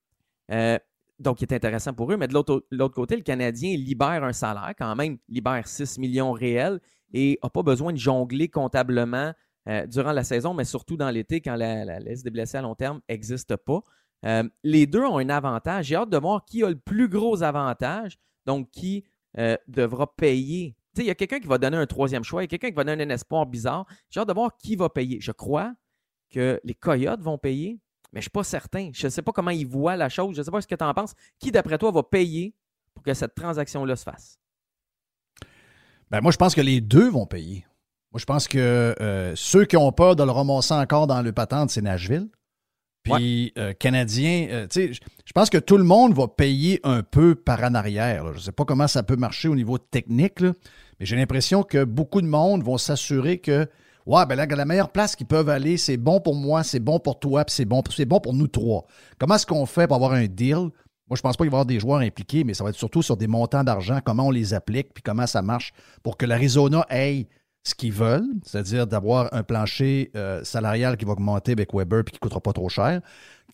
[0.52, 0.78] Euh,
[1.20, 2.18] donc, il est intéressant pour eux.
[2.18, 6.32] Mais de l'autre l'autre côté, le Canadien libère un salaire, quand même, libère 6 millions
[6.32, 6.80] réels
[7.14, 9.34] et n'a pas besoin de jongler comptablement
[9.68, 12.62] euh, durant la saison, mais surtout dans l'été, quand la, la liste des blessés à
[12.62, 13.82] long terme n'existe pas.
[14.26, 15.86] Euh, les deux ont un avantage.
[15.88, 19.04] J'ai hâte de voir qui a le plus gros avantage, donc qui
[19.38, 20.76] euh, devra payer.
[21.04, 22.76] Il y a quelqu'un qui va donner un troisième choix, il y a quelqu'un qui
[22.76, 23.86] va donner un espoir bizarre.
[24.10, 25.20] J'ai hâte de voir qui va payer.
[25.22, 25.74] Je crois
[26.30, 27.80] que les Coyotes vont payer,
[28.12, 28.90] mais je ne suis pas certain.
[28.94, 30.36] Je ne sais pas comment ils voient la chose.
[30.36, 31.14] Je ne sais pas ce que tu en penses.
[31.40, 32.54] Qui, d'après toi, va payer
[32.94, 34.40] pour que cette transaction-là se fasse?
[36.10, 37.66] Ben, moi, je pense que les deux vont payer.
[38.12, 38.58] Moi, je pense que
[39.02, 42.30] euh, ceux qui ont peur de le ramasser encore dans le patente, c'est Nashville.
[43.04, 46.80] Puis, euh, Canadiens, euh, tu sais, je- je pense que tout le monde va payer
[46.84, 48.26] un peu par en arrière.
[48.26, 48.32] là.
[48.34, 50.52] Je ne sais pas comment ça peut marcher au niveau technique, là,
[51.00, 53.68] mais j'ai l'impression que beaucoup de monde vont s'assurer que,
[54.06, 57.00] ouais, ben là, la meilleure place qu'ils peuvent aller, c'est bon pour moi, c'est bon
[57.00, 58.86] pour toi, puis c'est bon, pour nous trois.
[59.20, 60.70] Comment est-ce qu'on fait pour avoir un deal?
[61.10, 62.76] Moi, je pense pas qu'il va y avoir des joueurs impliqués, mais ça va être
[62.76, 65.72] surtout sur des montants d'argent, comment on les applique, puis comment ça marche
[66.04, 67.28] pour que l'Arizona ait
[67.64, 72.14] ce qu'ils veulent, c'est-à-dire d'avoir un plancher euh, salarial qui va augmenter avec Weber puis
[72.14, 73.02] qui ne coûtera pas trop cher,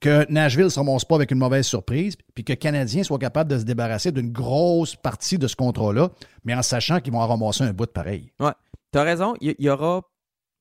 [0.01, 3.49] que Nashville ne se remonte pas avec une mauvaise surprise, puis que Canadien soit capable
[3.49, 6.09] de se débarrasser d'une grosse partie de ce contrat-là,
[6.43, 8.31] mais en sachant qu'ils vont en ramasser un bout de pareil.
[8.39, 10.01] Tu as raison, il y, aura.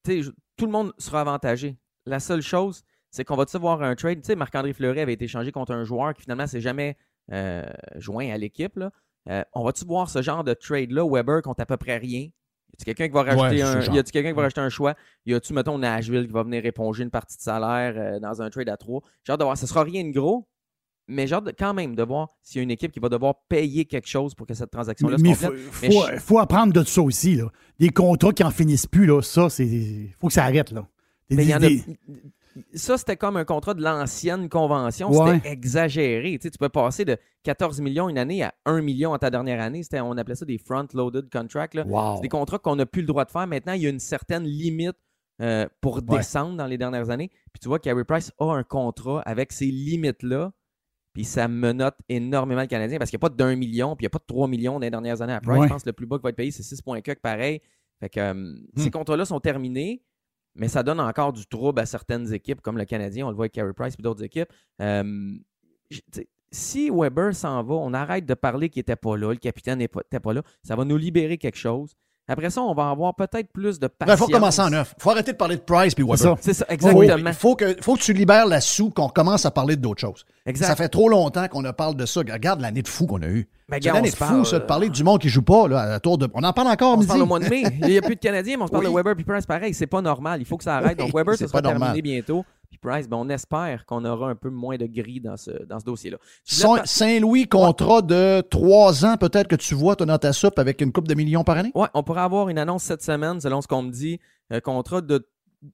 [0.04, 1.76] Tout le monde sera avantagé.
[2.06, 4.22] La seule chose, c'est qu'on va-tu voir un trade.
[4.22, 6.96] Tu sais, Marc-André Fleury avait été échangé contre un joueur qui finalement s'est jamais
[7.32, 7.64] euh,
[7.96, 8.78] joint à l'équipe.
[9.28, 12.28] Euh, on va-tu voir ce genre de trade-là, Weber, contre à peu près rien?
[12.72, 13.80] Y a-tu quelqu'un qui va rajouter Ouais, un.
[13.80, 13.94] genre.
[13.94, 14.94] Y a-tu quelqu'un qui va rajouter un choix?
[15.26, 18.50] Y a-tu, mettons, Nashville qui va venir éponger une partie de salaire euh, dans un
[18.50, 19.00] trade à trois?
[19.24, 19.56] J'ai hâte de voir.
[19.58, 20.48] Ce sera rien de gros,
[21.08, 23.84] mais de- quand même de voir s'il y a une équipe qui va devoir payer
[23.84, 25.62] quelque chose pour que cette transaction-là se Mais faut, complète.
[25.70, 27.34] faut, Mais je- faut apprendre de ça aussi.
[27.36, 27.50] Là.
[27.78, 30.08] Des contrats qui en finissent plus, là, ça, c'est.
[30.18, 30.70] faut que ça arrête.
[30.72, 30.86] Là.
[31.28, 31.82] Des- Mais il y en a- des-
[32.74, 35.10] Ça, c'était comme un contrat de l'ancienne convention.
[35.10, 35.34] Ouais.
[35.36, 36.32] C'était exagéré.
[36.38, 39.30] Tu, sais, tu peux passer de 14 millions une année à 1 million en ta
[39.30, 39.82] dernière année.
[39.82, 41.78] C'était, on appelait ça des front-loaded contracts.
[41.86, 42.16] Wow.
[42.16, 43.46] C'est des contrats qu'on n'a plus le droit de faire.
[43.46, 44.96] Maintenant, il y a une certaine limite
[45.40, 46.18] euh, pour Ouais.
[46.18, 47.30] descendre dans les dernières années.
[47.52, 50.52] Puis tu vois, Carey Price a un contrat avec ces limites-là.
[51.14, 54.06] Puis ça menote énormément le Canadien parce qu'il n'y a pas d'un million, puis il
[54.06, 55.58] n'y a pas de 3 millions dans les dernières années à Price.
[55.58, 55.66] Ouais.
[55.68, 57.60] Je pense que le plus bas qui va être payé, c'est 6,4 pareil.
[58.00, 58.92] Fait que euh, ces Hmm.
[58.92, 60.02] contrats-là sont terminés,
[60.54, 63.44] mais ça donne encore du trouble à certaines équipes, comme le Canadien, on le voit
[63.44, 64.52] avec Carey Price et d'autres équipes.
[64.80, 65.34] Euh,
[66.50, 70.20] si Weber s'en va, on arrête de parler qu'il n'était pas là, le capitaine n'était
[70.20, 70.42] pas là.
[70.62, 71.96] Ça va nous libérer quelque chose.
[72.32, 74.18] Après ça, on va avoir peut-être plus de Il patience.
[74.18, 74.94] faut commencer en neuf.
[74.98, 76.18] Il faut arrêter de parler de Price puis Weber.
[76.18, 76.34] ça.
[76.40, 77.32] C'est ça, Il exactement.
[77.32, 80.24] faut que, faut que tu libères la soupe, qu'on commence à parler d'autres choses.
[80.46, 80.66] Exact.
[80.66, 82.20] Ça fait trop longtemps qu'on ne parle de ça.
[82.20, 83.48] Regarde l'année de fou qu'on a eue.
[83.68, 85.42] Ben, C'est l'année de se fou, parle, ça, de euh, parler du monde qui joue
[85.42, 86.28] pas là, à la tour de.
[86.34, 87.06] On en parle encore, On midi.
[87.06, 87.62] parle au mois de mai.
[87.80, 88.90] Il n'y a plus de Canadiens, mais on se parle Oui.
[88.90, 89.72] de Weber puis Price pareil.
[89.74, 90.40] C'est pas normal.
[90.40, 90.98] Il faut que ça arrête.
[90.98, 91.80] Donc Weber, c'est ce sera normal.
[91.94, 92.44] terminé bientôt.
[92.72, 95.78] Puis Price, ben, on espère qu'on aura un peu moins de gris dans ce, dans
[95.78, 96.16] ce dossier-là.
[96.86, 100.90] Saint-Louis, contrat de trois ans, peut-être que tu vois, tu dans ta soupe avec une
[100.90, 101.70] coupe de millions par année?
[101.74, 104.20] Ouais, on pourrait avoir une annonce cette semaine, selon ce qu'on me dit.
[104.50, 105.28] Un contrat de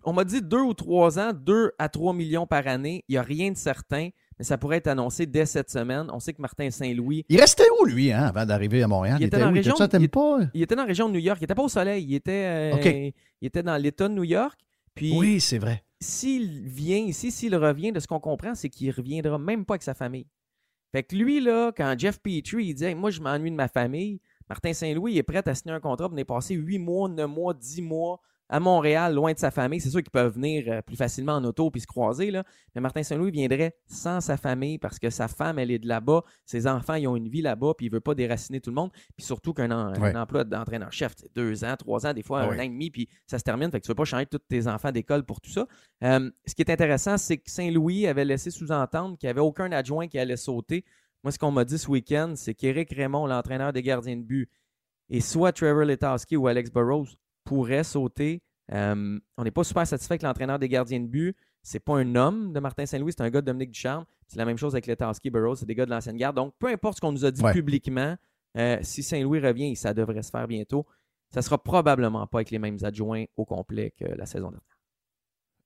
[0.05, 3.05] on m'a dit deux ou trois ans, 2 à 3 millions par année.
[3.09, 4.09] Il n'y a rien de certain,
[4.39, 6.09] mais ça pourrait être annoncé dès cette semaine.
[6.13, 7.25] On sait que Martin Saint-Louis.
[7.29, 9.17] Il restait où, lui, hein, avant d'arriver à Montréal?
[9.21, 9.55] Il était dans la où?
[9.55, 10.39] région- Ça, il- pas?
[10.53, 11.39] Il était dans la région de New York.
[11.41, 12.05] Il n'était pas au soleil.
[12.07, 12.85] Il était, euh, OK.
[12.85, 14.59] il était dans l'État de New York.
[14.95, 15.85] Puis Oui, c'est vrai.
[16.01, 19.83] S'il vient ici, s'il revient, de ce qu'on comprend, c'est qu'il reviendra même pas avec
[19.83, 20.27] sa famille.
[20.93, 24.21] Fait que lui, là, quand Jeff Petrie, il dit Moi, je m'ennuie de ma famille,
[24.49, 27.55] Martin Saint-Louis est prêt à signer un contrat pour venir passer 8 mois, 9 mois,
[27.55, 29.81] 10 mois à Montréal, loin de sa famille.
[29.81, 32.45] C'est sûr qu'ils peuvent venir euh, plus facilement en auto puis se croiser, là.
[32.75, 36.23] Mais Martin Saint-Louis viendrait sans sa famille parce que sa femme, elle est de là-bas.
[36.47, 38.91] Ses enfants, ils ont une vie là-bas, puis il veut pas déraciner tout le monde.
[39.17, 40.17] Puis surtout qu'un en- un Ouais.
[40.17, 43.39] emploi d'entraîneur-chef, deux ans, trois ans, des fois Ah un an et demi, puis ça
[43.39, 43.71] se termine.
[43.71, 45.67] Fait que tu veux pas changer tous tes enfants d'école pour tout ça.
[46.05, 49.71] Euh, ce qui est intéressant, c'est que Saint-Louis avait laissé sous-entendre qu'il n'y avait aucun
[49.73, 50.85] adjoint qui allait sauter.
[51.25, 54.49] Moi, ce qu'on m'a dit ce week-end, c'est qu'Éric Raymond, l'entraîneur des gardiens de but,
[55.11, 57.07] et soit Trevor Letowski ou Alex Burrows
[57.49, 58.43] pourraient sauter.
[58.73, 61.35] Euh, on n'est pas super satisfait avec l'entraîneur des gardiens de but.
[61.63, 64.05] C'est pas un homme de Martin Saint-Louis, c'est un gars de Dominique Ducharme.
[64.27, 66.37] C'est la même chose avec Letowski et Burrows, c'est des gars de l'ancienne garde.
[66.37, 67.53] Donc, peu importe ce qu'on nous a dit Ouais.
[67.53, 68.17] publiquement,
[68.57, 70.87] euh, si Saint-Louis revient, et ça devrait se faire bientôt,
[71.33, 74.78] ça sera probablement pas avec les mêmes adjoints au complet que la saison dernière.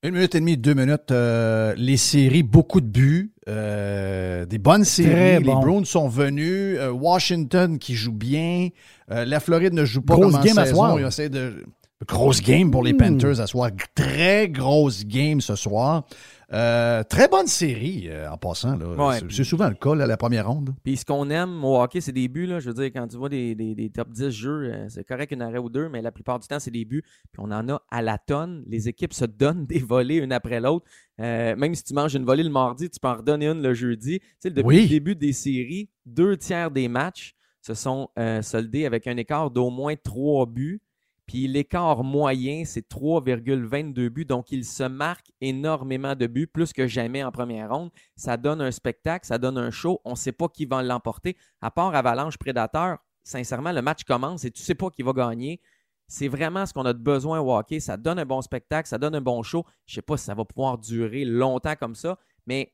[0.05, 1.12] Une minute et demie, deux minutes.
[1.12, 3.33] euh, les séries, beaucoup de buts.
[3.49, 5.39] euh, des bonnes séries.
[5.39, 5.45] Les.
[5.45, 6.77] Browns sont venus.
[6.79, 8.69] euh, Washington qui joue bien.
[9.12, 10.77] euh, la Floride ne joue pas Grosse comme en game à saison.
[10.77, 10.99] soir.
[11.01, 11.65] Ils de...
[12.09, 12.97] Grosse game pour les Mm.
[12.97, 13.70] Panthers à soir.
[13.95, 16.05] Très grosse game ce soir.
[16.53, 18.79] Euh, très bonne série euh, en passant.
[18.79, 19.20] Ouais.
[19.31, 20.74] C'est- souvent le cas, là, la première ronde.
[20.85, 22.47] Puis ce qu'on aime au hockey, c'est des buts.
[22.47, 22.61] Là.
[22.61, 25.33] Je veux dire, quand tu vois des, des- des top 10 jeux, euh, c'est correct
[25.33, 27.03] une arrêt ou deux, mais la plupart du temps, c'est des buts.
[27.33, 28.65] Puis on en a à la tonne.
[28.66, 30.85] Les équipes se donnent des volées une après l'autre.
[31.19, 34.19] Même si tu manges une volée le mardi, tu peux en redonner une le jeudi.
[34.20, 34.83] Tu sais, depuis Oui.
[34.83, 38.09] le début des séries, deux tiers des matchs se sont
[38.43, 40.81] soldés avec un écart d'au moins trois buts.
[41.27, 44.24] Puis l'écart moyen, c'est 3,22 buts.
[44.24, 47.90] Donc, il se marque énormément de buts, plus que jamais en première ronde.
[48.16, 50.01] Ça donne un spectacle, ça donne un show.
[50.05, 51.36] On ne sait pas qui va l'emporter.
[51.61, 55.12] À part Avalanche Prédateur, sincèrement, le match commence et tu ne sais pas qui va
[55.12, 55.61] gagner.
[56.09, 57.81] C'est vraiment ce qu'on a de besoin au hockey.
[57.81, 59.65] Ça donne un bon spectacle, ça donne un bon show.
[59.86, 62.73] Je ne sais pas si ça va pouvoir durer longtemps comme ça, mais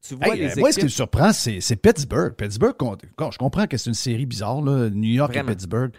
[0.00, 2.34] tu vois Hey, les euh, moi, ce qui équipes- me surprend, c'est Pittsburgh.
[2.36, 2.76] Pittsburgh,
[3.32, 5.50] je comprends que c'est une série bizarre, là, New York Vraiment.
[5.50, 5.92] et Pittsburgh.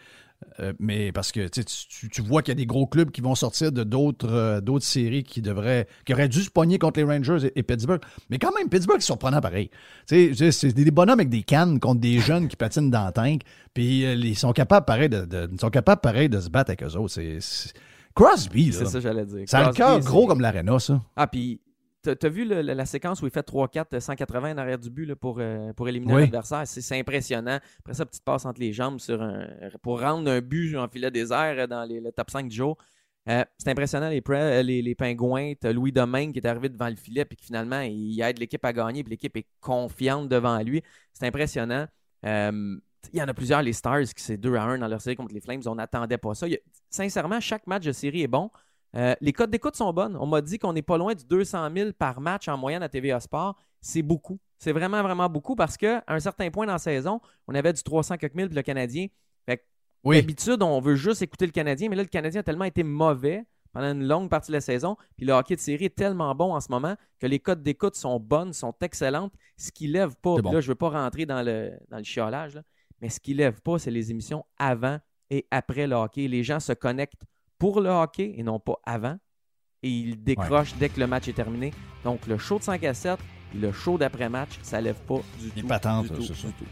[0.61, 3.36] Euh, mais parce que tu, tu- vois qu'il y a des gros clubs qui vont
[3.36, 7.06] sortir de d'autres euh, d'autres séries qui devraient qui auraient dû se pogner contre les
[7.06, 7.99] Rangers et, et Pittsburgh.
[8.30, 9.70] Mais quand même, Pittsburgh, c'est surprenant pareil.
[10.06, 10.32] C'est
[10.74, 13.41] des bonhommes avec des cannes contre des jeunes qui patinent dans le tank.
[13.74, 16.70] Puis euh, ils sont capables pareil de, de- ils sont capables pareil de se battre
[16.72, 17.14] avec eux autres.
[17.14, 17.74] C'est c'est-
[18.16, 18.90] Crosby, C'est là.
[18.90, 19.44] ça que j'allais dire.
[19.45, 21.02] Ça a le cœur c'est- gros comme l'aréna, ça.
[21.16, 21.60] Ah, puis
[22.01, 24.80] t'as as vu le- la, la séquence où il fait 3-4, euh, 180 en arrière
[24.80, 26.21] du but là, pour, euh, pour éliminer Oui.
[26.21, 26.63] l'adversaire?
[26.65, 27.59] C'est impressionnant.
[27.80, 29.47] Après ça, petite passe entre les jambes sur un,
[29.81, 32.77] pour rendre un but en filet désert euh, dans les, le top 5 du jour.
[33.27, 35.53] Euh, c'est impressionnant, les, euh, les, les pingouins.
[35.59, 38.63] T'as Louis Domingue qui est arrivé devant le filet, puis que finalement, il aide l'équipe
[38.65, 40.81] à gagner, puis l'équipe est confiante devant lui.
[41.13, 41.85] C'est impressionnant.
[42.26, 42.77] Euh,
[43.13, 45.15] il y en a plusieurs, les Stars, qui c'est 2 à 1 dans leur série
[45.15, 45.61] contre les Flames.
[45.67, 46.47] On n'attendait pas ça.
[46.47, 46.49] A-
[46.89, 48.49] sincèrement, chaque match de série est bon.
[48.95, 50.18] Euh, les codes d'écoute sont bonnes.
[50.20, 52.90] On m'a dit qu'on n'est pas loin du 200 000 par match en moyenne à
[52.90, 53.56] TVA Sport.
[53.82, 54.40] C'est beaucoup.
[54.57, 57.84] C'est vraiment, vraiment beaucoup parce qu'à un certain point dans la saison, on avait du
[57.84, 59.07] 300 quelques mille pour le Canadien.
[59.45, 59.64] Fait que
[60.03, 60.18] Oui.
[60.18, 63.45] D'habitude, on veut juste écouter le Canadien, mais là, le Canadien a tellement été mauvais
[63.72, 64.98] pendant une longue partie de la saison.
[65.16, 67.95] Puis le hockey de série est tellement bon en ce moment que les codes d'écoute
[67.95, 69.34] sont bonnes, sont excellentes.
[69.56, 70.52] Ce qui lève pas, bon.
[70.52, 72.64] là, je veux pas rentrer dans le, dans le chiolage, là,
[73.02, 74.98] mais ce qui lève pas, c'est les émissions avant
[75.30, 76.28] et après le hockey.
[76.28, 77.24] Les gens se connectent
[77.60, 79.18] pour le hockey et non pas avant.
[79.84, 81.72] Et ils décrochent dès que le match est terminé.
[82.03, 83.18] Donc, le show de 5 à 7
[83.56, 85.68] et le show d'après-match, ça lève pas du tout.
[85.68, 86.48] patentes, du ça, tout, c'est du ça.
[86.48, 86.65] tout.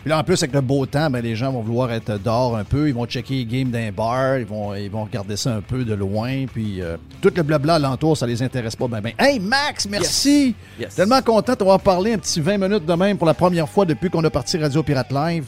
[0.00, 2.56] Puis là, en plus, avec le beau temps, ben, les gens vont vouloir être dehors
[2.56, 2.86] un peu.
[2.86, 4.38] Ils vont checker les games d'un bar.
[4.38, 6.46] Ils vont, ils vont regarder ça un peu de loin.
[6.46, 8.86] Puis euh, tout le blabla alentour, ça les intéresse pas.
[8.86, 9.14] Ben, ben.
[9.18, 10.54] Hey, Max, merci!
[10.78, 10.94] Yes.
[10.94, 13.84] Tellement content de t'avoir parlé un petit 20 minutes de même pour la première fois
[13.84, 15.46] depuis qu'on a parti Radio Pirate Live.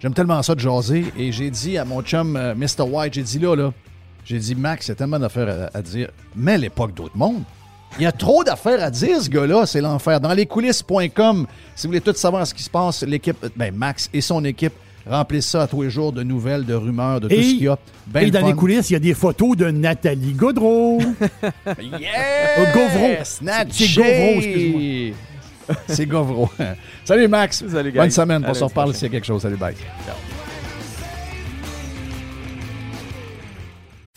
[0.00, 1.06] J'aime tellement ça de jaser.
[1.16, 2.82] Et j'ai dit à mon chum euh, Mr.
[2.82, 3.72] White, j'ai dit là, là,
[4.26, 6.08] j'ai dit, Max, il y a tellement d'affaires à, à dire.
[6.34, 7.42] Mais à l'époque d'autres mondes.
[7.98, 10.20] Il y a trop d'affaires à dire, ce gars-là, c'est l'enfer.
[10.20, 14.20] Dans lescoulisses.com, si vous voulez tout savoir ce qui se passe, l'équipe, ben Max et
[14.20, 14.74] son équipe
[15.08, 17.62] remplissent ça à tous les jours de nouvelles, de rumeurs, de tout Et- ce qu'il
[17.62, 17.78] y a.
[18.08, 18.46] Ben Et le dans fun.
[18.48, 20.98] les coulisses, il y a des photos de Nathalie Gaudreau.
[21.80, 22.74] Yes!
[22.74, 23.14] Gauvreau.
[23.70, 25.14] C'est Gauvreau, excuse-moi.
[25.88, 26.50] C'est Gauvreau.
[27.04, 27.64] Salut Max.
[27.68, 27.98] Salut, guys.
[27.98, 28.44] Bonne semaine.
[28.46, 29.42] On se lundi reparle s'il y a quelque chose.
[29.42, 29.74] Salut, bye.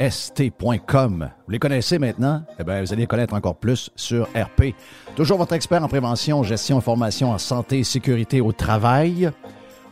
[0.00, 1.30] st.com.
[1.46, 2.42] Vous les connaissez maintenant?
[2.58, 4.74] Eh bien, vous allez les connaître encore plus sur RP.
[5.16, 9.30] Toujours votre expert en prévention, gestion, formation en santé et sécurité au travail.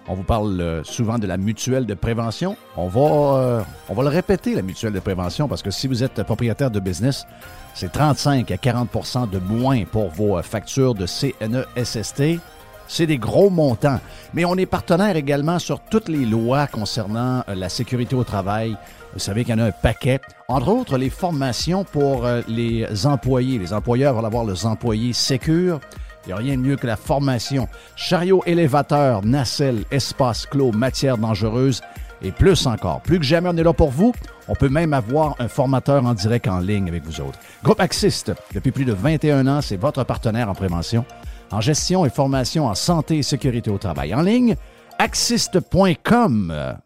[0.09, 2.57] On vous parle euh, souvent de la mutuelle de prévention.
[2.77, 6.05] On va, euh, on va le répéter, la mutuelle de prévention, parce que si vous
[6.05, 7.27] êtes propriétaire de business,
[7.74, 12.41] c'est 35 à 40% de moins pour vos euh, factures de CNESST.
[12.89, 13.99] C'est des gros montants.
[14.33, 18.77] Mais on est partenaire également sur toutes les lois concernant la sécurité au travail.
[19.16, 20.20] Vous savez qu'il y en a un paquet.
[20.47, 23.59] Entre autres, les formations pour les employés.
[23.59, 25.80] Les employeurs vont avoir leurs employés sécures.
[26.24, 27.66] Il n'y a rien de mieux que la formation.
[27.97, 31.80] Chariot élévateur, nacelle, espace clos, matière dangereuse
[32.20, 33.01] et plus encore.
[33.01, 34.12] Plus que jamais, on est là pour vous.
[34.48, 37.38] On peut même avoir un formateur en direct en ligne avec vous autres.
[37.64, 41.06] Groupe Axiste, depuis plus de 21 ans, c'est votre partenaire en prévention,
[41.52, 44.14] en gestion et formation en santé et sécurité au travail.
[44.14, 44.56] En ligne,
[44.98, 46.76] axiste.com.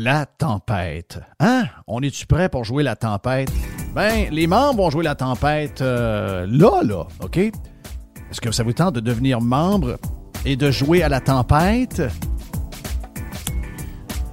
[0.00, 1.18] La tempête.
[1.40, 1.64] Hein?
[1.88, 3.50] On est-tu prêt pour jouer la tempête?
[3.96, 7.36] Ben, les membres vont jouer la tempête euh, là, là, OK?
[7.36, 9.98] Est-ce que ça vous tente de devenir membre
[10.44, 12.00] et de jouer à la tempête?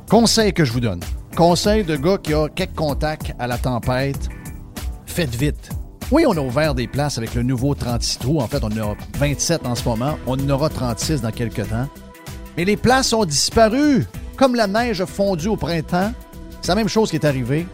[0.08, 1.00] Conseil que je vous donne.
[1.36, 4.30] Conseil de gars qui a quelques contacts à la tempête.
[5.08, 5.72] Faites vite.
[6.12, 8.40] Oui, on a ouvert des places avec le nouveau 36 trous.
[8.40, 10.16] En fait, on en a 27 en ce moment.
[10.28, 11.90] On en aura 36 dans quelques temps.
[12.56, 14.06] Mais les places ont disparu.
[14.38, 16.12] Comme la neige a fondu au printemps.
[16.62, 17.68] C'est la même chose qui est arrivée.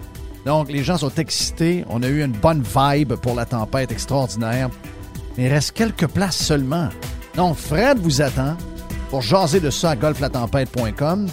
[0.46, 1.86] Donc, les gens sont excités.
[1.90, 4.70] On a eu une bonne vibe pour la tempête extraordinaire.
[5.38, 6.90] Mais il reste quelques places seulement.
[7.36, 8.58] Donc, Fred vous attend
[9.10, 11.28] pour jaser de ça à golflatempête.com.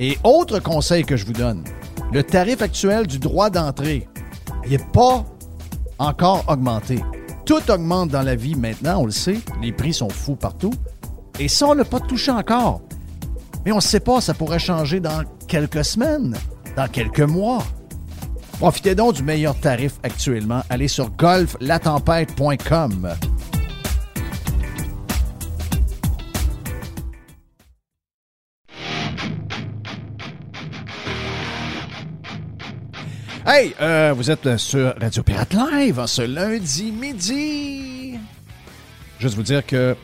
[0.00, 1.64] Et autre conseil que je vous donne,
[2.12, 4.08] le tarif actuel du droit d'entrée,
[4.68, 5.24] n'est pas
[5.98, 7.00] encore augmenté.
[7.44, 9.40] Tout augmente dans la vie maintenant, on le sait.
[9.62, 10.72] Les prix sont fous partout.
[11.40, 12.82] Et ça, on ne l'a pas touché encore.
[13.68, 16.34] Mais on ne sait pas, ça pourrait changer dans quelques semaines,
[16.74, 17.62] dans quelques mois.
[18.58, 20.62] Profitez donc du meilleur tarif actuellement.
[20.70, 23.10] Allez sur golflatempête.com.
[33.46, 38.14] Hey, euh, vous êtes sur Radio Pirate Live ce lundi midi.
[39.18, 39.94] Juste vous dire que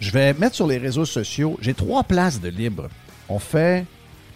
[0.00, 2.88] je vais mettre sur les réseaux sociaux, j'ai trois places de libre.
[3.28, 3.84] On fait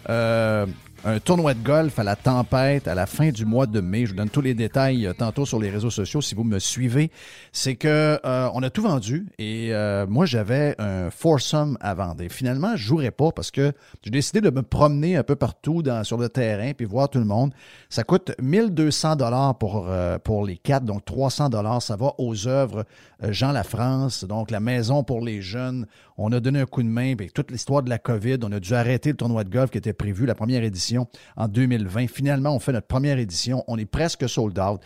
[0.09, 0.65] euh,
[1.03, 4.05] un tournoi de golf à la tempête à la fin du mois de mai.
[4.05, 6.59] Je vous donne tous les détails euh, tantôt sur les réseaux sociaux si vous me
[6.59, 7.11] suivez.
[7.51, 12.21] C'est que euh, on a tout vendu et euh, moi j'avais un foursome à vendre.
[12.21, 13.73] Et finalement, je jouerai pas parce que
[14.03, 17.25] j'ai décidé de me promener un peu partout sur le terrain puis voir tout le
[17.25, 17.53] monde.
[17.89, 19.87] Ça coûte 1200 dollars pour
[20.23, 21.81] pour les quatre, donc 300 dollars.
[21.81, 22.85] Ça va aux œuvres
[23.29, 25.87] Jean La France, donc la maison pour les jeunes.
[26.17, 28.37] On a donné un coup de main avec toute l'histoire de la COVID.
[28.43, 31.47] On a dû arrêter le tournoi de golf qui était prévu, la première édition en
[31.47, 32.07] 2020.
[32.07, 33.63] Finalement, on fait notre première édition.
[33.67, 34.81] On est presque sold out.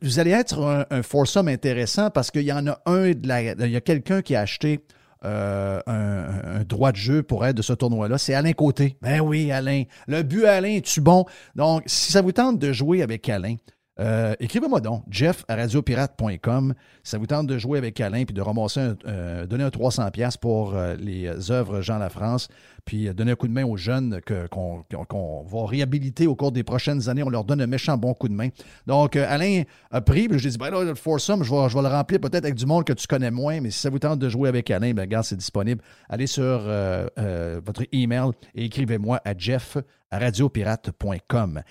[0.00, 3.76] Vous allez être un, foursome intéressant parce qu'il y en a un, de il y
[3.76, 4.80] a quelqu'un qui a acheté
[5.24, 8.16] euh, un, un, droit de jeu pour être de ce tournoi-là.
[8.16, 8.96] C'est Alain Côté.
[9.02, 9.84] Ben oui, Alain.
[10.06, 11.26] Le but, Alain, es-tu bon?
[11.54, 13.56] Donc, si ça vous tente de jouer avec Alain,
[14.00, 16.74] euh, écrivez-moi donc, jeff à radiopirate.com.
[17.02, 20.38] Ça vous tente de jouer avec Alain puis de ramasser, un, euh, donner un 300$
[20.38, 22.48] pour euh, les œuvres Jean La France,
[22.84, 27.08] puis donner un coup de main aux jeunes qu'on, va réhabiliter au cours des prochaines
[27.08, 27.22] années.
[27.22, 28.48] On leur donne un méchant bon coup de main.
[28.86, 31.74] Donc, Alain a pris, puis je lui ai dit, ben là, le je vais, je
[31.76, 33.98] vais le remplir peut-être avec du monde que tu connais moins, mais si ça vous
[33.98, 35.82] tente de jouer avec Alain, ben regarde, c'est disponible.
[36.08, 36.68] Allez sur
[37.64, 39.76] votre email et écrivez-moi à jeff
[40.10, 41.62] à radiopirate.com.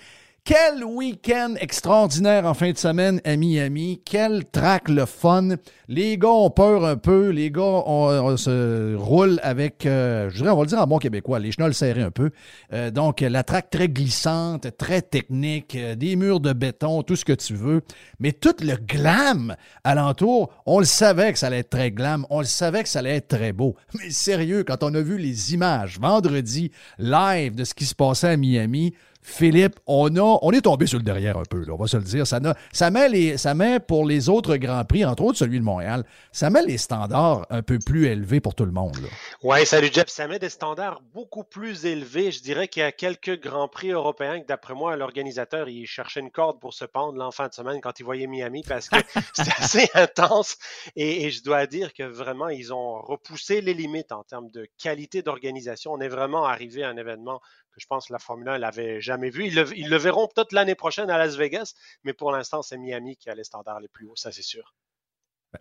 [0.46, 4.02] Quel week-end extraordinaire en fin de semaine à Miami.
[4.04, 5.56] Quel track le fun.
[5.88, 7.30] Les gars ont peur un peu.
[7.30, 10.98] Les gars on, se roulent avec, euh, je dirais, on va le dire en bon
[10.98, 12.30] québécois, les chenolles serrées un peu.
[12.74, 17.24] Euh, donc, la track très glissante, très technique, euh, des murs de béton, tout ce
[17.24, 17.80] que tu veux.
[18.20, 22.26] Mais tout le glam alentour, on le savait que ça allait être très glam.
[22.28, 23.76] On le savait que ça allait être très beau.
[23.98, 28.28] Mais sérieux, quand on a vu les images vendredi live de ce qui se passait
[28.28, 28.92] à Miami,
[29.26, 32.02] Philippe, on, a, on est tombé sur le derrière un peu, on va se le
[32.02, 32.26] dire.
[32.26, 32.38] Ça,
[32.72, 36.04] ça, met les, ça met pour les autres Grands Prix, entre autres celui de Montréal,
[36.30, 38.98] ça met les standards un peu plus élevés pour tout le monde.
[39.42, 40.08] Oui, salut Jeff.
[40.08, 42.32] Ça met des standards beaucoup plus élevés.
[42.32, 46.20] Je dirais qu'il y a quelques Grands Prix européens que, d'après moi, l'organisateur, il cherchait
[46.20, 48.96] une corde pour se pendre l'enfant de semaine quand il voyait Miami parce que
[49.32, 50.58] c'est assez intense.
[50.96, 54.68] Et, et, je dois dire que vraiment, ils ont repoussé les limites en termes de
[54.76, 55.92] qualité d'organisation.
[55.92, 57.40] On est vraiment arrivé à un événement
[57.76, 59.46] je pense que la Formule 1 l'avait jamais vu.
[59.46, 61.74] Ils le, verront peut-être l'année prochaine à Las Vegas,
[62.04, 64.74] mais pour l'instant, c'est Miami qui a les standards les plus hauts, ça c'est sûr.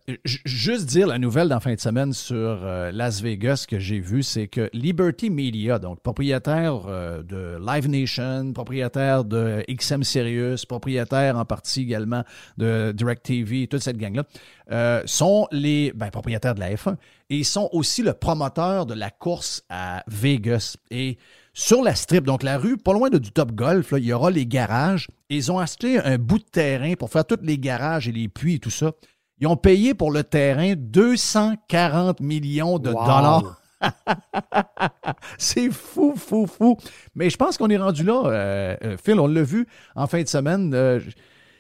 [0.10, 4.00] Euh, juste dire la nouvelle d'en fin de semaine sur euh, Las Vegas que j'ai
[4.00, 10.66] vu, c'est que Liberty Media, donc propriétaire euh, de Live Nation, propriétaire de XM Sirius,
[10.66, 12.24] propriétaire en partie également
[12.58, 14.24] de DirecTV, toute cette gang-là,
[15.06, 16.96] sont les ben, propriétaires de la F1
[17.30, 20.78] et ils sont aussi le promoteur de la course à Vegas.
[20.90, 21.18] Et
[21.54, 24.32] sur la strip, donc la rue, pas loin de, du Top Golf, il y aura
[24.32, 25.08] les garages.
[25.30, 28.56] ils ont acheté un bout de terrain pour faire tous les garages et les puits
[28.56, 28.92] et tout ça.
[29.40, 33.60] Ils ont payé pour le terrain 240 millions de dollars.
[35.38, 36.78] c'est fou, fou, fou.
[37.16, 38.24] Mais je pense qu'on est rendu là.
[38.26, 40.74] Euh, euh, Phil, on l'a vu en fin de semaine.
[40.74, 41.00] Euh,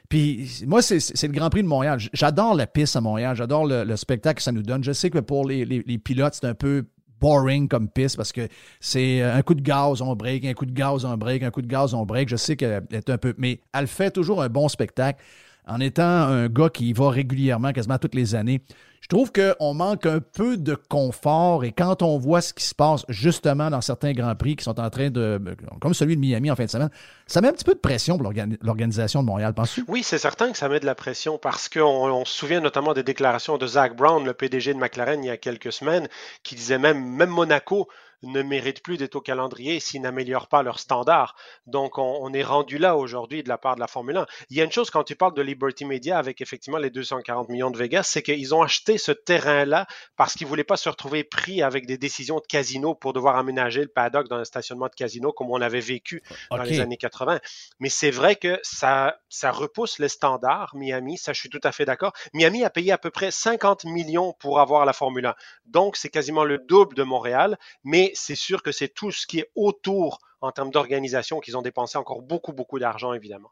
[0.09, 1.99] puis moi, c'est le Grand Prix de Montréal.
[2.13, 3.35] J'adore la piste à Montréal.
[3.35, 4.83] J'adore le, spectacle que ça nous donne.
[4.83, 6.85] Je sais que pour les, pilotes, c'est un peu
[7.23, 8.47] boring comme piste parce que
[8.81, 11.61] c'est un coup de gaz, on break, un coup de gaz, on break, un coup
[11.61, 12.27] de gaz, on break.
[12.27, 13.33] Je sais qu'elle est un peu.
[13.37, 15.23] Mais elle fait toujours un bon spectacle
[15.67, 18.61] en étant un gars qui y va régulièrement, quasiment toutes les années,
[19.03, 22.73] je trouve qu'on manque un peu de confort et quand on voit ce qui se
[22.73, 25.41] passe justement dans certains Grands Prix qui sont en train de,
[25.81, 26.89] comme celui de Miami en fin de semaine,
[27.27, 28.31] ça met un petit peu de pression pour
[28.61, 29.83] l'organisation de Montréal, penses-tu?
[29.89, 33.03] Oui, c'est certain que ça met de la pression parce qu'on se souvient notamment des
[33.03, 36.07] déclarations de Zach Brown, le PDG de McLaren, il y a quelques semaines,
[36.43, 37.89] qui disait même Monaco
[38.23, 41.35] ne méritent plus d'être au calendrier s'ils n'améliorent pas leur standard.
[41.67, 44.25] Donc, on, est rendu là aujourd'hui de la part de la Formule 1.
[44.49, 47.49] Il y a une chose quand tu parles de Liberty Media avec effectivement les 240
[47.49, 49.85] millions de Vegas, c'est qu'ils ont acheté ce terrain-là
[50.15, 53.37] parce qu'ils ne voulaient pas se retrouver pris avec des décisions de casino pour devoir
[53.37, 56.97] aménager le paddock dans un stationnement de casino comme on avait vécu dans les années
[56.97, 57.39] 80.
[57.79, 61.71] Mais c'est vrai que ça, ça repousse les standards, Miami, ça je suis tout à
[61.71, 62.13] fait d'accord.
[62.33, 65.35] Miami a payé à peu près 50 millions pour avoir la Formule 1.
[65.65, 69.39] Donc, c'est quasiment le double de Montréal, mais c'est sûr que c'est tout ce qui
[69.39, 73.51] est autour en termes d'organisation qu'ils ont dépensé encore beaucoup, beaucoup d'argent, évidemment.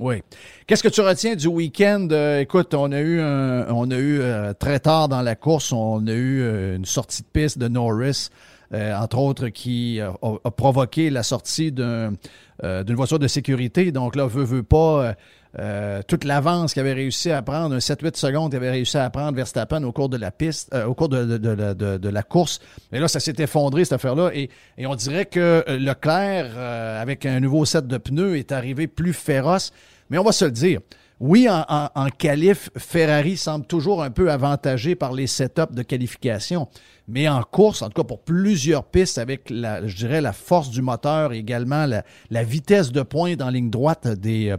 [0.00, 0.22] Oui.
[0.66, 2.08] Qu'est-ce que tu retiens du week-end?
[2.10, 6.40] Euh, écoute, on a eu, a euh, très tard dans la course, on a eu
[6.40, 8.30] euh, une sortie de piste de Norris,
[8.72, 10.12] entre autres, qui a,
[10.52, 12.16] provoqué la sortie d'une
[12.62, 13.92] voiture de sécurité.
[13.92, 15.16] Donc là, veut, veut pas
[15.58, 19.10] euh, toute l'avance qu'il avait réussi à prendre, un 7-8 secondes qu'il avait réussi à
[19.10, 22.60] prendre Verstappen au cours de la piste, euh, au cours de, la course.
[22.92, 24.30] Et là, ça s'est effondré, cette affaire-là.
[24.32, 24.48] Et,
[24.78, 29.12] et, on dirait que Leclerc, euh, avec un nouveau set de pneus, est arrivé plus
[29.12, 29.72] féroce.
[30.08, 30.80] Mais on va se le dire.
[31.20, 36.66] Oui, en, en, qualif, Ferrari semble toujours un peu avantagé par les setups de qualification.
[37.08, 40.70] Mais en course, en tout cas pour plusieurs pistes, avec la, je dirais la force
[40.70, 44.56] du moteur et également la, vitesse de pointe en ligne droite des,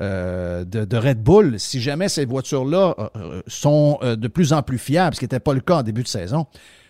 [0.00, 4.78] euh, de, Red Bull, si jamais ces voitures-là euh, sont euh, de plus en plus
[4.78, 6.46] fiables, ce qui n'était pas le cas en début de saison,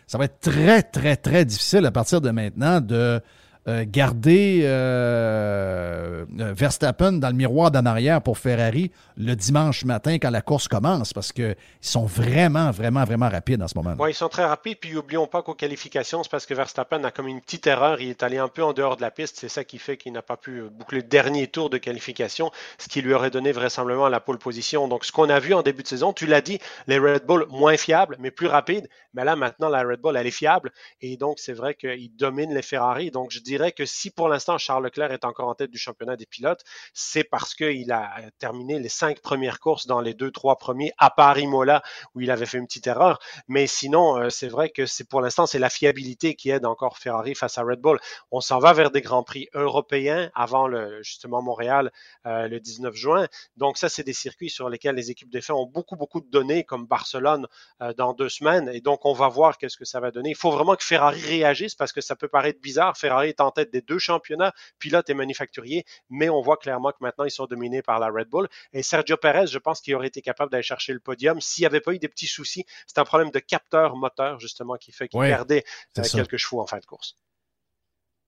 [0.06, 3.22] ça va être très, très, très difficile à partir de maintenant de
[3.66, 10.30] euh, garder euh, Verstappen dans le miroir d'en arrière pour Ferrari le dimanche matin quand
[10.30, 13.94] la course commence parce qu'ils sont vraiment, vraiment, vraiment rapides en ce moment.
[13.98, 14.78] Oui, ils sont très rapides.
[14.80, 18.00] Puis n'oublions pas qu'aux qualifications, c'est parce que Verstappen a comme une petite erreur.
[18.00, 19.38] Il est allé un peu en dehors de la piste.
[19.38, 22.88] C'est ça qui fait qu'il n'a pas pu boucler le dernier tour de qualification, ce
[22.88, 24.88] qui lui aurait donné vraisemblablement la pole position.
[24.88, 27.46] Donc, ce qu'on a vu en début de saison, tu l'as dit, les Red Bull
[27.48, 28.88] moins fiables, mais plus rapides.
[29.14, 30.72] Mais là, maintenant, la Red Bull, elle est fiable.
[31.00, 33.10] Et donc, c'est vrai qu'il domine les Ferrari.
[33.10, 36.16] Donc, je dis que si pour l'instant Charles Leclerc est encore en tête du championnat
[36.16, 36.62] des pilotes,
[36.92, 41.10] c'est parce qu'il a terminé les cinq premières courses dans les deux, trois premiers, à
[41.10, 41.82] Paris Mola,
[42.14, 43.18] où il avait fait une petite erreur.
[43.48, 46.98] Mais sinon, euh, c'est vrai que c'est pour l'instant, c'est la fiabilité qui aide encore
[46.98, 47.98] Ferrari face à Red Bull.
[48.30, 50.68] On s'en va vers des grands prix européens avant
[51.02, 51.92] justement Montréal
[52.26, 53.26] euh, le 19 juin.
[53.56, 56.64] Donc ça, c'est des circuits sur lesquels les équipes d'effet ont beaucoup, beaucoup de données,
[56.64, 57.46] comme Barcelone
[57.82, 58.68] euh, dans deux semaines.
[58.72, 60.30] Et donc, on va voir qu'est-ce que ça va donner.
[60.30, 62.96] Il faut vraiment que Ferrari réagisse parce que ça peut paraître bizarre.
[62.96, 66.98] Ferrari est en tête des deux championnats, pilote et manufacturier, mais on voit clairement que
[67.00, 68.48] maintenant ils sont dominés par la Red Bull.
[68.72, 71.66] Et Sergio Perez, je pense qu'il aurait été capable d'aller chercher le podium s'il n'y
[71.66, 72.64] avait pas eu des petits soucis.
[72.86, 75.64] C'est un problème de capteur moteur, justement, qui fait qu'il perdait
[75.98, 77.16] euh, quelques chevaux en fin de course.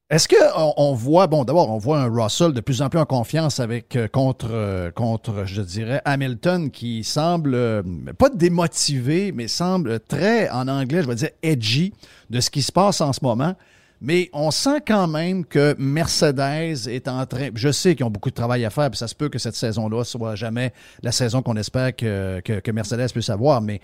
[0.09, 3.07] Est-ce qu'on on voit, bon, d'abord, on voit un Russell de plus en plus en
[3.07, 7.83] confiance avec euh, contre, euh, contre, je dirais, Hamilton qui semble,
[8.17, 11.93] pas démotivé, mais semble très, en anglais, je vais dire, edgy
[12.31, 13.57] de ce qui se passe en ce moment.
[14.01, 17.49] Mais on sent quand même que Mercedes est en train.
[17.55, 19.55] Je sais qu'ils ont beaucoup de travail à faire, puis ça se peut que cette
[19.55, 23.81] saison-là soit jamais la saison qu'on espère que, Mercedes puisse avoir, mais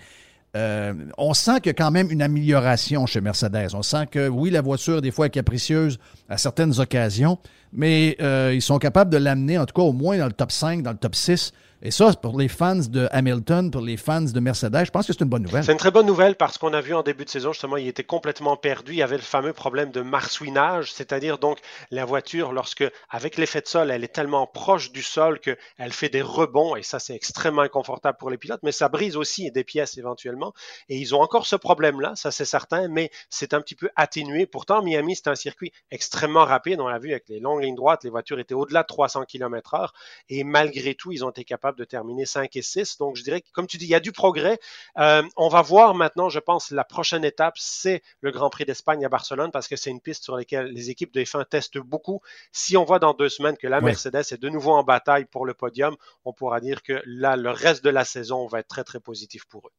[0.55, 3.69] euh, on sent qu'il y a quand même une amélioration chez Mercedes.
[3.73, 5.97] On sent que oui, la voiture des fois est capricieuse
[6.29, 7.39] à certaines occasions,
[7.71, 10.51] mais euh, ils sont capables de l'amener, en tout cas au moins dans le top
[10.51, 11.53] 5, dans le top 6.
[11.85, 15.11] Et ça, pour les fans de Hamilton, pour les fans de Mercedes, je pense que
[15.11, 15.65] c'est une bonne nouvelle.
[15.65, 17.89] C'est une très bonne nouvelle parce qu'on a vu en début de saison, justement, il
[17.89, 18.93] était complètement perdu.
[18.93, 21.59] Il y avait le fameux problème de marsouinage, c'est-à-dire donc
[21.91, 26.07] la voiture, lorsque, avec l'effet de sol, elle est tellement proche du sol qu'elle fait
[26.07, 29.65] des rebonds et ça, c'est extrêmement inconfortable pour les pilotes, mais ça brise aussi des
[29.65, 30.53] pièces éventuellement.
[30.87, 34.45] Et ils ont encore ce problème-là, ça c'est certain, mais c'est un petit peu atténué.
[34.45, 36.79] Pourtant, Miami, c'est un circuit extrêmement rapide.
[36.79, 39.89] On l'a vu avec les longues lignes droites, les voitures étaient au-delà de 300 km/h
[40.29, 42.97] et malgré tout, ils ont été capables de terminer 5 et 6.
[42.97, 44.59] Donc, je dirais que, comme tu dis, il y a du progrès.
[44.97, 49.05] Euh, on va voir maintenant, je pense, la prochaine étape, c'est le Grand Prix d'Espagne
[49.05, 52.21] à Barcelone parce que c'est une piste sur laquelle les équipes de F1 testent beaucoup.
[52.51, 53.83] Si on voit dans deux semaines que la.
[53.83, 55.95] Mercedes est de nouveau en bataille pour le podium,
[56.25, 59.45] on pourra dire que là, le reste de la saison va être très, très positif
[59.45, 59.71] pour eux.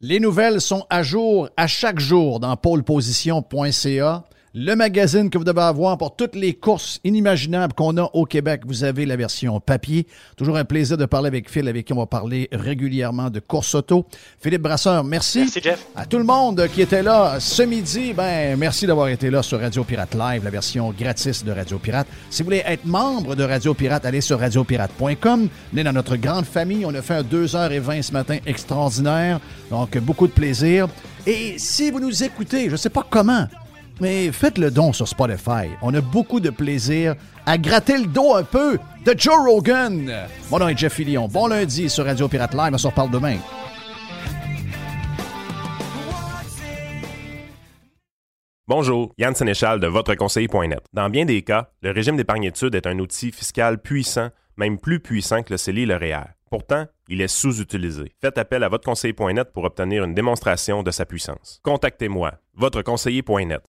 [0.00, 4.24] Les nouvelles sont à jour à chaque jour dans poleposition.ca.
[4.54, 8.64] Le magazine que vous devez avoir pour toutes les courses inimaginables qu'on a au Québec.
[8.66, 10.06] Vous avez la version papier.
[10.36, 13.74] Toujours un plaisir de parler avec Phil, avec qui on va parler régulièrement de course
[13.74, 14.04] auto.
[14.42, 15.38] Philippe Brasseur, merci.
[15.38, 15.86] Merci, Jeff.
[15.96, 19.58] À tout le monde qui était là ce midi, ben merci d'avoir été là sur
[19.58, 22.06] Radio Pirate Live, la version gratis de Radio Pirate.
[22.28, 25.48] Si vous voulez être membre de Radio Pirate, allez sur radiopirate.com.
[25.72, 26.84] Venez dans notre grande famille.
[26.84, 29.40] On a fait un 2h20 ce matin extraordinaire.
[29.70, 30.88] Donc, beaucoup de plaisir.
[31.26, 33.46] Et si vous nous écoutez, je ne sais pas comment,
[34.00, 35.68] mais faites le don sur Spotify.
[35.82, 37.14] On a beaucoup de plaisir
[37.46, 40.12] à gratter le dos un peu de Joe Rogan.
[40.50, 41.28] Mon nom est Jeff Fillion.
[41.28, 42.70] Bon lundi sur Radio Pirate Live.
[42.74, 43.36] On se reparle demain.
[48.68, 50.80] Bonjour, Yann Sénéchal de votreconseiller.net.
[50.92, 55.00] Dans bien des cas, le régime d'épargne études est un outil fiscal puissant, même plus
[55.00, 56.24] puissant que le CELI et le REER.
[56.48, 58.12] Pourtant, il est sous-utilisé.
[58.20, 61.60] Faites appel à votreconseiller.net pour obtenir une démonstration de sa puissance.
[61.64, 63.60] Contactez-moi, votreconseiller.net.